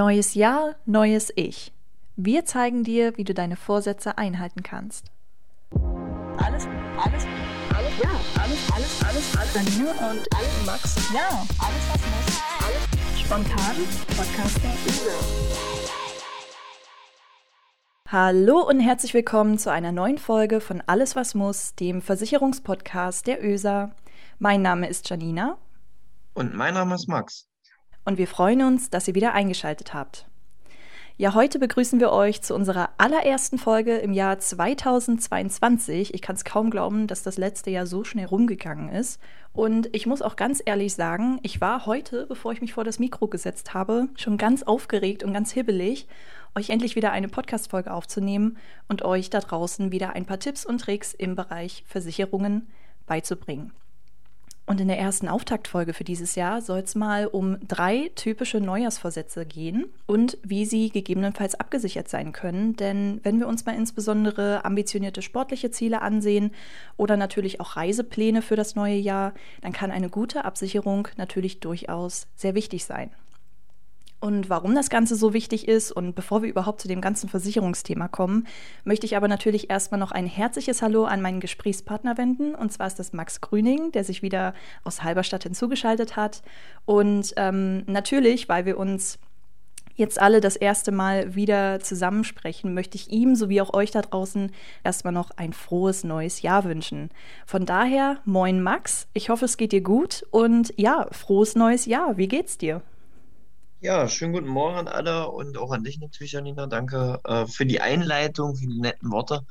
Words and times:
Neues 0.00 0.32
Jahr, 0.32 0.76
neues 0.86 1.30
Ich. 1.36 1.74
Wir 2.16 2.46
zeigen 2.46 2.84
dir, 2.84 3.18
wie 3.18 3.24
du 3.24 3.34
deine 3.34 3.54
Vorsätze 3.54 4.16
einhalten 4.16 4.62
kannst. 4.62 5.10
Alles, 6.38 6.66
alles, 6.96 7.26
alles, 7.76 7.92
ja, 8.02 8.08
alles, 8.40 8.72
alles, 8.72 9.04
alles, 9.04 9.36
alles. 9.36 9.54
Janine 9.54 9.90
und 9.90 10.26
alles, 10.34 10.64
Max. 10.64 11.12
Ja, 11.12 11.46
alles, 11.58 11.84
was 11.90 12.00
muss. 12.00 12.40
Alles 12.64 13.20
spontan. 13.20 13.76
Podcaster. 14.16 14.70
Hallo 18.08 18.66
und 18.66 18.80
herzlich 18.80 19.12
willkommen 19.12 19.58
zu 19.58 19.70
einer 19.70 19.92
neuen 19.92 20.16
Folge 20.16 20.62
von 20.62 20.82
Alles, 20.86 21.14
was 21.14 21.34
muss, 21.34 21.74
dem 21.74 22.00
Versicherungspodcast 22.00 23.26
der 23.26 23.44
ÖSA. 23.44 23.90
Mein 24.38 24.62
Name 24.62 24.88
ist 24.88 25.10
Janina. 25.10 25.58
Und 26.32 26.54
mein 26.54 26.72
Name 26.72 26.94
ist 26.94 27.06
Max 27.06 27.49
und 28.10 28.18
wir 28.18 28.26
freuen 28.26 28.62
uns, 28.62 28.90
dass 28.90 29.06
ihr 29.06 29.14
wieder 29.14 29.34
eingeschaltet 29.34 29.94
habt. 29.94 30.26
Ja, 31.16 31.34
heute 31.34 31.60
begrüßen 31.60 32.00
wir 32.00 32.10
euch 32.10 32.42
zu 32.42 32.56
unserer 32.56 32.88
allerersten 32.98 33.56
Folge 33.56 33.98
im 33.98 34.12
Jahr 34.12 34.38
2022. 34.38 36.12
Ich 36.12 36.20
kann 36.20 36.34
es 36.34 36.44
kaum 36.44 36.70
glauben, 36.70 37.06
dass 37.06 37.22
das 37.22 37.38
letzte 37.38 37.70
Jahr 37.70 37.86
so 37.86 38.02
schnell 38.02 38.26
rumgegangen 38.26 38.88
ist. 38.88 39.20
Und 39.52 39.94
ich 39.94 40.06
muss 40.06 40.22
auch 40.22 40.34
ganz 40.34 40.60
ehrlich 40.64 40.94
sagen, 40.94 41.38
ich 41.42 41.60
war 41.60 41.86
heute, 41.86 42.26
bevor 42.26 42.52
ich 42.52 42.60
mich 42.60 42.72
vor 42.72 42.82
das 42.84 42.98
Mikro 42.98 43.28
gesetzt 43.28 43.74
habe, 43.74 44.08
schon 44.16 44.38
ganz 44.38 44.64
aufgeregt 44.64 45.22
und 45.22 45.32
ganz 45.32 45.52
hibbelig, 45.52 46.08
euch 46.56 46.70
endlich 46.70 46.96
wieder 46.96 47.12
eine 47.12 47.28
Podcast-Folge 47.28 47.92
aufzunehmen 47.92 48.56
und 48.88 49.02
euch 49.02 49.30
da 49.30 49.38
draußen 49.38 49.92
wieder 49.92 50.14
ein 50.14 50.26
paar 50.26 50.40
Tipps 50.40 50.66
und 50.66 50.80
Tricks 50.80 51.14
im 51.14 51.36
Bereich 51.36 51.84
Versicherungen 51.86 52.66
beizubringen. 53.06 53.72
Und 54.66 54.80
in 54.80 54.86
der 54.86 54.98
ersten 54.98 55.26
Auftaktfolge 55.26 55.92
für 55.94 56.04
dieses 56.04 56.36
Jahr 56.36 56.62
soll 56.62 56.80
es 56.80 56.94
mal 56.94 57.26
um 57.26 57.58
drei 57.66 58.10
typische 58.14 58.60
Neujahrsvorsätze 58.60 59.44
gehen 59.44 59.86
und 60.06 60.38
wie 60.44 60.64
sie 60.64 60.90
gegebenenfalls 60.90 61.56
abgesichert 61.56 62.08
sein 62.08 62.30
können. 62.32 62.76
Denn 62.76 63.20
wenn 63.24 63.40
wir 63.40 63.48
uns 63.48 63.66
mal 63.66 63.74
insbesondere 63.74 64.64
ambitionierte 64.64 65.22
sportliche 65.22 65.72
Ziele 65.72 66.02
ansehen 66.02 66.52
oder 66.96 67.16
natürlich 67.16 67.60
auch 67.60 67.74
Reisepläne 67.74 68.42
für 68.42 68.54
das 68.54 68.76
neue 68.76 68.96
Jahr, 68.96 69.34
dann 69.60 69.72
kann 69.72 69.90
eine 69.90 70.08
gute 70.08 70.44
Absicherung 70.44 71.08
natürlich 71.16 71.58
durchaus 71.58 72.28
sehr 72.36 72.54
wichtig 72.54 72.84
sein 72.84 73.10
und 74.20 74.50
warum 74.50 74.74
das 74.74 74.90
Ganze 74.90 75.16
so 75.16 75.32
wichtig 75.32 75.66
ist. 75.66 75.90
Und 75.90 76.14
bevor 76.14 76.42
wir 76.42 76.48
überhaupt 76.48 76.80
zu 76.80 76.88
dem 76.88 77.00
ganzen 77.00 77.28
Versicherungsthema 77.28 78.08
kommen, 78.08 78.46
möchte 78.84 79.06
ich 79.06 79.16
aber 79.16 79.28
natürlich 79.28 79.70
erstmal 79.70 79.98
noch 79.98 80.12
ein 80.12 80.26
herzliches 80.26 80.82
Hallo 80.82 81.04
an 81.04 81.22
meinen 81.22 81.40
Gesprächspartner 81.40 82.18
wenden. 82.18 82.54
Und 82.54 82.72
zwar 82.72 82.86
ist 82.86 82.98
das 82.98 83.12
Max 83.12 83.40
Grüning, 83.40 83.92
der 83.92 84.04
sich 84.04 84.22
wieder 84.22 84.54
aus 84.84 85.02
Halberstadt 85.02 85.44
hinzugeschaltet 85.44 86.16
hat. 86.16 86.42
Und 86.84 87.32
ähm, 87.36 87.84
natürlich, 87.86 88.48
weil 88.48 88.66
wir 88.66 88.78
uns 88.78 89.18
jetzt 89.96 90.20
alle 90.20 90.40
das 90.40 90.56
erste 90.56 90.92
Mal 90.92 91.34
wieder 91.34 91.80
zusammensprechen, 91.80 92.74
möchte 92.74 92.96
ich 92.96 93.10
ihm 93.10 93.34
sowie 93.34 93.60
auch 93.60 93.74
euch 93.74 93.90
da 93.90 94.02
draußen 94.02 94.50
erstmal 94.82 95.12
noch 95.12 95.30
ein 95.36 95.52
frohes 95.52 96.04
neues 96.04 96.42
Jahr 96.42 96.64
wünschen. 96.64 97.10
Von 97.46 97.66
daher, 97.66 98.18
moin 98.24 98.62
Max, 98.62 99.08
ich 99.12 99.28
hoffe, 99.28 99.44
es 99.44 99.56
geht 99.56 99.72
dir 99.72 99.82
gut 99.82 100.26
und 100.30 100.72
ja, 100.76 101.06
frohes 101.12 101.54
neues 101.54 101.86
Jahr. 101.86 102.16
Wie 102.16 102.28
geht's 102.28 102.58
dir? 102.58 102.82
Ja, 103.82 104.06
schönen 104.08 104.34
guten 104.34 104.46
Morgen 104.46 104.76
an 104.76 104.88
alle 104.88 105.30
und 105.30 105.56
auch 105.56 105.70
an 105.70 105.84
dich 105.84 105.98
natürlich, 105.98 106.32
Janina. 106.32 106.66
Danke 106.66 107.18
äh, 107.24 107.46
für 107.46 107.64
die 107.64 107.80
Einleitung, 107.80 108.54
für 108.54 108.66
die 108.66 108.78
netten 108.78 109.10
Worte. 109.10 109.46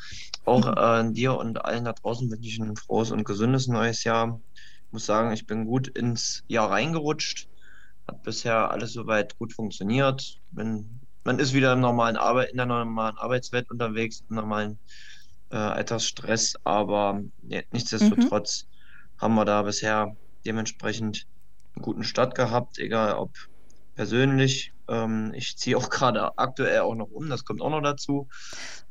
Auch 0.46 0.68
äh, 0.68 0.80
an 0.80 1.16
dir 1.16 1.36
und 1.36 1.66
allen 1.66 1.86
da 1.86 1.94
draußen 1.94 2.30
wünsche 2.30 2.48
ich 2.48 2.60
ein 2.60 2.76
frohes 2.76 3.10
und 3.10 3.24
gesundes 3.24 3.66
neues 3.66 4.04
Jahr. 4.04 4.40
Ich 4.86 4.92
muss 4.92 5.08
sagen, 5.08 5.32
ich 5.32 5.48
bin 5.48 5.66
gut 5.66 5.88
ins 5.88 6.44
Jahr 6.48 6.70
reingerutscht. 6.70 7.48
Hat 8.08 8.22
bisher 8.22 8.70
alles 8.70 8.94
soweit 8.94 9.36
gut 9.40 9.52
funktioniert. 9.52 10.40
Bin, 10.52 11.00
man 11.24 11.40
ist 11.40 11.56
wieder 11.56 11.74
im 11.74 11.80
normalen 11.80 12.16
Arbeit, 12.16 12.52
in 12.52 12.58
der 12.58 12.68
normalen 12.68 13.18
Arbeitswelt 13.18 13.72
unterwegs, 13.72 14.24
im 14.30 14.36
normalen 14.36 14.78
äh, 15.50 15.56
Alltagsstress, 15.56 16.54
aber 16.64 17.24
ja, 17.48 17.62
nichtsdestotrotz 17.72 18.68
mhm. 18.68 19.22
haben 19.22 19.34
wir 19.34 19.46
da 19.46 19.64
bisher 19.64 20.16
dementsprechend 20.46 21.26
einen 21.76 21.82
guten 21.82 22.04
Start 22.04 22.36
gehabt, 22.36 22.78
egal 22.78 23.14
ob 23.16 23.32
persönlich. 24.00 24.72
Ähm, 24.88 25.34
ich 25.36 25.58
ziehe 25.58 25.76
auch 25.76 25.90
gerade 25.90 26.38
aktuell 26.38 26.80
auch 26.80 26.96
noch 26.96 27.12
um, 27.12 27.30
das 27.30 27.44
kommt 27.44 27.62
auch 27.62 27.70
noch 27.70 27.82
dazu. 27.82 28.30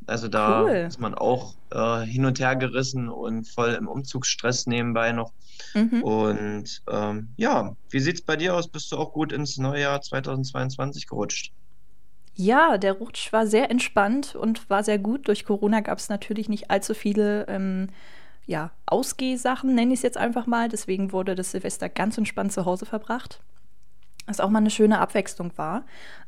Also 0.07 0.29
da 0.29 0.65
cool. 0.65 0.85
ist 0.87 1.01
man 1.01 1.15
auch 1.15 1.55
äh, 1.71 2.01
hin 2.01 2.27
und 2.27 2.39
her 2.41 2.57
gerissen 2.57 3.09
und 3.09 3.49
voll 3.49 3.71
im 3.71 3.89
Umzugsstress 3.89 4.67
nebenbei 4.67 5.13
noch. 5.13 5.33
Mhm. 5.73 6.03
Und 6.03 6.83
ähm, 6.91 7.31
ja, 7.39 7.75
wie 7.89 8.01
sieht 8.01 8.17
es 8.17 8.23
bei 8.23 8.37
dir 8.37 8.55
aus? 8.55 8.69
Bist 8.69 8.93
du 8.93 8.99
auch 8.99 9.15
gut 9.15 9.33
ins 9.33 9.57
neue 9.57 9.81
Jahr 9.81 10.03
2022 10.03 11.07
gerutscht? 11.07 11.53
Ja, 12.35 12.77
der 12.77 12.93
Rutsch 12.93 13.33
war 13.33 13.47
sehr 13.47 13.71
entspannt 13.71 14.35
und 14.35 14.69
war 14.69 14.85
sehr 14.85 14.99
gut. 14.99 15.27
Durch 15.27 15.47
Corona 15.47 15.81
gab 15.81 15.99
es 15.99 16.11
natürlich 16.11 16.51
nicht 16.51 16.71
allzu 16.71 16.93
viele 16.93 17.47
ähm, 17.49 17.89
ja, 18.45 18.73
Ausgehsachen, 18.85 19.75
nenne 19.75 19.95
ich 19.95 20.01
es 20.01 20.03
jetzt 20.03 20.19
einfach 20.19 20.47
mal. 20.47 20.69
Deswegen 20.69 21.13
wurde 21.13 21.35
das 21.35 21.53
Silvester 21.53 21.89
ganz 21.89 22.19
entspannt 22.19 22.53
zu 22.53 22.67
Hause 22.67 22.85
verbracht 22.85 23.41
was 24.29 24.41
auch 24.41 24.51
mal 24.51 24.59
eine 24.59 24.71
schöne 24.71 24.99
Abwechslung 25.01 25.53
war. 25.57 25.85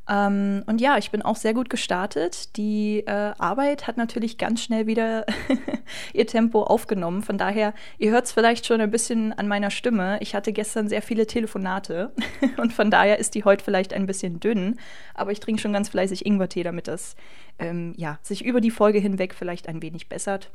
Ähm, 0.09 0.65
und 0.66 0.81
ja, 0.81 0.99
ich 0.99 1.11
bin 1.11 1.22
auch 1.22 1.37
sehr 1.37 1.55
gut 1.55 1.71
gestartet. 1.71 2.56
Die 2.56 3.05
äh, 3.06 3.33
Arbeit 3.38 3.87
hat 3.87 3.97
natürlich 3.97 4.38
ganz 4.38 4.62
schnell 4.62 4.87
wieder 4.87 5.25
ihr 6.12 6.27
Tempo 6.27 6.65
aufgenommen. 6.65 7.22
Von 7.22 7.38
daher, 7.38 7.75
ihr 7.99 8.11
hört 8.11 8.25
es 8.25 8.33
vielleicht 8.33 8.66
schon 8.66 8.81
ein 8.81 8.91
bisschen 8.91 9.33
an 9.33 9.47
meiner 9.47 9.71
Stimme. 9.71 10.19
Ich 10.21 10.34
hatte 10.34 10.53
gestern 10.53 10.88
sehr 10.88 11.03
viele 11.03 11.27
Telefonate 11.27 12.12
und 12.56 12.72
von 12.72 12.91
daher 12.91 13.19
ist 13.19 13.34
die 13.34 13.44
heute 13.44 13.65
vielleicht 13.65 13.93
ein 13.93 14.06
bisschen 14.06 14.41
dünn. 14.41 14.78
Aber 15.15 15.31
ich 15.31 15.41
trinke 15.41 15.61
schon 15.61 15.72
ganz 15.72 15.88
fleißig 15.91 16.27
Ingwertee, 16.27 16.65
damit 16.65 16.88
das 16.88 17.15
ähm, 17.61 17.94
ja, 17.97 18.19
sich 18.22 18.44
über 18.44 18.61
die 18.61 18.71
Folge 18.71 18.99
hinweg 18.99 19.34
vielleicht 19.34 19.69
ein 19.69 19.82
wenig 19.82 20.09
bessert. 20.09 20.50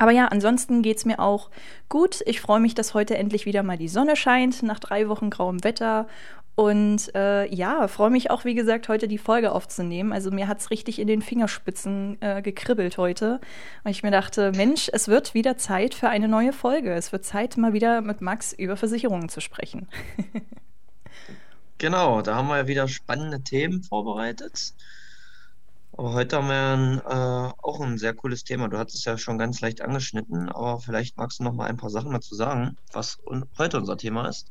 Aber 0.00 0.12
ja, 0.12 0.28
ansonsten 0.28 0.80
geht 0.80 0.96
es 0.96 1.04
mir 1.04 1.20
auch 1.20 1.50
gut. 1.90 2.22
Ich 2.24 2.40
freue 2.40 2.58
mich, 2.58 2.74
dass 2.74 2.94
heute 2.94 3.18
endlich 3.18 3.44
wieder 3.44 3.62
mal 3.62 3.76
die 3.76 3.86
Sonne 3.86 4.16
scheint, 4.16 4.62
nach 4.62 4.78
drei 4.78 5.10
Wochen 5.10 5.28
grauem 5.28 5.62
Wetter. 5.62 6.08
Und 6.54 7.14
äh, 7.14 7.46
ja, 7.54 7.86
freue 7.86 8.08
mich 8.08 8.30
auch, 8.30 8.46
wie 8.46 8.54
gesagt, 8.54 8.88
heute 8.88 9.08
die 9.08 9.18
Folge 9.18 9.52
aufzunehmen. 9.52 10.14
Also 10.14 10.30
mir 10.30 10.48
hat 10.48 10.60
es 10.60 10.70
richtig 10.70 11.00
in 11.00 11.06
den 11.06 11.20
Fingerspitzen 11.20 12.16
äh, 12.22 12.40
gekribbelt 12.40 12.96
heute. 12.96 13.42
Weil 13.82 13.92
ich 13.92 14.02
mir 14.02 14.10
dachte, 14.10 14.52
Mensch, 14.52 14.88
es 14.90 15.06
wird 15.06 15.34
wieder 15.34 15.58
Zeit 15.58 15.92
für 15.92 16.08
eine 16.08 16.28
neue 16.28 16.54
Folge. 16.54 16.94
Es 16.94 17.12
wird 17.12 17.26
Zeit, 17.26 17.58
mal 17.58 17.74
wieder 17.74 18.00
mit 18.00 18.22
Max 18.22 18.54
über 18.54 18.78
Versicherungen 18.78 19.28
zu 19.28 19.42
sprechen. 19.42 19.86
genau, 21.76 22.22
da 22.22 22.36
haben 22.36 22.48
wir 22.48 22.56
ja 22.56 22.66
wieder 22.68 22.88
spannende 22.88 23.42
Themen 23.42 23.82
vorbereitet. 23.82 24.72
Aber 26.00 26.14
heute 26.14 26.38
haben 26.38 26.48
wir 26.48 27.02
äh, 27.04 27.62
auch 27.62 27.78
ein 27.82 27.98
sehr 27.98 28.14
cooles 28.14 28.42
Thema. 28.42 28.68
Du 28.68 28.78
hattest 28.78 29.00
es 29.00 29.04
ja 29.04 29.18
schon 29.18 29.36
ganz 29.36 29.60
leicht 29.60 29.82
angeschnitten, 29.82 30.48
aber 30.48 30.80
vielleicht 30.80 31.18
magst 31.18 31.40
du 31.40 31.44
noch 31.44 31.52
mal 31.52 31.66
ein 31.66 31.76
paar 31.76 31.90
Sachen 31.90 32.12
dazu 32.12 32.34
sagen, 32.34 32.78
was 32.90 33.18
heute 33.58 33.76
unser 33.76 33.98
Thema 33.98 34.26
ist. 34.26 34.48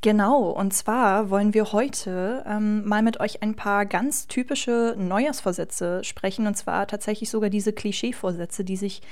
Genau, 0.00 0.50
und 0.50 0.72
zwar 0.74 1.30
wollen 1.30 1.54
wir 1.54 1.72
heute 1.72 2.44
ähm, 2.46 2.86
mal 2.86 3.02
mit 3.02 3.18
euch 3.18 3.42
ein 3.42 3.56
paar 3.56 3.84
ganz 3.84 4.28
typische 4.28 4.94
Neujahrsvorsätze 4.96 6.04
sprechen, 6.04 6.46
und 6.46 6.56
zwar 6.56 6.86
tatsächlich 6.86 7.28
sogar 7.28 7.50
diese 7.50 7.72
Klischee-Vorsätze, 7.72 8.62
die 8.62 8.76
sich 8.76 9.02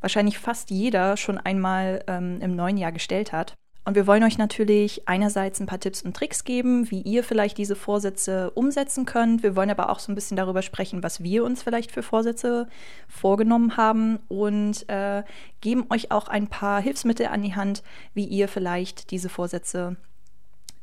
wahrscheinlich 0.00 0.38
fast 0.38 0.70
jeder 0.70 1.16
schon 1.16 1.38
einmal 1.38 2.04
ähm, 2.06 2.40
im 2.40 2.54
neuen 2.54 2.76
Jahr 2.76 2.92
gestellt 2.92 3.32
hat. 3.32 3.56
Und 3.84 3.96
wir 3.96 4.06
wollen 4.06 4.22
euch 4.22 4.38
natürlich 4.38 5.08
einerseits 5.08 5.60
ein 5.60 5.66
paar 5.66 5.80
Tipps 5.80 6.02
und 6.02 6.14
Tricks 6.14 6.44
geben, 6.44 6.90
wie 6.90 7.00
ihr 7.00 7.24
vielleicht 7.24 7.58
diese 7.58 7.74
Vorsätze 7.74 8.50
umsetzen 8.50 9.06
könnt. 9.06 9.42
Wir 9.42 9.56
wollen 9.56 9.70
aber 9.70 9.90
auch 9.90 9.98
so 9.98 10.12
ein 10.12 10.14
bisschen 10.14 10.36
darüber 10.36 10.62
sprechen, 10.62 11.02
was 11.02 11.22
wir 11.22 11.44
uns 11.44 11.64
vielleicht 11.64 11.90
für 11.90 12.04
Vorsätze 12.04 12.68
vorgenommen 13.08 13.76
haben 13.76 14.20
und 14.28 14.88
äh, 14.88 15.24
geben 15.60 15.86
euch 15.90 16.12
auch 16.12 16.28
ein 16.28 16.46
paar 16.46 16.80
Hilfsmittel 16.80 17.26
an 17.26 17.42
die 17.42 17.56
Hand, 17.56 17.82
wie 18.14 18.24
ihr 18.24 18.46
vielleicht 18.46 19.10
diese 19.10 19.28
Vorsätze 19.28 19.96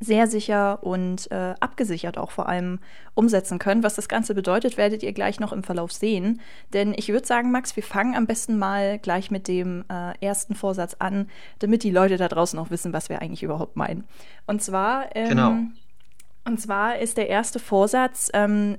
sehr 0.02 0.26
sicher 0.26 0.82
und 0.82 1.30
äh, 1.30 1.54
abgesichert 1.60 2.16
auch 2.16 2.30
vor 2.30 2.48
allem 2.48 2.78
umsetzen 3.14 3.58
können. 3.58 3.82
Was 3.82 3.96
das 3.96 4.08
Ganze 4.08 4.34
bedeutet, 4.34 4.78
werdet 4.78 5.02
ihr 5.02 5.12
gleich 5.12 5.40
noch 5.40 5.52
im 5.52 5.62
Verlauf 5.62 5.92
sehen. 5.92 6.40
Denn 6.72 6.94
ich 6.96 7.10
würde 7.10 7.26
sagen, 7.26 7.52
Max, 7.52 7.76
wir 7.76 7.82
fangen 7.82 8.16
am 8.16 8.26
besten 8.26 8.58
mal 8.58 8.98
gleich 8.98 9.30
mit 9.30 9.46
dem 9.46 9.84
äh, 9.90 10.14
ersten 10.24 10.54
Vorsatz 10.54 10.96
an, 10.98 11.28
damit 11.58 11.82
die 11.82 11.90
Leute 11.90 12.16
da 12.16 12.28
draußen 12.28 12.58
auch 12.58 12.70
wissen, 12.70 12.94
was 12.94 13.10
wir 13.10 13.20
eigentlich 13.20 13.42
überhaupt 13.42 13.76
meinen. 13.76 14.04
Und 14.46 14.62
zwar, 14.62 15.14
ähm, 15.14 15.28
genau. 15.28 15.54
und 16.46 16.58
zwar 16.58 16.98
ist 16.98 17.18
der 17.18 17.28
erste 17.28 17.58
Vorsatz 17.58 18.30
ähm, 18.32 18.78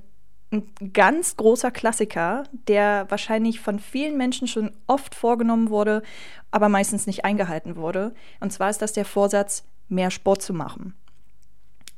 ein 0.52 0.64
ganz 0.92 1.38
großer 1.38 1.70
Klassiker, 1.70 2.44
der 2.68 3.06
wahrscheinlich 3.10 3.60
von 3.60 3.78
vielen 3.78 4.18
Menschen 4.18 4.48
schon 4.48 4.72
oft 4.88 5.14
vorgenommen 5.14 5.70
wurde, 5.70 6.02
aber 6.50 6.68
meistens 6.68 7.06
nicht 7.06 7.26
eingehalten 7.26 7.76
wurde. 7.76 8.14
Und 8.40 8.52
zwar 8.52 8.72
ist 8.72 8.82
das 8.82 8.92
der 8.92 9.06
Vorsatz, 9.06 9.64
mehr 9.88 10.10
Sport 10.10 10.42
zu 10.42 10.54
machen. 10.54 10.96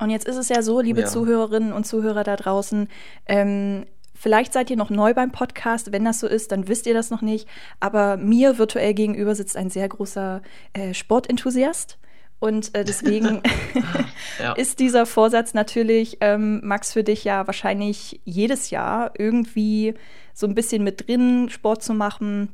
Und 0.04 0.10
jetzt 0.10 0.28
ist 0.28 0.36
es 0.36 0.50
ja 0.50 0.62
so, 0.62 0.82
liebe 0.82 1.02
ja. 1.02 1.08
Zuhörerinnen 1.08 1.72
und 1.72 1.86
Zuhörer 1.86 2.26
da 2.26 2.36
draußen, 2.36 2.90
ähm, 3.26 3.86
vielleicht 4.14 4.52
seid 4.52 4.70
ihr 4.70 4.76
noch 4.76 4.90
neu 4.90 5.14
beim 5.14 5.32
Podcast. 5.32 5.94
Wenn 5.94 6.04
das 6.04 6.20
so 6.20 6.28
ist, 6.28 6.52
dann 6.52 6.68
wisst 6.68 6.86
ihr 6.88 6.94
das 6.94 7.10
noch 7.10 7.22
nicht. 7.22 7.48
Aber 7.80 8.18
mir 8.18 8.58
virtuell 8.58 8.94
gegenüber 8.94 9.34
sitzt 9.34 9.56
ein 9.56 9.70
sehr 9.70 9.88
großer 9.88 10.42
äh, 10.74 10.94
Sportenthusiast. 10.94 11.98
Und 12.40 12.76
äh, 12.76 12.84
deswegen 12.84 13.42
ja. 14.40 14.52
ist 14.54 14.80
dieser 14.80 15.06
Vorsatz 15.06 15.54
natürlich, 15.54 16.18
ähm, 16.20 16.60
Max, 16.64 16.92
für 16.92 17.06
dich 17.06 17.24
ja 17.24 17.48
wahrscheinlich 17.48 18.20
jedes 18.26 18.72
Jahr 18.72 19.12
irgendwie 19.18 19.94
so 20.34 20.46
ein 20.48 20.54
bisschen 20.54 20.84
mit 20.84 21.08
drin, 21.08 21.48
Sport 21.50 21.82
zu 21.82 21.94
machen 21.94 22.50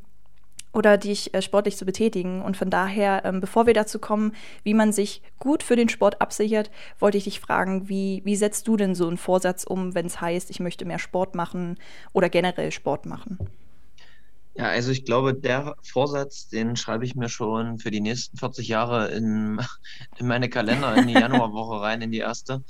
oder 0.79 0.97
dich 0.97 1.33
äh, 1.33 1.41
sportlich 1.41 1.75
zu 1.75 1.85
betätigen. 1.85 2.41
Und 2.41 2.55
von 2.55 2.69
daher, 2.69 3.25
ähm, 3.25 3.41
bevor 3.41 3.67
wir 3.67 3.73
dazu 3.73 3.99
kommen, 3.99 4.31
wie 4.63 4.73
man 4.73 4.93
sich 4.93 5.21
gut 5.37 5.61
für 5.61 5.75
den 5.75 5.89
Sport 5.89 6.21
absichert, 6.21 6.71
wollte 6.99 7.17
ich 7.17 7.25
dich 7.25 7.41
fragen, 7.41 7.89
wie, 7.89 8.21
wie 8.23 8.37
setzt 8.37 8.65
du 8.65 8.77
denn 8.77 8.95
so 8.95 9.05
einen 9.05 9.17
Vorsatz 9.17 9.65
um, 9.65 9.93
wenn 9.93 10.05
es 10.05 10.21
heißt, 10.21 10.49
ich 10.49 10.61
möchte 10.61 10.85
mehr 10.85 10.97
Sport 10.97 11.35
machen 11.35 11.77
oder 12.13 12.29
generell 12.29 12.71
Sport 12.71 13.05
machen? 13.05 13.37
Ja, 14.55 14.67
also 14.67 14.91
ich 14.91 15.03
glaube, 15.03 15.33
der 15.33 15.75
Vorsatz, 15.83 16.47
den 16.47 16.77
schreibe 16.77 17.03
ich 17.03 17.13
mir 17.15 17.27
schon 17.27 17.79
für 17.79 17.91
die 17.91 17.99
nächsten 17.99 18.37
40 18.37 18.69
Jahre 18.69 19.09
in, 19.09 19.59
in 20.17 20.27
meine 20.27 20.47
Kalender, 20.47 20.95
in 20.95 21.07
die 21.07 21.13
Januarwoche 21.25 21.81
rein, 21.81 22.01
in 22.01 22.11
die 22.11 22.19
erste. 22.19 22.63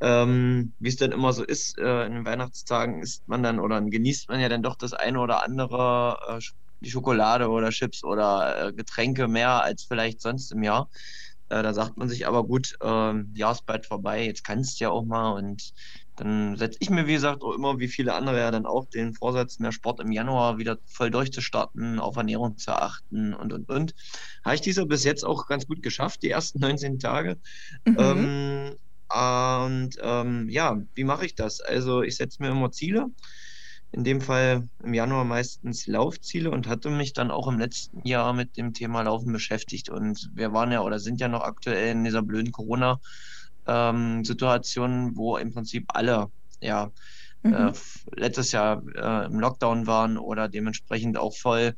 Ähm, 0.00 0.74
Wie 0.78 0.88
es 0.90 0.96
dann 0.96 1.12
immer 1.12 1.32
so 1.32 1.44
ist, 1.44 1.78
äh, 1.78 2.04
in 2.04 2.12
den 2.12 2.24
Weihnachtstagen 2.26 3.00
isst 3.00 3.26
man 3.26 3.42
dann 3.42 3.58
oder 3.58 3.80
genießt 3.80 4.28
man 4.28 4.38
ja 4.38 4.50
dann 4.50 4.62
doch 4.62 4.76
das 4.76 4.92
eine 4.92 5.18
oder 5.18 5.42
andere, 5.42 6.18
äh, 6.28 6.40
die 6.80 6.90
Schokolade 6.90 7.48
oder 7.48 7.70
Chips 7.70 8.04
oder 8.04 8.68
äh, 8.68 8.72
Getränke 8.72 9.28
mehr 9.28 9.62
als 9.62 9.84
vielleicht 9.84 10.20
sonst 10.20 10.52
im 10.52 10.62
Jahr. 10.62 10.88
Äh, 11.48 11.62
da 11.62 11.72
sagt 11.72 11.96
man 11.96 12.08
sich 12.08 12.26
aber 12.26 12.44
gut, 12.44 12.76
ähm, 12.82 13.32
Jahr 13.34 13.52
ist 13.52 13.64
bald 13.64 13.86
vorbei, 13.86 14.24
jetzt 14.24 14.44
kannst 14.44 14.78
du 14.78 14.84
ja 14.84 14.90
auch 14.90 15.04
mal 15.04 15.32
und 15.32 15.72
dann 16.16 16.56
setze 16.56 16.78
ich 16.80 16.90
mir, 16.90 17.06
wie 17.06 17.14
gesagt, 17.14 17.42
auch 17.42 17.54
immer, 17.54 17.78
wie 17.78 17.88
viele 17.88 18.14
andere 18.14 18.38
ja 18.38 18.50
dann 18.50 18.66
auch, 18.66 18.86
den 18.86 19.14
Vorsatz, 19.14 19.58
mehr 19.60 19.72
Sport 19.72 20.00
im 20.00 20.10
Januar 20.10 20.58
wieder 20.58 20.78
voll 20.84 21.10
durchzustarten, 21.10 22.00
auf 22.00 22.16
Ernährung 22.16 22.58
zu 22.58 22.72
achten 22.72 23.34
und, 23.34 23.52
und, 23.52 23.70
und. 23.70 23.94
Habe 24.44 24.56
ich 24.56 24.60
dieser 24.60 24.84
bis 24.84 25.04
jetzt 25.04 25.24
auch 25.24 25.46
ganz 25.46 25.66
gut 25.66 25.82
geschafft, 25.82 26.22
die 26.22 26.30
ersten 26.30 26.58
19 26.60 26.98
Tage. 26.98 27.38
Mhm. 27.84 27.96
Ähm, 27.98 28.76
und 29.10 29.90
ähm, 30.02 30.48
ja, 30.50 30.82
wie 30.94 31.04
mache 31.04 31.24
ich 31.24 31.34
das? 31.34 31.60
Also 31.60 32.02
ich 32.02 32.16
setze 32.16 32.42
mir 32.42 32.50
immer 32.50 32.70
Ziele. 32.72 33.06
In 33.90 34.04
dem 34.04 34.20
Fall 34.20 34.68
im 34.84 34.94
Januar 34.94 35.24
meistens 35.24 35.86
Laufziele 35.86 36.50
und 36.50 36.66
hatte 36.66 36.90
mich 36.90 37.14
dann 37.14 37.30
auch 37.30 37.48
im 37.48 37.58
letzten 37.58 38.06
Jahr 38.06 38.32
mit 38.32 38.56
dem 38.56 38.74
Thema 38.74 39.02
Laufen 39.02 39.32
beschäftigt. 39.32 39.88
Und 39.88 40.30
wir 40.34 40.52
waren 40.52 40.72
ja 40.72 40.82
oder 40.82 40.98
sind 40.98 41.20
ja 41.20 41.28
noch 41.28 41.42
aktuell 41.42 41.92
in 41.92 42.04
dieser 42.04 42.22
blöden 42.22 42.52
Corona- 42.52 43.00
ähm, 43.68 44.22
wo 45.14 45.36
im 45.36 45.52
Prinzip 45.52 45.84
alle 45.88 46.28
ja 46.60 46.90
mhm. 47.42 47.54
äh, 47.54 47.72
letztes 48.16 48.52
Jahr 48.52 48.82
äh, 48.94 49.26
im 49.26 49.38
Lockdown 49.38 49.86
waren 49.86 50.18
oder 50.18 50.48
dementsprechend 50.48 51.18
auch 51.18 51.36
voll 51.36 51.74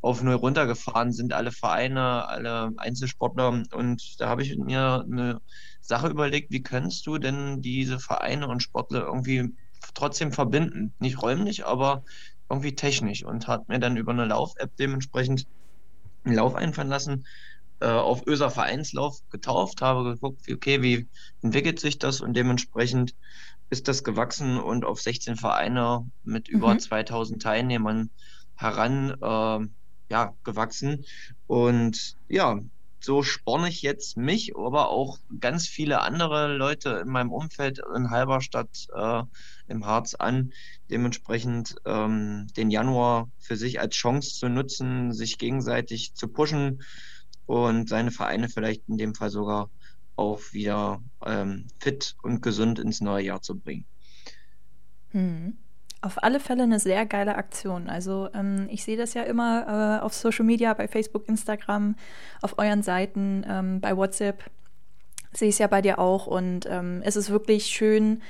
auf 0.00 0.22
null 0.22 0.34
runtergefahren 0.34 1.12
sind, 1.12 1.32
alle 1.32 1.50
Vereine, 1.50 2.28
alle 2.28 2.70
Einzelsportler. 2.76 3.64
Und 3.72 4.20
da 4.20 4.28
habe 4.28 4.42
ich 4.42 4.56
mir 4.56 5.04
eine 5.10 5.40
Sache 5.80 6.08
überlegt, 6.08 6.52
wie 6.52 6.62
kannst 6.62 7.06
du 7.06 7.18
denn 7.18 7.62
diese 7.62 7.98
Vereine 7.98 8.48
und 8.48 8.62
Sportler 8.62 9.02
irgendwie 9.06 9.54
trotzdem 9.94 10.32
verbinden? 10.32 10.92
Nicht 10.98 11.22
räumlich, 11.22 11.66
aber 11.66 12.04
irgendwie 12.50 12.74
technisch. 12.74 13.24
Und 13.24 13.46
hat 13.46 13.68
mir 13.68 13.78
dann 13.78 13.96
über 13.96 14.12
eine 14.12 14.24
Lauf-App 14.24 14.76
dementsprechend 14.76 15.46
einen 16.24 16.36
Lauf 16.36 16.54
einfallen 16.54 16.88
lassen, 16.88 17.26
äh, 17.80 17.86
auf 17.86 18.26
Öser 18.26 18.50
Vereinslauf 18.50 19.20
getauft, 19.30 19.82
habe 19.82 20.04
geguckt, 20.04 20.46
wie, 20.46 20.54
okay, 20.54 20.82
wie 20.82 21.06
entwickelt 21.42 21.78
sich 21.80 21.98
das 21.98 22.20
und 22.20 22.34
dementsprechend 22.34 23.14
ist 23.70 23.86
das 23.88 24.02
gewachsen 24.02 24.58
und 24.58 24.84
auf 24.84 25.00
16 25.00 25.36
Vereine 25.36 26.10
mit 26.24 26.48
über 26.48 26.74
mhm. 26.74 26.80
2000 26.80 27.42
Teilnehmern 27.42 28.10
heran 28.56 29.10
äh, 29.20 29.68
ja, 30.10 30.34
gewachsen. 30.42 31.04
Und 31.46 32.16
ja, 32.28 32.58
so 33.00 33.22
sporne 33.22 33.68
ich 33.68 33.82
jetzt 33.82 34.16
mich, 34.16 34.56
aber 34.56 34.90
auch 34.90 35.18
ganz 35.40 35.68
viele 35.68 36.00
andere 36.00 36.56
Leute 36.56 37.00
in 37.02 37.08
meinem 37.08 37.32
Umfeld 37.32 37.80
in 37.94 38.10
Halberstadt 38.10 38.88
äh, 38.94 39.22
im 39.68 39.86
Harz 39.86 40.14
an, 40.14 40.52
dementsprechend 40.90 41.76
ähm, 41.84 42.48
den 42.56 42.70
Januar 42.70 43.28
für 43.38 43.56
sich 43.56 43.80
als 43.80 43.94
Chance 43.94 44.34
zu 44.34 44.48
nutzen, 44.48 45.12
sich 45.12 45.38
gegenseitig 45.38 46.14
zu 46.14 46.28
pushen, 46.28 46.80
und 47.48 47.88
seine 47.88 48.10
Vereine 48.10 48.50
vielleicht 48.50 48.86
in 48.88 48.98
dem 48.98 49.14
Fall 49.14 49.30
sogar 49.30 49.70
auch 50.16 50.40
wieder 50.52 51.02
ähm, 51.24 51.66
fit 51.80 52.14
und 52.22 52.42
gesund 52.42 52.78
ins 52.78 53.00
neue 53.00 53.24
Jahr 53.24 53.40
zu 53.40 53.58
bringen. 53.58 53.86
Hm. 55.12 55.56
Auf 56.00 56.22
alle 56.22 56.38
Fälle 56.38 56.62
eine 56.62 56.78
sehr 56.78 57.06
geile 57.06 57.34
Aktion. 57.34 57.88
Also 57.88 58.28
ähm, 58.32 58.68
ich 58.70 58.84
sehe 58.84 58.96
das 58.96 59.14
ja 59.14 59.22
immer 59.22 59.98
äh, 60.00 60.04
auf 60.04 60.14
Social 60.14 60.44
Media, 60.44 60.72
bei 60.74 60.86
Facebook, 60.86 61.28
Instagram, 61.28 61.96
auf 62.40 62.58
euren 62.58 62.82
Seiten, 62.82 63.44
ähm, 63.48 63.80
bei 63.80 63.96
WhatsApp 63.96 64.44
sehe 65.32 65.48
ich 65.48 65.56
es 65.56 65.58
ja 65.58 65.66
bei 65.66 65.82
dir 65.82 65.98
auch. 65.98 66.26
Und 66.26 66.66
ähm, 66.66 67.02
es 67.04 67.16
ist 67.16 67.30
wirklich 67.30 67.66
schön, 67.66 68.22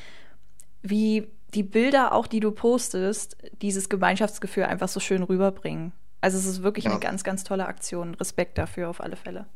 wie 0.82 1.28
die 1.54 1.62
Bilder 1.62 2.12
auch, 2.12 2.26
die 2.26 2.40
du 2.40 2.50
postest, 2.50 3.36
dieses 3.62 3.88
Gemeinschaftsgefühl 3.88 4.64
einfach 4.64 4.88
so 4.88 5.00
schön 5.00 5.22
rüberbringen. 5.22 5.92
Also 6.20 6.36
es 6.38 6.46
ist 6.46 6.62
wirklich 6.62 6.86
ja. 6.86 6.90
eine 6.90 7.00
ganz, 7.00 7.24
ganz 7.24 7.44
tolle 7.44 7.66
Aktion. 7.66 8.14
Respekt 8.14 8.58
dafür 8.58 8.90
auf 8.90 9.00
alle 9.00 9.16
Fälle. 9.16 9.46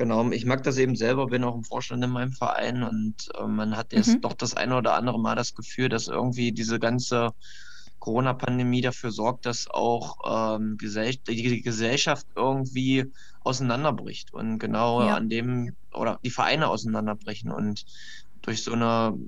Genau, 0.00 0.30
ich 0.30 0.46
mag 0.46 0.62
das 0.62 0.78
eben 0.78 0.96
selber, 0.96 1.26
bin 1.26 1.44
auch 1.44 1.54
im 1.54 1.62
Vorstand 1.62 2.02
in 2.02 2.08
meinem 2.08 2.32
Verein 2.32 2.82
und 2.82 3.16
äh, 3.38 3.46
man 3.46 3.76
hat 3.76 3.92
jetzt 3.92 4.08
mhm. 4.08 4.22
doch 4.22 4.32
das 4.32 4.56
eine 4.56 4.78
oder 4.78 4.94
andere 4.94 5.20
Mal 5.20 5.36
das 5.36 5.54
Gefühl, 5.54 5.90
dass 5.90 6.08
irgendwie 6.08 6.52
diese 6.52 6.78
ganze 6.78 7.34
Corona-Pandemie 7.98 8.80
dafür 8.80 9.10
sorgt, 9.10 9.44
dass 9.44 9.68
auch 9.68 10.56
ähm, 10.56 10.78
Gesell 10.78 11.16
die 11.28 11.60
Gesellschaft 11.60 12.26
irgendwie 12.34 13.12
auseinanderbricht 13.44 14.32
und 14.32 14.58
genau 14.58 15.02
ja. 15.02 15.16
an 15.16 15.28
dem 15.28 15.76
oder 15.92 16.18
die 16.24 16.30
Vereine 16.30 16.68
auseinanderbrechen 16.68 17.50
und 17.50 17.84
durch 18.40 18.62
so 18.62 18.72
eine 18.72 19.18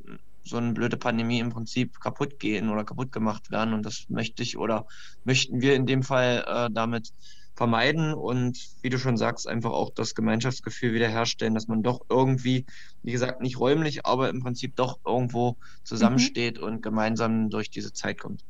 so 0.43 0.57
eine 0.57 0.73
blöde 0.73 0.97
Pandemie 0.97 1.41
im 1.41 1.51
Prinzip 1.51 2.01
kaputt 2.01 2.41
gehen 2.41 2.71
oder 2.71 2.85
kaputt 2.85 3.13
gemacht 3.13 3.51
werden. 3.51 3.75
Und 3.75 3.85
das 3.85 4.07
möchte 4.09 4.43
ich 4.43 4.57
oder 4.57 4.87
möchten 5.25 5.61
wir 5.61 5.75
in 5.75 5.85
dem 5.85 6.03
Fall 6.03 6.45
äh, 6.49 6.73
damit 6.73 7.13
vermeiden 7.55 8.15
und 8.15 8.59
wie 8.81 8.89
du 8.89 8.99
schon 8.99 9.17
sagst, 9.17 9.47
einfach 9.47 9.71
auch 9.71 9.91
das 9.91 10.15
Gemeinschaftsgefühl 10.15 10.95
wiederherstellen, 10.95 11.55
dass 11.55 11.69
man 11.69 11.83
doch 11.83 12.01
irgendwie, 12.09 12.67
wie 13.03 13.13
gesagt, 13.13 13.41
nicht 13.41 13.59
räumlich, 13.59 14.07
aber 14.07 14.31
im 14.31 14.41
Prinzip 14.41 14.77
doch 14.77 14.99
irgendwo 15.05 15.57
zusammensteht 15.85 16.59
mhm. 16.59 16.65
und 16.65 16.83
gemeinsam 16.83 17.51
durch 17.51 17.71
diese 17.71 17.93
Zeit 17.93 18.19
kommt. 18.19 18.43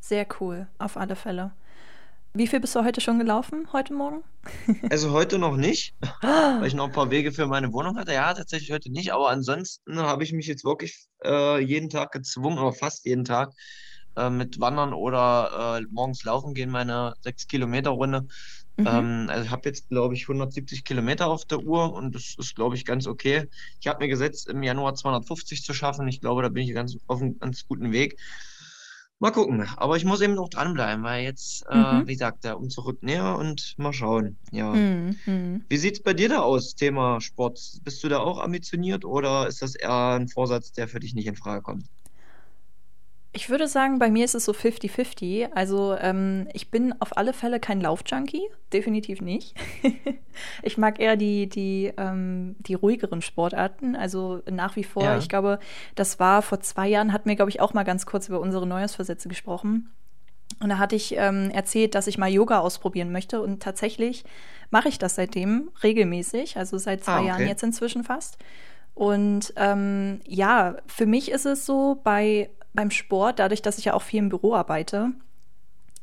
Sehr 0.00 0.26
cool, 0.40 0.66
auf 0.78 0.96
alle 0.96 1.14
Fälle. 1.14 1.52
Wie 2.34 2.46
viel 2.46 2.60
bist 2.60 2.74
du 2.74 2.82
heute 2.82 3.02
schon 3.02 3.18
gelaufen, 3.18 3.68
heute 3.72 3.92
Morgen? 3.92 4.24
Also 4.90 5.12
heute 5.12 5.38
noch 5.38 5.56
nicht, 5.56 5.94
weil 6.22 6.66
ich 6.66 6.74
noch 6.74 6.86
ein 6.86 6.92
paar 6.92 7.10
Wege 7.10 7.30
für 7.30 7.46
meine 7.46 7.72
Wohnung 7.72 7.96
hatte. 7.96 8.12
Ja, 8.12 8.32
tatsächlich 8.32 8.72
heute 8.72 8.90
nicht, 8.90 9.12
aber 9.12 9.28
ansonsten 9.28 9.98
habe 9.98 10.24
ich 10.24 10.32
mich 10.32 10.46
jetzt 10.46 10.64
wirklich 10.64 11.06
äh, 11.24 11.60
jeden 11.62 11.90
Tag 11.90 12.10
gezwungen, 12.10 12.58
oder 12.58 12.72
fast 12.72 13.04
jeden 13.04 13.24
Tag, 13.24 13.52
äh, 14.16 14.30
mit 14.30 14.60
Wandern 14.60 14.92
oder 14.92 15.78
äh, 15.80 15.86
morgens 15.90 16.24
laufen 16.24 16.54
gehen, 16.54 16.70
meine 16.70 17.14
6 17.22 17.46
Kilometer 17.46 17.90
Runde. 17.90 18.26
Mhm. 18.76 18.86
Ähm, 18.86 19.26
also 19.28 19.44
ich 19.44 19.50
habe 19.50 19.68
jetzt, 19.68 19.88
glaube 19.88 20.14
ich, 20.14 20.22
170 20.22 20.84
Kilometer 20.84 21.26
auf 21.26 21.44
der 21.44 21.60
Uhr 21.60 21.92
und 21.92 22.14
das 22.14 22.34
ist, 22.38 22.54
glaube 22.54 22.76
ich, 22.76 22.84
ganz 22.84 23.06
okay. 23.06 23.48
Ich 23.80 23.86
habe 23.86 24.04
mir 24.04 24.08
gesetzt, 24.08 24.48
im 24.48 24.62
Januar 24.62 24.94
250 24.94 25.62
zu 25.62 25.74
schaffen. 25.74 26.08
Ich 26.08 26.20
glaube, 26.20 26.42
da 26.42 26.48
bin 26.48 26.66
ich 26.66 26.74
ganz 26.74 26.96
auf 27.06 27.20
einem 27.20 27.38
ganz 27.38 27.66
guten 27.66 27.92
Weg. 27.92 28.18
Mal 29.18 29.30
gucken. 29.30 29.68
Aber 29.76 29.96
ich 29.96 30.04
muss 30.04 30.20
eben 30.20 30.34
noch 30.34 30.48
dranbleiben, 30.48 31.04
weil 31.04 31.22
jetzt, 31.22 31.64
äh, 31.70 31.76
mhm. 31.76 32.08
wie 32.08 32.14
gesagt, 32.14 32.42
der 32.42 32.58
Umzug 32.58 33.04
näher 33.04 33.36
und 33.38 33.74
mal 33.76 33.92
schauen. 33.92 34.36
Ja. 34.50 34.72
Mhm. 34.72 35.16
mhm. 35.26 35.64
Wie 35.68 35.76
sieht 35.76 35.94
es 35.94 36.02
bei 36.02 36.12
dir 36.12 36.28
da 36.28 36.40
aus, 36.40 36.74
Thema 36.74 37.20
Sport? 37.20 37.60
Bist 37.84 38.02
du 38.02 38.08
da 38.08 38.18
auch 38.18 38.40
ambitioniert 38.40 39.04
oder 39.04 39.46
ist 39.46 39.62
das 39.62 39.76
eher 39.76 40.16
ein 40.16 40.26
Vorsatz, 40.26 40.72
der 40.72 40.88
für 40.88 40.98
dich 40.98 41.14
nicht 41.14 41.28
in 41.28 41.36
Frage 41.36 41.62
kommt? 41.62 41.84
Ich 43.34 43.48
würde 43.48 43.66
sagen, 43.66 43.98
bei 43.98 44.10
mir 44.10 44.26
ist 44.26 44.34
es 44.34 44.44
so 44.44 44.52
50-50. 44.52 45.52
Also 45.54 45.96
ähm, 45.98 46.48
ich 46.52 46.70
bin 46.70 46.94
auf 47.00 47.16
alle 47.16 47.32
Fälle 47.32 47.60
kein 47.60 47.80
Laufjunkie, 47.80 48.42
definitiv 48.74 49.22
nicht. 49.22 49.54
ich 50.62 50.76
mag 50.76 51.00
eher 51.00 51.16
die, 51.16 51.48
die, 51.48 51.92
ähm, 51.96 52.56
die 52.58 52.74
ruhigeren 52.74 53.22
Sportarten. 53.22 53.96
Also 53.96 54.42
nach 54.50 54.76
wie 54.76 54.84
vor, 54.84 55.04
ja. 55.04 55.18
ich 55.18 55.30
glaube, 55.30 55.60
das 55.94 56.20
war 56.20 56.42
vor 56.42 56.60
zwei 56.60 56.88
Jahren, 56.88 57.14
hatten 57.14 57.28
wir, 57.28 57.36
glaube 57.36 57.50
ich, 57.50 57.60
auch 57.60 57.72
mal 57.72 57.84
ganz 57.84 58.04
kurz 58.04 58.28
über 58.28 58.38
unsere 58.38 58.66
Neujahrsversätze 58.66 59.30
gesprochen. 59.30 59.90
Und 60.60 60.68
da 60.68 60.76
hatte 60.76 60.96
ich 60.96 61.16
ähm, 61.16 61.50
erzählt, 61.50 61.94
dass 61.94 62.08
ich 62.08 62.18
mal 62.18 62.30
Yoga 62.30 62.58
ausprobieren 62.58 63.12
möchte. 63.12 63.40
Und 63.40 63.62
tatsächlich 63.62 64.24
mache 64.70 64.88
ich 64.88 64.98
das 64.98 65.14
seitdem 65.14 65.70
regelmäßig, 65.82 66.58
also 66.58 66.76
seit 66.76 67.04
zwei 67.04 67.12
ah, 67.12 67.18
okay. 67.18 67.26
Jahren 67.28 67.48
jetzt 67.48 67.62
inzwischen 67.62 68.04
fast. 68.04 68.36
Und 68.94 69.54
ähm, 69.56 70.20
ja, 70.26 70.76
für 70.86 71.06
mich 71.06 71.30
ist 71.30 71.46
es 71.46 71.64
so, 71.64 71.98
bei 72.04 72.50
beim 72.74 72.90
Sport, 72.90 73.38
dadurch, 73.38 73.62
dass 73.62 73.78
ich 73.78 73.86
ja 73.86 73.94
auch 73.94 74.02
viel 74.02 74.20
im 74.20 74.28
Büro 74.28 74.54
arbeite, 74.54 75.12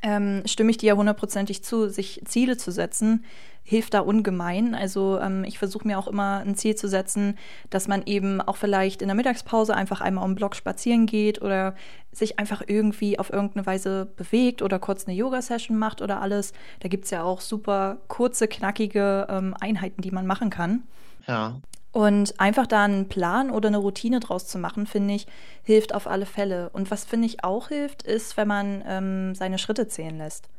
ähm, 0.02 0.44
stimme 0.46 0.72
ich 0.72 0.78
dir 0.78 0.88
ja 0.88 0.96
hundertprozentig 0.96 1.64
zu, 1.64 1.90
sich 1.90 2.22
Ziele 2.26 2.58
zu 2.58 2.72
setzen, 2.72 3.26
hilft 3.64 3.94
da 3.94 4.00
ungemein. 4.00 4.74
Also 4.74 5.20
ähm, 5.20 5.44
ich 5.44 5.60
versuche 5.60 5.86
mir 5.88 6.00
auch 6.00 6.08
immer 6.08 6.40
ein 6.40 6.56
Ziel 6.56 6.76
zu 6.76 6.88
setzen, 6.88 7.38
dass 7.70 7.88
man 7.88 8.04
eben 8.06 8.42
auch 8.42 8.56
vielleicht 8.56 9.02
in 9.02 9.10
der 9.10 9.16
Mittagspause 9.16 9.76
einfach 9.76 10.02
einmal 10.02 10.24
um 10.24 10.32
den 10.32 10.36
Block 10.36 10.56
spazieren 10.56 11.06
geht 11.06 11.42
oder 11.42 11.76
sich 12.12 12.40
einfach 12.40 12.64
irgendwie 12.66 13.20
auf 13.20 13.32
irgendeine 13.32 13.66
Weise 13.66 14.08
bewegt 14.16 14.62
oder 14.62 14.80
kurz 14.80 15.06
eine 15.06 15.16
Yoga-Session 15.16 15.78
macht 15.78 16.02
oder 16.02 16.22
alles. 16.22 16.54
Da 16.80 16.88
gibt 16.88 17.06
es 17.06 17.12
ja 17.12 17.24
auch 17.24 17.42
super 17.42 17.98
kurze, 18.08 18.48
knackige 18.48 19.28
ähm, 19.30 19.54
Einheiten, 19.60 20.02
die 20.02 20.12
man 20.12 20.26
machen 20.26 20.50
kann. 20.50 20.84
Ja. 21.28 21.60
Und 21.92 22.40
einfach 22.40 22.68
da 22.68 22.84
einen 22.86 23.10
Plan 23.10 23.50
oder 23.50 23.68
eine 23.68 23.78
Routine 23.80 24.20
draus 24.20 24.46
zu 24.48 24.60
machen, 24.60 24.86
finde 24.86 25.16
ich, 25.16 25.26
hilft 25.64 25.96
auf 25.96 26.06
alle 26.06 26.28
Fälle. 26.28 26.70
Und 26.70 26.92
was 26.92 27.04
finde 27.04 27.26
ich 27.26 27.44
auch 27.44 27.70
hilft, 27.70 28.04
ist, 28.04 28.38
wenn 28.38 28.48
man 28.48 28.84
ähm, 28.88 29.34
seine 29.36 29.58
Schritte 29.58 29.88
zählen 29.88 30.18
lässt. 30.18 30.50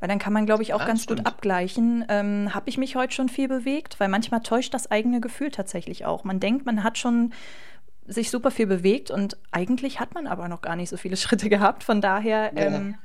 Weil 0.00 0.08
dann 0.08 0.18
kann 0.18 0.32
man, 0.32 0.44
glaube 0.46 0.64
ich, 0.64 0.74
auch 0.74 0.80
Ja, 0.80 0.86
ganz 0.86 1.04
stimmt. 1.04 1.20
gut 1.20 1.26
abgleichen, 1.28 2.04
ähm, 2.08 2.52
habe 2.52 2.68
ich 2.68 2.78
mich 2.78 2.96
heute 2.96 3.14
schon 3.14 3.28
viel 3.28 3.46
bewegt? 3.46 4.00
Weil 4.00 4.08
manchmal 4.08 4.40
täuscht 4.40 4.74
das 4.74 4.90
eigene 4.90 5.20
Gefühl 5.20 5.52
tatsächlich 5.52 6.04
auch. 6.04 6.24
Man 6.24 6.40
denkt, 6.40 6.66
man 6.66 6.82
hat 6.82 6.98
schon 6.98 7.32
sich 8.04 8.30
super 8.32 8.50
viel 8.50 8.66
bewegt 8.66 9.12
und 9.12 9.36
eigentlich 9.52 10.00
hat 10.00 10.14
man 10.14 10.26
aber 10.26 10.48
noch 10.48 10.60
gar 10.62 10.74
nicht 10.74 10.88
so 10.88 10.96
viele 10.96 11.16
Schritte 11.16 11.48
gehabt. 11.48 11.84
Von 11.84 12.00
daher, 12.00 12.52
Ja. 12.56 12.62
ähm, 12.64 12.96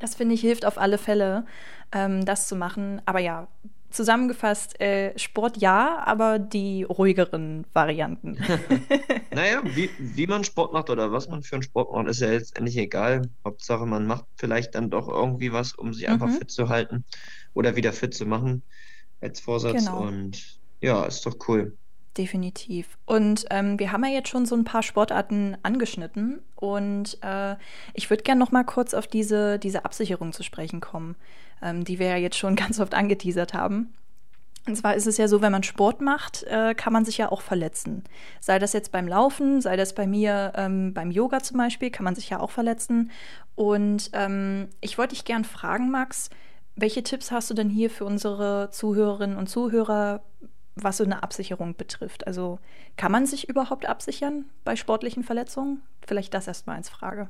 das 0.00 0.16
finde 0.16 0.34
ich, 0.34 0.40
hilft 0.40 0.66
auf 0.66 0.76
alle 0.76 0.98
Fälle, 0.98 1.46
ähm, 1.92 2.24
das 2.24 2.48
zu 2.48 2.56
machen. 2.56 3.00
Aber 3.06 3.20
ja, 3.20 3.46
zusammengefasst, 3.94 4.80
äh, 4.80 5.16
Sport 5.18 5.56
ja, 5.58 5.98
aber 6.04 6.38
die 6.38 6.82
ruhigeren 6.84 7.66
Varianten. 7.72 8.38
Naja, 9.30 9.62
wie, 9.64 9.90
wie 9.98 10.26
man 10.28 10.44
Sport 10.44 10.72
macht 10.72 10.90
oder 10.90 11.10
was 11.10 11.28
man 11.28 11.42
für 11.42 11.56
einen 11.56 11.64
Sport 11.64 11.92
macht, 11.92 12.06
ist 12.06 12.20
ja 12.20 12.28
letztendlich 12.28 12.76
egal. 12.76 13.22
Hauptsache, 13.44 13.84
man 13.84 14.06
macht 14.06 14.26
vielleicht 14.36 14.76
dann 14.76 14.90
doch 14.90 15.08
irgendwie 15.08 15.52
was, 15.52 15.72
um 15.74 15.92
sich 15.92 16.08
einfach 16.08 16.28
Mhm. 16.28 16.38
fit 16.38 16.50
zu 16.52 16.68
halten 16.68 17.04
oder 17.52 17.74
wieder 17.74 17.92
fit 17.92 18.14
zu 18.14 18.26
machen 18.26 18.62
als 19.20 19.40
Vorsatz. 19.40 19.86
Genau. 19.86 20.02
Und 20.02 20.60
ja, 20.80 21.04
ist 21.04 21.26
doch 21.26 21.36
cool. 21.48 21.76
Definitiv. 22.16 22.96
Und 23.06 23.44
ähm, 23.50 23.76
wir 23.80 23.90
haben 23.90 24.04
ja 24.04 24.10
jetzt 24.12 24.28
schon 24.28 24.46
so 24.46 24.54
ein 24.54 24.62
paar 24.62 24.84
Sportarten 24.84 25.56
angeschnitten 25.64 26.42
und 26.54 27.18
äh, 27.22 27.56
ich 27.92 28.08
würde 28.08 28.22
gerne 28.22 28.38
noch 28.38 28.52
mal 28.52 28.62
kurz 28.62 28.94
auf 28.94 29.08
diese, 29.08 29.58
diese 29.58 29.84
Absicherung 29.84 30.32
zu 30.32 30.44
sprechen 30.44 30.80
kommen, 30.80 31.16
ähm, 31.62 31.84
die 31.84 31.98
wir 31.98 32.08
ja 32.08 32.16
jetzt 32.16 32.38
schon 32.38 32.56
ganz 32.56 32.80
oft 32.80 32.94
angeteasert 32.94 33.54
haben. 33.54 33.94
Und 34.66 34.76
zwar 34.76 34.94
ist 34.94 35.06
es 35.06 35.18
ja 35.18 35.28
so, 35.28 35.42
wenn 35.42 35.52
man 35.52 35.62
Sport 35.62 36.00
macht, 36.00 36.42
äh, 36.44 36.74
kann 36.74 36.92
man 36.92 37.04
sich 37.04 37.18
ja 37.18 37.30
auch 37.30 37.42
verletzen. 37.42 38.02
Sei 38.40 38.58
das 38.58 38.72
jetzt 38.72 38.92
beim 38.92 39.06
Laufen, 39.06 39.60
sei 39.60 39.76
das 39.76 39.94
bei 39.94 40.06
mir 40.06 40.54
ähm, 40.56 40.94
beim 40.94 41.10
Yoga 41.10 41.40
zum 41.40 41.58
Beispiel, 41.58 41.90
kann 41.90 42.04
man 42.04 42.14
sich 42.14 42.30
ja 42.30 42.40
auch 42.40 42.50
verletzen. 42.50 43.10
Und 43.56 44.10
ähm, 44.14 44.68
ich 44.80 44.96
wollte 44.96 45.14
dich 45.14 45.26
gern 45.26 45.44
fragen, 45.44 45.90
Max, 45.90 46.30
welche 46.76 47.02
Tipps 47.02 47.30
hast 47.30 47.50
du 47.50 47.54
denn 47.54 47.68
hier 47.68 47.90
für 47.90 48.06
unsere 48.06 48.70
Zuhörerinnen 48.70 49.36
und 49.36 49.48
Zuhörer, 49.48 50.22
was 50.76 50.96
so 50.96 51.04
eine 51.04 51.22
Absicherung 51.22 51.76
betrifft? 51.76 52.26
Also 52.26 52.58
kann 52.96 53.12
man 53.12 53.26
sich 53.26 53.48
überhaupt 53.48 53.86
absichern 53.86 54.46
bei 54.64 54.76
sportlichen 54.76 55.24
Verletzungen? 55.24 55.82
Vielleicht 56.06 56.32
das 56.32 56.48
erstmal 56.48 56.76
als 56.76 56.88
Frage. 56.88 57.28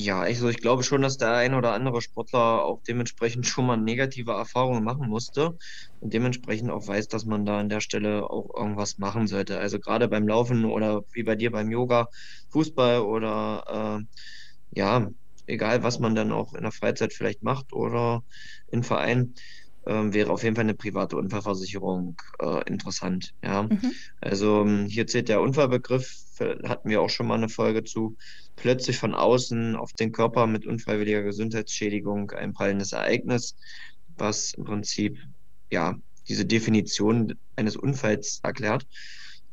Ja, 0.00 0.20
also 0.20 0.48
ich 0.48 0.58
glaube 0.58 0.84
schon, 0.84 1.02
dass 1.02 1.16
der 1.16 1.32
ein 1.34 1.54
oder 1.54 1.72
andere 1.72 2.00
Sportler 2.02 2.64
auch 2.64 2.80
dementsprechend 2.86 3.46
schon 3.46 3.66
mal 3.66 3.76
negative 3.76 4.30
Erfahrungen 4.32 4.84
machen 4.84 5.08
musste 5.08 5.56
und 5.98 6.12
dementsprechend 6.12 6.70
auch 6.70 6.86
weiß, 6.86 7.08
dass 7.08 7.24
man 7.24 7.44
da 7.44 7.58
an 7.58 7.68
der 7.68 7.80
Stelle 7.80 8.30
auch 8.30 8.48
irgendwas 8.54 8.98
machen 8.98 9.26
sollte. 9.26 9.58
Also 9.58 9.80
gerade 9.80 10.06
beim 10.08 10.28
Laufen 10.28 10.64
oder 10.66 11.02
wie 11.12 11.24
bei 11.24 11.34
dir 11.34 11.50
beim 11.50 11.70
Yoga, 11.70 12.06
Fußball 12.50 13.00
oder 13.00 13.98
äh, 14.00 14.78
ja, 14.78 15.08
egal 15.46 15.82
was 15.82 15.98
man 15.98 16.14
dann 16.14 16.30
auch 16.32 16.54
in 16.54 16.62
der 16.62 16.72
Freizeit 16.72 17.12
vielleicht 17.12 17.42
macht 17.42 17.72
oder 17.72 18.22
im 18.68 18.82
Verein, 18.84 19.34
ähm, 19.88 20.12
wäre 20.12 20.30
auf 20.30 20.42
jeden 20.44 20.54
Fall 20.54 20.64
eine 20.64 20.74
private 20.74 21.16
Unfallversicherung 21.16 22.16
äh, 22.40 22.62
interessant. 22.68 23.32
Ja. 23.42 23.62
Mhm. 23.62 23.92
Also 24.20 24.60
ähm, 24.60 24.86
hier 24.86 25.06
zählt 25.06 25.28
der 25.28 25.40
Unfallbegriff, 25.40 26.14
äh, 26.40 26.56
hatten 26.68 26.90
wir 26.90 27.00
auch 27.00 27.08
schon 27.08 27.26
mal 27.26 27.36
eine 27.36 27.48
Folge 27.48 27.82
zu, 27.82 28.16
plötzlich 28.56 28.98
von 28.98 29.14
außen 29.14 29.76
auf 29.76 29.92
den 29.94 30.12
Körper 30.12 30.46
mit 30.46 30.66
unfreiwilliger 30.66 31.22
Gesundheitsschädigung 31.22 32.30
einfallendes 32.32 32.92
Ereignis, 32.92 33.56
was 34.18 34.52
im 34.54 34.64
Prinzip 34.64 35.18
ja 35.70 35.96
diese 36.28 36.44
Definition 36.44 37.34
eines 37.56 37.76
Unfalls 37.76 38.40
erklärt. 38.42 38.86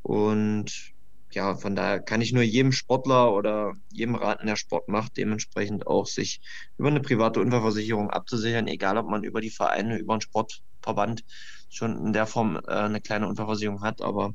Und 0.02 0.94
ja, 1.36 1.56
von 1.56 1.76
daher 1.76 2.02
kann 2.02 2.22
ich 2.22 2.34
nur 2.34 2.44
jedem 2.44 2.72
Sportler 2.72 3.34
oder 3.34 3.74
jedem 3.92 4.16
raten, 4.16 4.48
der 4.48 4.56
Sport 4.56 4.88
macht, 4.90 5.18
dementsprechend 5.18 5.88
auch 5.88 6.08
sich 6.08 6.42
über 6.78 6.90
eine 6.90 7.02
private 7.02 7.40
Unfallversicherung 7.42 8.10
abzusichern, 8.12 8.68
egal 8.68 8.98
ob 8.98 9.08
man 9.10 9.24
über 9.24 9.42
die 9.42 9.52
Vereine, 9.52 9.98
über 10.00 10.14
einen 10.14 10.22
Sportverband 10.22 11.24
schon 11.70 12.08
in 12.08 12.14
der 12.14 12.28
Form 12.28 12.58
äh, 12.58 12.72
eine 12.72 13.02
kleine 13.02 13.28
Unfallversicherung 13.28 13.82
hat, 13.84 14.02
aber 14.02 14.34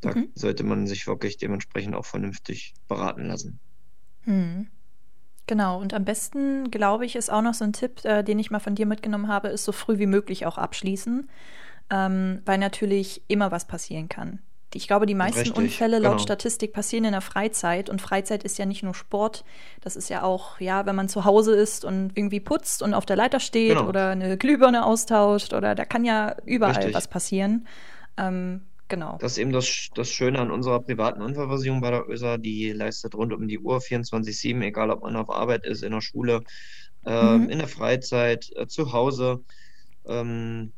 da 0.00 0.14
Mhm. 0.14 0.32
sollte 0.34 0.64
man 0.64 0.86
sich 0.86 1.06
wirklich 1.06 1.38
dementsprechend 1.38 1.94
auch 1.96 2.06
vernünftig 2.06 2.74
beraten 2.88 3.26
lassen. 3.26 3.60
Hm. 4.24 4.68
Genau, 5.46 5.80
und 5.80 5.94
am 5.94 6.04
besten, 6.04 6.70
glaube 6.70 7.06
ich, 7.06 7.16
ist 7.16 7.30
auch 7.30 7.42
noch 7.42 7.54
so 7.54 7.64
ein 7.64 7.72
Tipp, 7.74 8.04
äh, 8.04 8.24
den 8.24 8.38
ich 8.38 8.50
mal 8.50 8.60
von 8.60 8.74
dir 8.76 8.86
mitgenommen 8.86 9.28
habe, 9.28 9.48
ist 9.48 9.64
so 9.64 9.72
früh 9.72 9.98
wie 9.98 10.06
möglich 10.06 10.46
auch 10.46 10.58
abschließen, 10.58 11.30
ähm, 11.90 12.42
weil 12.46 12.58
natürlich 12.58 13.22
immer 13.28 13.52
was 13.52 13.66
passieren 13.66 14.08
kann. 14.08 14.40
Ich 14.76 14.86
glaube, 14.86 15.06
die 15.06 15.14
meisten 15.14 15.38
Richtig, 15.40 15.56
Unfälle 15.56 15.98
laut 15.98 16.12
genau. 16.12 16.22
Statistik 16.22 16.72
passieren 16.72 17.04
in 17.04 17.12
der 17.12 17.20
Freizeit 17.20 17.88
und 17.90 18.00
Freizeit 18.02 18.44
ist 18.44 18.58
ja 18.58 18.66
nicht 18.66 18.82
nur 18.82 18.94
Sport, 18.94 19.44
das 19.80 19.96
ist 19.96 20.08
ja 20.10 20.22
auch, 20.22 20.60
ja, 20.60 20.86
wenn 20.86 20.94
man 20.96 21.08
zu 21.08 21.24
Hause 21.24 21.54
ist 21.56 21.84
und 21.84 22.12
irgendwie 22.16 22.40
putzt 22.40 22.82
und 22.82 22.94
auf 22.94 23.06
der 23.06 23.16
Leiter 23.16 23.40
steht 23.40 23.78
Genau. 23.78 23.88
oder 23.88 24.10
eine 24.10 24.36
Glühbirne 24.36 24.84
austauscht 24.84 25.52
oder 25.54 25.74
da 25.74 25.84
kann 25.84 26.04
ja 26.04 26.36
überall 26.44 26.74
Richtig. 26.76 26.94
was 26.94 27.08
passieren. 27.08 27.66
Ähm, 28.16 28.62
genau. 28.88 29.18
Das 29.18 29.32
ist 29.32 29.38
eben 29.38 29.52
das, 29.52 29.88
das 29.94 30.10
Schöne 30.10 30.38
an 30.38 30.50
unserer 30.50 30.80
privaten 30.80 31.22
Unfallversicherung 31.22 31.80
bei 31.80 31.90
der 31.90 32.08
ÖSA, 32.08 32.38
die 32.38 32.72
leistet 32.72 33.14
rund 33.14 33.32
um 33.32 33.48
die 33.48 33.58
Uhr 33.58 33.80
24/7, 33.80 34.62
egal 34.62 34.90
ob 34.90 35.02
man 35.02 35.16
auf 35.16 35.30
Arbeit 35.30 35.64
ist, 35.66 35.82
in 35.82 35.92
der 35.92 36.00
Schule, 36.02 36.42
ähm, 37.06 37.44
Mhm. 37.44 37.50
in 37.50 37.58
der 37.58 37.68
Freizeit, 37.68 38.50
äh, 38.56 38.66
zu 38.66 38.92
Hause. 38.92 39.44
Ähm, 40.06 40.72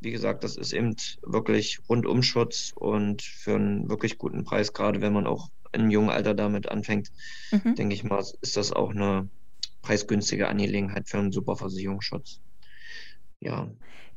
wie 0.00 0.10
gesagt, 0.12 0.44
das 0.44 0.56
ist 0.56 0.72
eben 0.72 0.94
wirklich 1.22 1.78
Rundumschutz 1.88 2.72
und 2.74 3.22
für 3.22 3.56
einen 3.56 3.88
wirklich 3.88 4.18
guten 4.18 4.44
Preis, 4.44 4.72
gerade 4.72 5.00
wenn 5.00 5.12
man 5.12 5.26
auch 5.26 5.48
im 5.72 5.90
jungen 5.90 6.10
Alter 6.10 6.34
damit 6.34 6.68
anfängt, 6.68 7.08
Mhm. 7.52 7.74
denke 7.78 7.94
ich 7.94 8.04
mal, 8.04 8.20
ist 8.40 8.56
das 8.56 8.72
auch 8.72 8.90
eine 8.90 9.28
preisgünstige 9.82 10.48
Angelegenheit 10.48 11.08
für 11.08 11.18
einen 11.18 11.32
super 11.32 11.56
Versicherungsschutz. 11.56 12.40
Ja, 13.40 13.68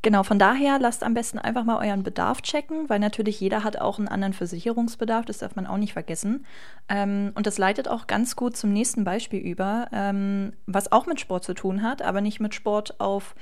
Genau, 0.03 0.23
von 0.23 0.39
daher 0.39 0.79
lasst 0.79 1.03
am 1.03 1.13
besten 1.13 1.37
einfach 1.37 1.63
mal 1.63 1.77
euren 1.85 2.01
Bedarf 2.01 2.41
checken, 2.41 2.89
weil 2.89 2.97
natürlich 2.99 3.39
jeder 3.39 3.63
hat 3.63 3.77
auch 3.79 3.99
einen 3.99 4.07
anderen 4.07 4.33
Versicherungsbedarf, 4.33 5.25
das 5.25 5.37
darf 5.37 5.55
man 5.55 5.67
auch 5.67 5.77
nicht 5.77 5.93
vergessen. 5.93 6.45
Ähm, 6.89 7.31
und 7.35 7.45
das 7.45 7.59
leitet 7.59 7.87
auch 7.87 8.07
ganz 8.07 8.35
gut 8.35 8.57
zum 8.57 8.73
nächsten 8.73 9.03
Beispiel 9.03 9.39
über, 9.39 9.89
ähm, 9.93 10.53
was 10.65 10.91
auch 10.91 11.05
mit 11.05 11.19
Sport 11.19 11.43
zu 11.43 11.53
tun 11.53 11.83
hat, 11.83 12.01
aber 12.01 12.21
nicht 12.21 12.39
mit 12.39 12.55
Sport 12.55 12.99
auf 12.99 13.35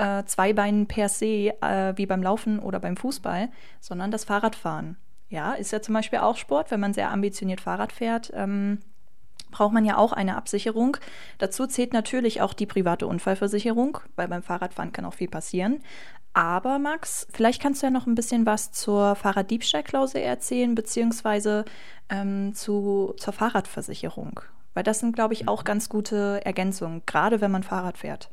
äh, 0.00 0.24
zwei 0.24 0.52
Beinen 0.52 0.86
per 0.86 1.08
se, 1.08 1.52
äh, 1.60 1.92
wie 1.96 2.06
beim 2.06 2.22
Laufen 2.22 2.58
oder 2.58 2.80
beim 2.80 2.96
Fußball, 2.96 3.50
sondern 3.80 4.10
das 4.10 4.24
Fahrradfahren. 4.24 4.96
Ja, 5.28 5.52
ist 5.52 5.72
ja 5.72 5.82
zum 5.82 5.94
Beispiel 5.94 6.20
auch 6.20 6.36
Sport, 6.36 6.70
wenn 6.70 6.80
man 6.80 6.94
sehr 6.94 7.10
ambitioniert 7.10 7.60
Fahrrad 7.60 7.92
fährt. 7.92 8.32
Ähm, 8.34 8.78
braucht 9.50 9.72
man 9.72 9.84
ja 9.84 9.96
auch 9.96 10.12
eine 10.12 10.36
Absicherung. 10.36 10.96
Dazu 11.38 11.66
zählt 11.66 11.92
natürlich 11.92 12.40
auch 12.40 12.54
die 12.54 12.66
private 12.66 13.06
Unfallversicherung, 13.06 13.98
weil 14.16 14.28
beim 14.28 14.42
Fahrradfahren 14.42 14.92
kann 14.92 15.04
auch 15.04 15.14
viel 15.14 15.28
passieren. 15.28 15.80
Aber 16.32 16.78
Max, 16.78 17.26
vielleicht 17.32 17.60
kannst 17.60 17.82
du 17.82 17.86
ja 17.86 17.90
noch 17.90 18.06
ein 18.06 18.14
bisschen 18.14 18.46
was 18.46 18.72
zur 18.72 19.16
Fahrraddiebstahlklausel 19.16 20.22
erzählen, 20.22 20.74
beziehungsweise 20.74 21.64
ähm, 22.08 22.54
zu, 22.54 23.14
zur 23.18 23.32
Fahrradversicherung. 23.32 24.40
Weil 24.74 24.84
das 24.84 25.00
sind, 25.00 25.14
glaube 25.14 25.34
ich, 25.34 25.48
auch 25.48 25.64
ganz 25.64 25.88
gute 25.88 26.40
Ergänzungen, 26.44 27.02
gerade 27.04 27.40
wenn 27.40 27.50
man 27.50 27.64
Fahrrad 27.64 27.98
fährt. 27.98 28.30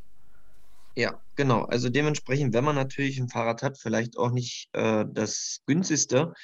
Ja, 0.98 1.22
genau. 1.36 1.62
Also 1.62 1.90
dementsprechend, 1.90 2.54
wenn 2.54 2.64
man 2.64 2.74
natürlich 2.74 3.20
ein 3.20 3.28
Fahrrad 3.28 3.62
hat, 3.62 3.78
vielleicht 3.78 4.18
auch 4.18 4.32
nicht 4.32 4.68
äh, 4.72 5.04
das 5.08 5.60
günstigste 5.64 6.34